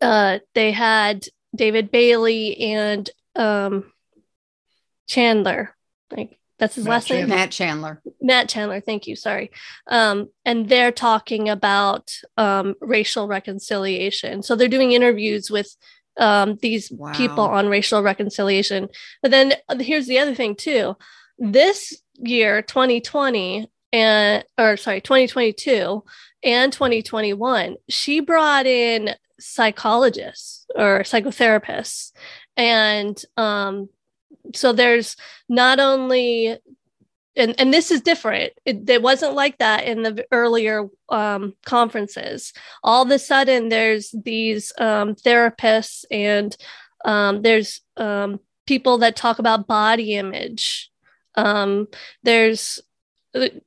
uh, 0.00 0.38
they 0.54 0.72
had 0.72 1.26
david 1.54 1.90
bailey 1.90 2.56
and 2.58 3.10
um, 3.36 3.92
chandler 5.06 5.76
like 6.10 6.38
that's 6.62 6.76
his 6.76 6.84
Matt 6.84 6.92
last 6.92 7.08
Chandler. 7.08 7.26
name. 7.26 7.36
Matt 7.36 7.50
Chandler. 7.50 8.02
Matt 8.20 8.48
Chandler. 8.48 8.80
Thank 8.80 9.08
you. 9.08 9.16
Sorry. 9.16 9.50
Um, 9.88 10.28
and 10.44 10.68
they're 10.68 10.92
talking 10.92 11.48
about 11.48 12.12
um, 12.36 12.76
racial 12.80 13.26
reconciliation. 13.26 14.44
So 14.44 14.54
they're 14.54 14.68
doing 14.68 14.92
interviews 14.92 15.50
with 15.50 15.74
um, 16.18 16.58
these 16.62 16.88
wow. 16.92 17.12
people 17.14 17.42
on 17.42 17.68
racial 17.68 18.00
reconciliation. 18.00 18.88
But 19.22 19.32
then 19.32 19.54
uh, 19.68 19.78
here's 19.78 20.06
the 20.06 20.20
other 20.20 20.36
thing 20.36 20.54
too. 20.54 20.96
This 21.36 22.00
year, 22.14 22.62
2020, 22.62 23.68
and 23.92 24.44
or 24.56 24.76
sorry, 24.76 25.00
2022 25.00 26.04
and 26.44 26.72
2021, 26.72 27.74
she 27.88 28.20
brought 28.20 28.66
in 28.66 29.16
psychologists 29.40 30.64
or 30.76 31.00
psychotherapists 31.00 32.12
and 32.56 33.20
um, 33.36 33.88
so 34.54 34.72
there's 34.72 35.16
not 35.48 35.80
only 35.80 36.58
and 37.34 37.54
and 37.58 37.72
this 37.72 37.90
is 37.90 38.02
different. 38.02 38.52
It, 38.64 38.88
it 38.88 39.02
wasn't 39.02 39.34
like 39.34 39.58
that 39.58 39.84
in 39.84 40.02
the 40.02 40.26
earlier 40.30 40.88
um, 41.08 41.54
conferences. 41.64 42.52
All 42.82 43.02
of 43.02 43.10
a 43.10 43.18
sudden 43.18 43.68
there's 43.68 44.14
these 44.24 44.72
um, 44.78 45.14
therapists 45.14 46.04
and 46.10 46.54
um, 47.04 47.42
there's 47.42 47.80
um, 47.96 48.40
people 48.66 48.98
that 48.98 49.16
talk 49.16 49.38
about 49.38 49.66
body 49.66 50.14
image. 50.14 50.90
Um, 51.34 51.88
there's 52.22 52.80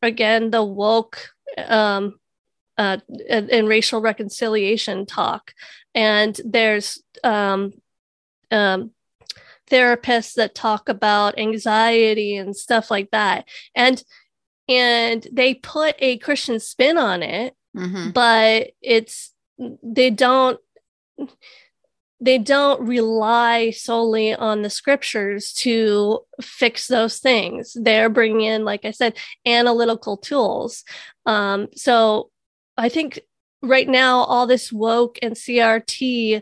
again 0.02 0.52
the 0.52 0.64
woke 0.64 1.30
um, 1.68 2.20
uh, 2.78 2.98
and 3.30 3.68
racial 3.68 4.02
reconciliation 4.02 5.06
talk, 5.06 5.54
and 5.96 6.40
there's 6.46 7.02
um, 7.24 7.74
um, 8.52 8.92
therapists 9.70 10.34
that 10.36 10.55
talk 10.55 10.89
about 10.89 11.39
anxiety 11.39 12.36
and 12.36 12.55
stuff 12.55 12.91
like 12.91 13.11
that, 13.11 13.47
and 13.74 14.03
and 14.68 15.28
they 15.32 15.53
put 15.53 15.95
a 15.99 16.18
Christian 16.18 16.59
spin 16.59 16.97
on 16.97 17.22
it, 17.22 17.55
mm-hmm. 17.76 18.11
but 18.11 18.72
it's 18.82 19.34
they 19.84 20.09
don't 20.09 20.59
they 22.22 22.38
don't 22.38 22.82
rely 22.82 23.72
solely 23.72 24.34
on 24.34 24.61
the 24.61 24.70
scriptures 24.70 25.53
to 25.53 26.22
fix 26.41 26.88
those 26.88 27.20
things. 27.20 27.76
They're 27.80 28.09
bringing 28.09 28.41
in, 28.41 28.66
like 28.66 28.86
I 28.86 28.91
said, 28.91 29.18
analytical 29.45 30.18
tools. 30.18 30.84
Um, 31.26 31.68
so 31.76 32.32
I 32.78 32.89
think 32.89 33.20
right 33.61 33.88
now, 33.88 34.20
all 34.20 34.47
this 34.47 34.72
woke 34.72 35.20
and 35.22 35.36
CRT 35.36 36.41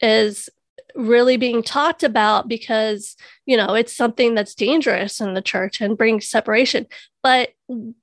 is 0.00 0.48
really 0.94 1.36
being 1.36 1.62
talked 1.62 2.02
about 2.02 2.48
because, 2.48 3.16
you 3.46 3.56
know, 3.56 3.74
it's 3.74 3.94
something 3.94 4.34
that's 4.34 4.54
dangerous 4.54 5.20
in 5.20 5.34
the 5.34 5.42
church 5.42 5.80
and 5.80 5.98
brings 5.98 6.28
separation. 6.28 6.86
But 7.22 7.50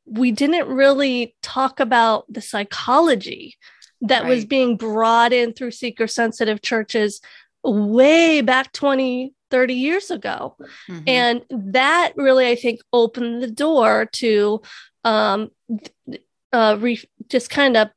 we 0.05 0.31
didn't 0.31 0.67
really 0.67 1.35
talk 1.41 1.79
about 1.79 2.25
the 2.31 2.41
psychology 2.41 3.57
that 4.01 4.23
right. 4.23 4.29
was 4.29 4.45
being 4.45 4.77
brought 4.77 5.33
in 5.33 5.53
through 5.53 5.71
seeker 5.71 6.07
sensitive 6.07 6.61
churches 6.61 7.21
way 7.63 8.41
back 8.41 8.71
20 8.71 9.33
30 9.49 9.73
years 9.73 10.11
ago 10.11 10.55
mm-hmm. 10.89 11.03
and 11.07 11.41
that 11.49 12.13
really 12.15 12.47
i 12.47 12.55
think 12.55 12.79
opened 12.93 13.41
the 13.41 13.49
door 13.49 14.05
to 14.05 14.61
um 15.03 15.49
uh 16.53 16.77
re- 16.79 17.09
just 17.29 17.49
kind 17.49 17.75
of 17.75 17.89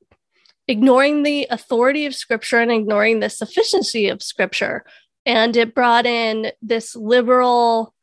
ignoring 0.71 1.23
the 1.23 1.47
authority 1.51 2.07
of 2.07 2.15
scripture 2.15 2.59
and 2.59 2.71
ignoring 2.71 3.21
the 3.21 3.29
sufficiency 3.29 4.09
of 4.09 4.23
scripture 4.23 4.85
and 5.27 5.57
it 5.57 5.75
brought 5.75 6.07
in 6.07 6.53
this 6.63 6.97
liberal 6.97 7.95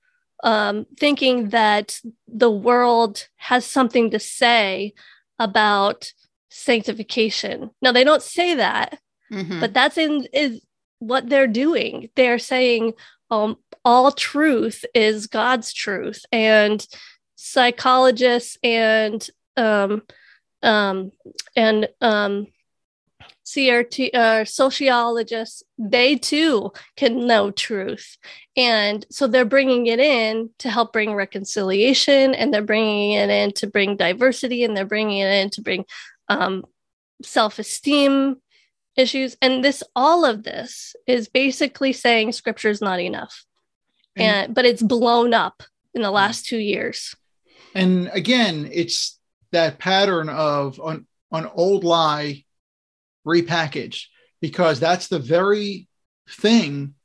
um, 0.43 0.85
thinking 0.99 1.49
that 1.49 1.99
the 2.27 2.51
world 2.51 3.27
has 3.37 3.65
something 3.65 4.11
to 4.11 4.19
say 4.19 4.93
about 5.39 6.13
sanctification. 6.49 7.71
Now 7.81 7.91
they 7.91 8.03
don't 8.03 8.21
say 8.21 8.55
that, 8.55 8.99
mm-hmm. 9.31 9.59
but 9.59 9.73
that's 9.73 9.97
in 9.97 10.27
is 10.33 10.61
what 10.99 11.29
they're 11.29 11.47
doing. 11.47 12.09
They're 12.15 12.39
saying 12.39 12.93
um, 13.31 13.57
all 13.83 14.11
truth 14.11 14.85
is 14.93 15.27
God's 15.27 15.73
truth, 15.73 16.23
and 16.31 16.85
psychologists 17.35 18.57
and 18.63 19.27
um, 19.55 20.03
um, 20.61 21.11
and 21.55 21.89
um, 22.01 22.47
CRT 23.47 24.13
uh, 24.13 24.43
sociologists, 24.43 25.63
they 25.77 26.17
too 26.17 26.73
can 26.97 27.25
know 27.25 27.49
truth. 27.49 28.17
And 28.57 29.05
so 29.09 29.25
they're 29.25 29.45
bringing 29.45 29.87
it 29.87 30.01
in 30.01 30.49
to 30.59 30.69
help 30.69 30.91
bring 30.91 31.13
reconciliation 31.13 32.35
and 32.35 32.53
they're 32.53 32.61
bringing 32.61 33.13
it 33.13 33.29
in 33.29 33.53
to 33.53 33.67
bring 33.67 33.95
diversity 33.95 34.65
and 34.65 34.75
they're 34.75 34.83
bringing 34.83 35.19
it 35.19 35.29
in 35.29 35.49
to 35.51 35.61
bring 35.61 35.85
um, 36.27 36.65
self 37.23 37.57
esteem 37.57 38.41
issues. 38.97 39.37
And 39.41 39.63
this, 39.63 39.81
all 39.95 40.25
of 40.25 40.43
this 40.43 40.93
is 41.07 41.29
basically 41.29 41.93
saying 41.93 42.33
scripture 42.33 42.69
is 42.69 42.81
not 42.81 42.99
enough. 42.99 43.45
And, 44.17 44.47
and 44.47 44.55
but 44.55 44.65
it's 44.65 44.83
blown 44.83 45.33
up 45.33 45.63
in 45.93 46.01
the 46.01 46.11
last 46.11 46.45
two 46.45 46.57
years. 46.57 47.15
And 47.73 48.09
again, 48.11 48.69
it's 48.73 49.17
that 49.51 49.79
pattern 49.79 50.27
of 50.27 50.81
an, 50.83 51.07
an 51.31 51.49
old 51.55 51.85
lie 51.85 52.43
repackaged 53.27 54.05
because 54.41 54.79
that's 54.79 55.07
the 55.07 55.19
very 55.19 55.87
thing 56.29 56.95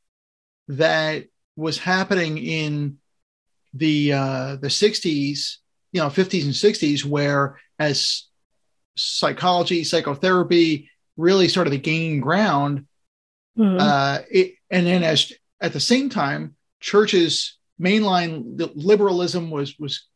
that 0.69 1.25
was 1.57 1.79
happening 1.79 2.39
in 2.39 2.99
the 3.75 4.13
uh, 4.13 4.57
the 4.57 4.69
60s, 4.69 5.57
you 5.93 6.01
know, 6.01 6.09
50s 6.09 6.45
and 6.45 6.53
60s, 6.53 7.05
where 7.05 7.59
as 7.79 8.29
psychology, 8.97 9.85
psychotherapy 9.85 10.91
really 11.17 11.49
started 11.49 11.71
to 11.71 11.79
gain 11.79 12.21
ground. 12.21 12.87
Mm-hmm. 13.59 13.79
Uh, 13.81 14.19
it, 14.31 14.55
and 14.71 14.87
then 14.87 15.03
as 15.03 15.33
at 15.61 15.73
the 15.73 15.81
same 15.81 16.09
time, 16.09 16.57
churches 16.81 17.59
mainline 17.81 18.71
liberalism 18.75 19.51
was 19.51 19.79
was 19.79 20.07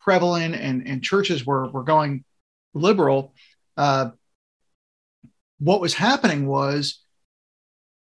prevalent 0.00 0.54
and 0.54 0.86
and 0.86 1.02
churches 1.02 1.46
were 1.46 1.70
were 1.70 1.84
going 1.84 2.24
liberal. 2.74 3.34
Uh, 3.76 4.10
what 5.64 5.80
was 5.80 5.94
happening 5.94 6.46
was 6.46 7.00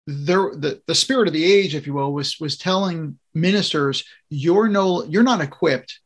there 0.07 0.51
the, 0.55 0.83
the 0.87 0.95
spirit 0.95 1.29
of 1.29 1.33
the 1.33 1.45
age, 1.45 1.75
if 1.75 1.87
you 1.87 1.95
will, 1.95 2.13
was 2.13 2.39
was 2.41 2.59
telling 2.59 3.19
ministers 3.35 4.05
you're 4.31 4.69
no 4.69 5.05
you're 5.05 5.23
not 5.23 5.41
equipped 5.41 6.01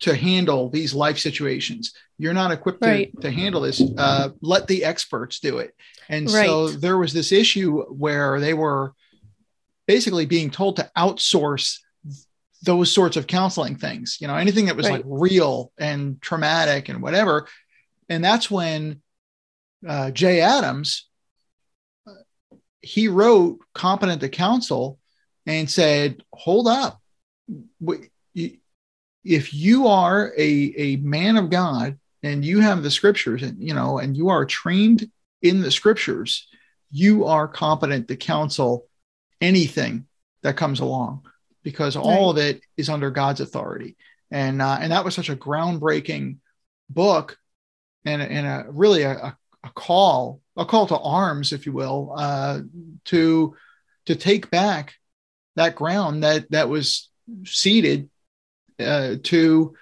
to 0.00 0.14
handle 0.14 0.68
these 0.68 0.92
life 0.92 1.18
situations. 1.18 1.94
You're 2.18 2.34
not 2.34 2.52
equipped 2.52 2.84
right. 2.84 3.10
to, 3.14 3.20
to 3.22 3.30
handle 3.30 3.62
this. 3.62 3.82
Uh, 3.96 4.30
let 4.42 4.66
the 4.66 4.84
experts 4.84 5.40
do 5.40 5.58
it. 5.58 5.74
And 6.08 6.30
right. 6.30 6.46
so 6.46 6.68
there 6.68 6.98
was 6.98 7.12
this 7.12 7.32
issue 7.32 7.82
where 7.84 8.38
they 8.38 8.52
were 8.54 8.92
basically 9.86 10.26
being 10.26 10.50
told 10.50 10.76
to 10.76 10.90
outsource 10.96 11.78
those 12.62 12.90
sorts 12.90 13.16
of 13.16 13.26
counseling 13.26 13.76
things, 13.76 14.18
you 14.20 14.26
know, 14.26 14.36
anything 14.36 14.66
that 14.66 14.76
was 14.76 14.88
right. 14.88 14.96
like 14.96 15.04
real 15.06 15.72
and 15.78 16.20
traumatic 16.20 16.88
and 16.88 17.00
whatever. 17.02 17.46
And 18.08 18.22
that's 18.22 18.50
when 18.50 19.00
uh, 19.86 20.10
Jay 20.10 20.40
Adams, 20.40 21.08
he 22.80 23.08
wrote 23.08 23.60
Competent 23.74 24.20
to 24.20 24.28
Counsel 24.28 24.98
and 25.46 25.68
said, 25.70 26.22
hold 26.32 26.68
up. 26.68 27.00
If 29.24 29.54
you 29.54 29.86
are 29.88 30.32
a, 30.36 30.74
a 30.76 30.96
man 30.96 31.36
of 31.36 31.50
God 31.50 31.98
and 32.22 32.44
you 32.44 32.60
have 32.60 32.82
the 32.82 32.90
scriptures 32.90 33.42
and 33.42 33.58
you 33.58 33.74
know 33.74 33.98
and 33.98 34.16
you 34.16 34.28
are 34.28 34.44
trained 34.44 35.10
in 35.40 35.62
the 35.62 35.70
scriptures, 35.70 36.48
you 36.90 37.24
are 37.24 37.48
competent 37.48 38.08
to 38.08 38.16
counsel 38.16 38.86
anything 39.40 40.06
that 40.42 40.56
comes 40.56 40.80
along 40.80 41.22
because 41.62 41.96
all 41.96 42.34
right. 42.34 42.42
of 42.42 42.46
it 42.48 42.60
is 42.76 42.88
under 42.88 43.10
God's 43.10 43.40
authority. 43.40 43.96
And 44.30 44.60
uh, 44.60 44.78
and 44.80 44.92
that 44.92 45.04
was 45.04 45.14
such 45.14 45.30
a 45.30 45.36
groundbreaking 45.36 46.38
book 46.90 47.38
and, 48.04 48.20
and 48.20 48.46
a 48.46 48.66
really 48.70 49.02
a, 49.02 49.12
a 49.12 49.38
call, 49.70 50.40
a 50.56 50.64
call 50.64 50.86
to 50.88 50.98
arms, 50.98 51.52
if 51.52 51.66
you 51.66 51.72
will, 51.72 52.14
uh, 52.16 52.60
to 53.06 53.56
to 54.06 54.16
take 54.16 54.50
back 54.50 54.94
that 55.56 55.76
ground 55.76 56.22
that 56.22 56.50
that 56.50 56.68
was 56.68 57.08
ceded 57.44 58.10
uh, 58.80 59.16
to 59.22 59.74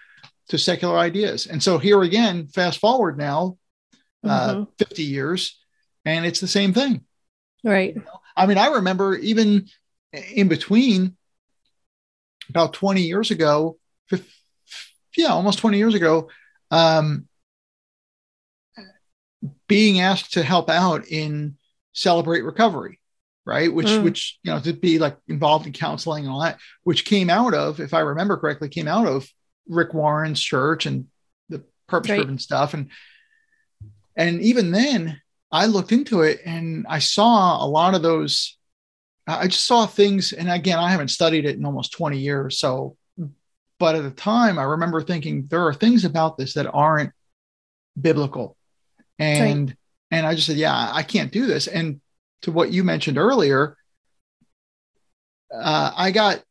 to 0.49 0.59
secular 0.59 0.99
ideas. 0.99 1.47
And 1.47 1.63
so 1.63 1.79
here 1.79 2.03
again, 2.03 2.47
fast 2.47 2.79
forward 2.79 3.17
now, 3.17 3.57
uh, 4.25 4.55
mm-hmm. 4.55 4.65
50 4.79 5.03
years, 5.03 5.59
and 6.05 6.27
it's 6.27 6.41
the 6.41 6.49
same 6.49 6.73
thing. 6.73 7.05
Right. 7.65 7.97
I 8.37 8.47
mean, 8.47 8.59
I 8.59 8.67
remember 8.67 9.15
even 9.17 9.69
in 10.13 10.49
between 10.49 11.17
about 12.49 12.75
20 12.75 13.03
years 13.03 13.31
ago, 13.31 13.79
yeah, 15.17 15.29
almost 15.29 15.59
20 15.59 15.79
years 15.79 15.95
ago, 15.95 16.29
um, 16.71 17.29
being 19.73 20.01
asked 20.01 20.35
to 20.35 20.43
help 20.43 20.69
out 20.69 21.07
in 21.09 21.57
Celebrate 21.93 22.43
Recovery 22.43 22.99
right? 23.45 23.73
Which, 23.73 23.89
mm. 23.89 24.05
which, 24.05 24.39
you 24.43 24.53
know, 24.53 24.61
to 24.61 24.73
be 24.73 24.99
like 24.99 25.17
involved 25.29 25.67
in 25.67 25.73
counseling 25.73 26.25
and 26.25 26.33
all 26.33 26.43
that, 26.43 26.59
which 26.85 27.05
came 27.05 27.31
out 27.31 27.55
of, 27.55 27.81
if 27.81 27.95
I 27.95 28.01
remember 28.01 28.37
correctly, 28.37 28.69
came 28.69 28.89
out 28.89 29.07
of 29.07 29.29
Rick 29.69 29.95
Warren's 29.95 30.41
church 30.41 30.87
and 30.87 31.07
the 31.49 31.65
purpose 31.89 32.09
driven 32.09 32.35
right. 32.35 32.41
stuff. 32.41 32.75
And, 32.75 32.91
and 34.17 34.41
even 34.43 34.71
then 34.71 35.21
I 35.51 35.67
looked 35.67 35.93
into 35.93 36.23
it 36.23 36.41
and 36.45 36.87
I 36.89 37.01
saw 37.01 37.65
a 37.65 37.67
lot 37.67 37.95
of 37.95 38.03
those. 38.03 38.57
I 39.27 39.47
just 39.49 39.67
saw 39.67 39.87
things. 39.87 40.33
And 40.33 40.51
again, 40.51 40.79
I 40.79 40.91
haven't 40.91 41.09
studied 41.09 41.45
it 41.45 41.57
in 41.57 41.65
almost 41.65 41.93
20 41.93 42.19
years. 42.19 42.59
So, 42.59 42.97
but 43.79 43.97
at 43.97 44.03
the 44.03 44.11
time 44.11 44.59
I 44.59 44.65
remember 44.65 45.03
thinking 45.03 45.47
there 45.49 45.67
are 45.67 45.75
things 45.75 46.05
about 46.05 46.37
this 46.37 46.55
that 46.55 46.71
aren't 46.71 47.13
biblical. 48.01 48.57
And, 49.19 49.69
right. 49.69 49.77
and 50.11 50.27
I 50.27 50.35
just 50.35 50.47
said, 50.47 50.57
yeah, 50.57 50.91
I 50.93 51.03
can't 51.03 51.33
do 51.33 51.47
this. 51.47 51.67
And 51.67 52.01
to 52.43 52.53
what 52.53 52.73
you 52.73 52.85
mentioned 52.85 53.19
earlier, 53.19 53.77
uh, 55.55 55.93
I 55.95 56.11
got, 56.11 56.43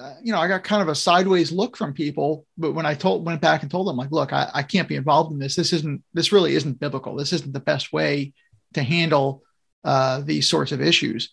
uh, 0.00 0.14
you 0.22 0.32
know, 0.32 0.38
I 0.38 0.48
got 0.48 0.64
kind 0.64 0.82
of 0.82 0.88
a 0.88 0.94
sideways 0.94 1.52
look 1.52 1.76
from 1.76 1.92
people. 1.92 2.46
But 2.56 2.72
when 2.72 2.86
I 2.86 2.94
told, 2.94 3.26
went 3.26 3.40
back 3.40 3.62
and 3.62 3.70
told 3.70 3.86
them, 3.86 3.96
like, 3.96 4.12
look, 4.12 4.32
I, 4.32 4.50
I 4.54 4.62
can't 4.62 4.88
be 4.88 4.96
involved 4.96 5.32
in 5.32 5.38
this. 5.38 5.56
This 5.56 5.72
isn't, 5.72 6.02
this 6.14 6.32
really 6.32 6.54
isn't 6.54 6.80
biblical. 6.80 7.16
This 7.16 7.32
isn't 7.32 7.52
the 7.52 7.60
best 7.60 7.92
way 7.92 8.32
to 8.74 8.82
handle 8.82 9.42
uh, 9.84 10.20
these 10.20 10.48
sorts 10.48 10.72
of 10.72 10.80
issues. 10.80 11.30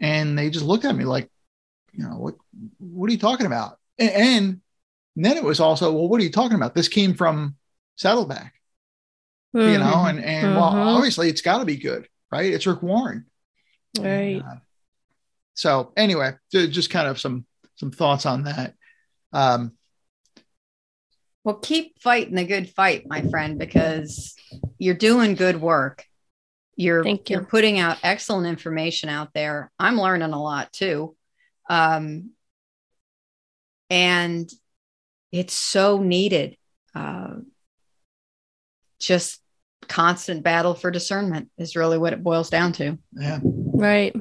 And 0.00 0.38
they 0.38 0.48
just 0.50 0.64
looked 0.64 0.84
at 0.84 0.96
me 0.96 1.04
like, 1.04 1.30
you 1.92 2.04
know, 2.04 2.16
what, 2.16 2.34
what 2.78 3.08
are 3.08 3.12
you 3.12 3.18
talking 3.18 3.46
about? 3.46 3.78
And, 3.98 4.10
and 4.10 4.60
then 5.16 5.36
it 5.36 5.44
was 5.44 5.60
also, 5.60 5.92
well, 5.92 6.08
what 6.08 6.20
are 6.20 6.24
you 6.24 6.30
talking 6.30 6.56
about? 6.56 6.74
This 6.74 6.88
came 6.88 7.14
from 7.14 7.56
Saddleback. 7.96 8.54
You 9.52 9.78
know, 9.78 10.04
and 10.06 10.22
and 10.24 10.54
well, 10.56 10.72
Mhm. 10.72 10.96
obviously 10.96 11.28
it's 11.28 11.42
got 11.42 11.58
to 11.58 11.64
be 11.64 11.76
good, 11.76 12.08
right? 12.30 12.52
It's 12.52 12.66
Rick 12.66 12.82
Warren, 12.82 13.26
right. 13.98 14.42
Uh, 14.44 14.56
so 15.54 15.92
anyway, 15.96 16.32
just 16.52 16.90
kind 16.90 17.08
of 17.08 17.20
some 17.20 17.46
some 17.76 17.90
thoughts 17.90 18.26
on 18.26 18.44
that. 18.44 18.74
Um, 19.32 19.76
Well, 21.42 21.56
keep 21.56 22.00
fighting 22.02 22.34
the 22.34 22.44
good 22.44 22.68
fight, 22.68 23.06
my 23.08 23.22
friend, 23.22 23.58
because 23.58 24.34
you're 24.78 24.94
doing 24.94 25.34
good 25.34 25.58
work. 25.60 26.04
You're 26.76 27.02
Thank 27.02 27.30
you. 27.30 27.36
you're 27.36 27.46
putting 27.46 27.78
out 27.78 27.98
excellent 28.02 28.46
information 28.46 29.08
out 29.08 29.32
there. 29.32 29.72
I'm 29.78 29.98
learning 29.98 30.32
a 30.32 30.42
lot 30.42 30.70
too. 30.72 31.16
Um, 31.68 32.32
and 33.88 34.50
it's 35.32 35.54
so 35.54 35.98
needed. 36.02 36.56
Uh, 36.94 37.36
just 39.00 39.40
constant 39.88 40.42
battle 40.42 40.74
for 40.74 40.90
discernment 40.90 41.50
is 41.58 41.74
really 41.74 41.98
what 41.98 42.12
it 42.12 42.22
boils 42.22 42.50
down 42.50 42.72
to. 42.74 42.98
yeah. 43.12 43.40
Right. 43.42 44.14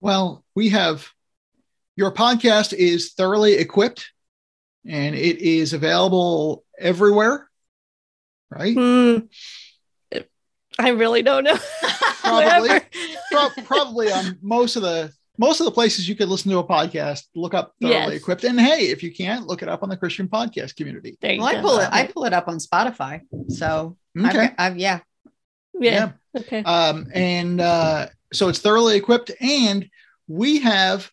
Well, 0.00 0.44
we 0.54 0.68
have 0.68 1.08
your 1.96 2.12
podcast 2.12 2.72
is 2.74 3.14
thoroughly 3.14 3.54
equipped, 3.54 4.12
and 4.86 5.14
it 5.16 5.38
is 5.38 5.72
available 5.72 6.64
everywhere, 6.78 7.48
right? 8.50 8.74
Hmm. 8.74 9.16
I 10.78 10.90
really 10.90 11.22
don't 11.22 11.44
know. 11.44 11.56
Probably. 12.20 12.80
Pro- 13.32 13.64
probably 13.64 14.12
on 14.12 14.38
most 14.42 14.76
of 14.76 14.82
the 14.82 15.10
most 15.38 15.60
of 15.60 15.64
the 15.66 15.70
places 15.72 16.08
you 16.08 16.14
could 16.16 16.28
listen 16.28 16.50
to 16.50 16.58
a 16.58 16.64
podcast. 16.64 17.24
Look 17.34 17.54
up 17.54 17.74
thoroughly 17.80 18.14
Yes. 18.14 18.20
equipped, 18.22 18.44
and 18.44 18.60
hey, 18.60 18.86
if 18.88 19.02
you 19.02 19.12
can't, 19.12 19.46
look 19.46 19.62
it 19.62 19.68
up 19.68 19.82
on 19.82 19.88
the 19.88 19.96
Christian 19.96 20.28
podcast 20.28 20.76
community. 20.76 21.16
There 21.20 21.32
you 21.32 21.40
Well, 21.40 21.56
I 21.56 21.60
pull 21.60 21.78
it. 21.78 21.88
I 21.92 22.06
pull 22.06 22.24
it 22.24 22.32
up 22.32 22.48
on 22.48 22.58
Spotify. 22.58 23.20
So 23.48 23.96
Okay. 24.18 24.38
I've, 24.58 24.72
I've, 24.72 24.78
yeah, 24.78 25.00
yeah. 25.78 26.12
Okay. 26.36 26.62
Um, 26.64 27.06
and 27.14 27.60
uh, 27.60 28.06
so 28.32 28.48
it's 28.48 28.58
thoroughly 28.60 28.96
equipped, 28.96 29.30
and 29.40 29.88
we 30.28 30.60
have, 30.60 31.10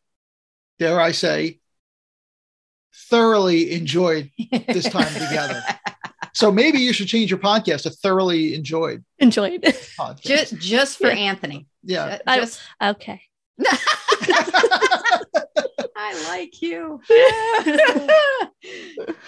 dare 0.80 1.00
I 1.00 1.12
say, 1.12 1.60
thoroughly 3.10 3.74
enjoyed 3.74 4.30
this 4.68 4.90
time 4.90 5.12
together. 5.14 5.62
So 6.36 6.52
maybe 6.52 6.80
you 6.80 6.94
should 6.94 7.08
change 7.08 7.30
your 7.30 7.38
podcast 7.40 7.84
to 7.84 7.92
thoroughly 7.92 8.56
enjoyed 8.56 9.04
Enjoyed. 9.20 9.62
podcast. 9.62 10.22
just 10.24 10.58
just 10.58 10.98
for 10.98 11.06
Yeah. 11.12 11.14
Anthony. 11.30 11.68
yeah. 11.84 12.18
I- 12.26 12.40
Just, 12.40 12.60
okay. 12.82 13.22
I 15.96 16.26
like 16.30 16.62
you. 16.62 17.00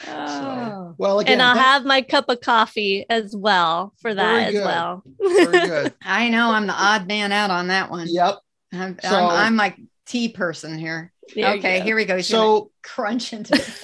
Oh. 0.08 0.96
well, 0.98 1.20
again, 1.20 1.34
and 1.34 1.42
I'll 1.42 1.56
thank- 1.56 1.66
have 1.66 1.86
my 1.86 2.02
cup 2.02 2.30
of 2.30 2.40
coffee 2.42 3.06
as 3.10 3.36
well 3.36 3.94
for 4.02 4.14
that 4.14 4.52
Very 4.52 4.58
as 4.58 4.64
well. 4.66 5.04
very 5.20 5.68
good. 5.68 5.94
I 6.02 6.30
know 6.30 6.52
I'm 6.52 6.68
the 6.68 6.74
odd 6.74 7.08
man 7.08 7.32
out 7.32 7.50
on 7.52 7.68
that 7.68 7.90
one. 7.92 8.08
Yep. 8.10 8.40
I'm, 8.74 8.98
So- 9.02 9.10
I'm, 9.10 9.30
I'm 9.48 9.56
my 9.56 9.76
tea 10.06 10.30
person 10.30 10.78
here. 10.78 11.12
Okay, 11.36 11.80
go. 11.80 11.84
here 11.84 11.96
we 11.96 12.06
go. 12.06 12.16
He's 12.16 12.32
gonna 12.32 12.44
So 12.44 12.72
crunch 12.84 13.34
into 13.34 13.56
it. 13.56 13.80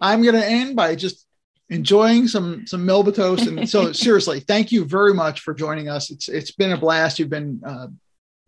I'm 0.00 0.22
going 0.22 0.34
to 0.34 0.46
end 0.46 0.76
by 0.76 0.94
just 0.94 1.26
enjoying 1.70 2.28
some 2.28 2.66
some 2.66 2.84
Melba 2.86 3.12
toast. 3.12 3.46
And 3.46 3.68
so 3.68 3.92
seriously, 3.92 4.40
thank 4.40 4.70
you 4.70 4.84
very 4.84 5.14
much 5.14 5.40
for 5.40 5.54
joining 5.54 5.88
us. 5.88 6.10
It's 6.10 6.28
it's 6.28 6.50
been 6.52 6.72
a 6.72 6.76
blast. 6.76 7.18
You've 7.18 7.30
been 7.30 7.60
uh, 7.66 7.88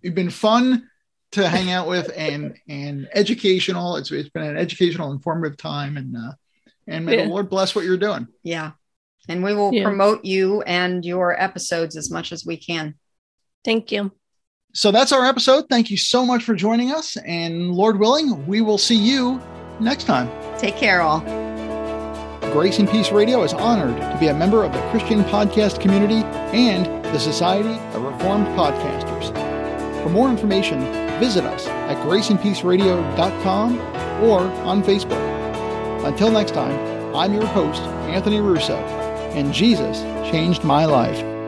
you've 0.02 0.14
been 0.14 0.30
fun 0.30 0.88
to 1.32 1.48
hang 1.48 1.70
out 1.70 1.86
with 1.88 2.10
and 2.16 2.56
and 2.68 3.08
educational. 3.14 3.96
It's 3.96 4.10
it's 4.10 4.28
been 4.30 4.42
an 4.42 4.56
educational, 4.56 5.12
informative 5.12 5.56
time, 5.56 5.96
and 5.96 6.16
uh, 6.16 6.32
and 6.86 7.06
may 7.06 7.16
Yeah. 7.18 7.24
the 7.24 7.30
Lord 7.30 7.48
bless 7.50 7.74
what 7.74 7.84
you're 7.84 7.96
doing. 7.96 8.26
yeah. 8.42 8.72
And 9.28 9.44
we 9.44 9.54
will 9.54 9.72
Yeah. 9.72 9.84
promote 9.84 10.24
you 10.24 10.62
and 10.62 11.04
your 11.04 11.40
episodes 11.40 11.94
as 11.96 12.10
much 12.10 12.32
as 12.32 12.44
we 12.44 12.56
can. 12.56 12.94
Thank 13.64 13.92
you. 13.92 14.10
So 14.72 14.90
that's 14.90 15.12
our 15.12 15.24
episode. 15.24 15.66
Thank 15.68 15.90
you 15.90 15.96
so 15.96 16.24
much 16.24 16.42
for 16.42 16.54
joining 16.54 16.90
us, 16.90 17.16
and 17.18 17.70
Lord 17.72 17.98
willing, 18.00 18.46
we 18.46 18.60
will 18.60 18.78
see 18.78 18.96
you 18.96 19.40
next 19.78 20.04
time. 20.04 20.28
Take 20.58 20.76
care, 20.76 21.00
all. 21.02 21.20
Grace 22.52 22.78
and 22.80 22.88
Peace 22.90 23.12
Radio 23.12 23.42
is 23.44 23.52
honored 23.52 23.96
to 24.00 24.16
be 24.18 24.28
a 24.28 24.34
member 24.34 24.64
of 24.64 24.72
the 24.72 24.80
Christian 24.90 25.22
podcast 25.24 25.80
community 25.80 26.22
and 26.56 26.86
the 27.04 27.18
Society 27.18 27.74
of 27.94 28.02
Reformed 28.02 28.46
Podcasters. 28.58 29.32
For 30.02 30.08
more 30.08 30.28
information, 30.28 30.80
visit 31.20 31.44
us 31.44 31.66
at 31.66 31.96
graceandpeaceradio.com 31.98 33.78
or 34.24 34.40
on 34.40 34.82
Facebook. 34.82 36.04
Until 36.04 36.30
next 36.30 36.54
time, 36.54 37.14
I'm 37.14 37.34
your 37.34 37.46
host, 37.46 37.82
Anthony 38.08 38.40
Russo, 38.40 38.76
and 39.34 39.52
Jesus 39.52 40.00
changed 40.30 40.64
my 40.64 40.86
life. 40.86 41.39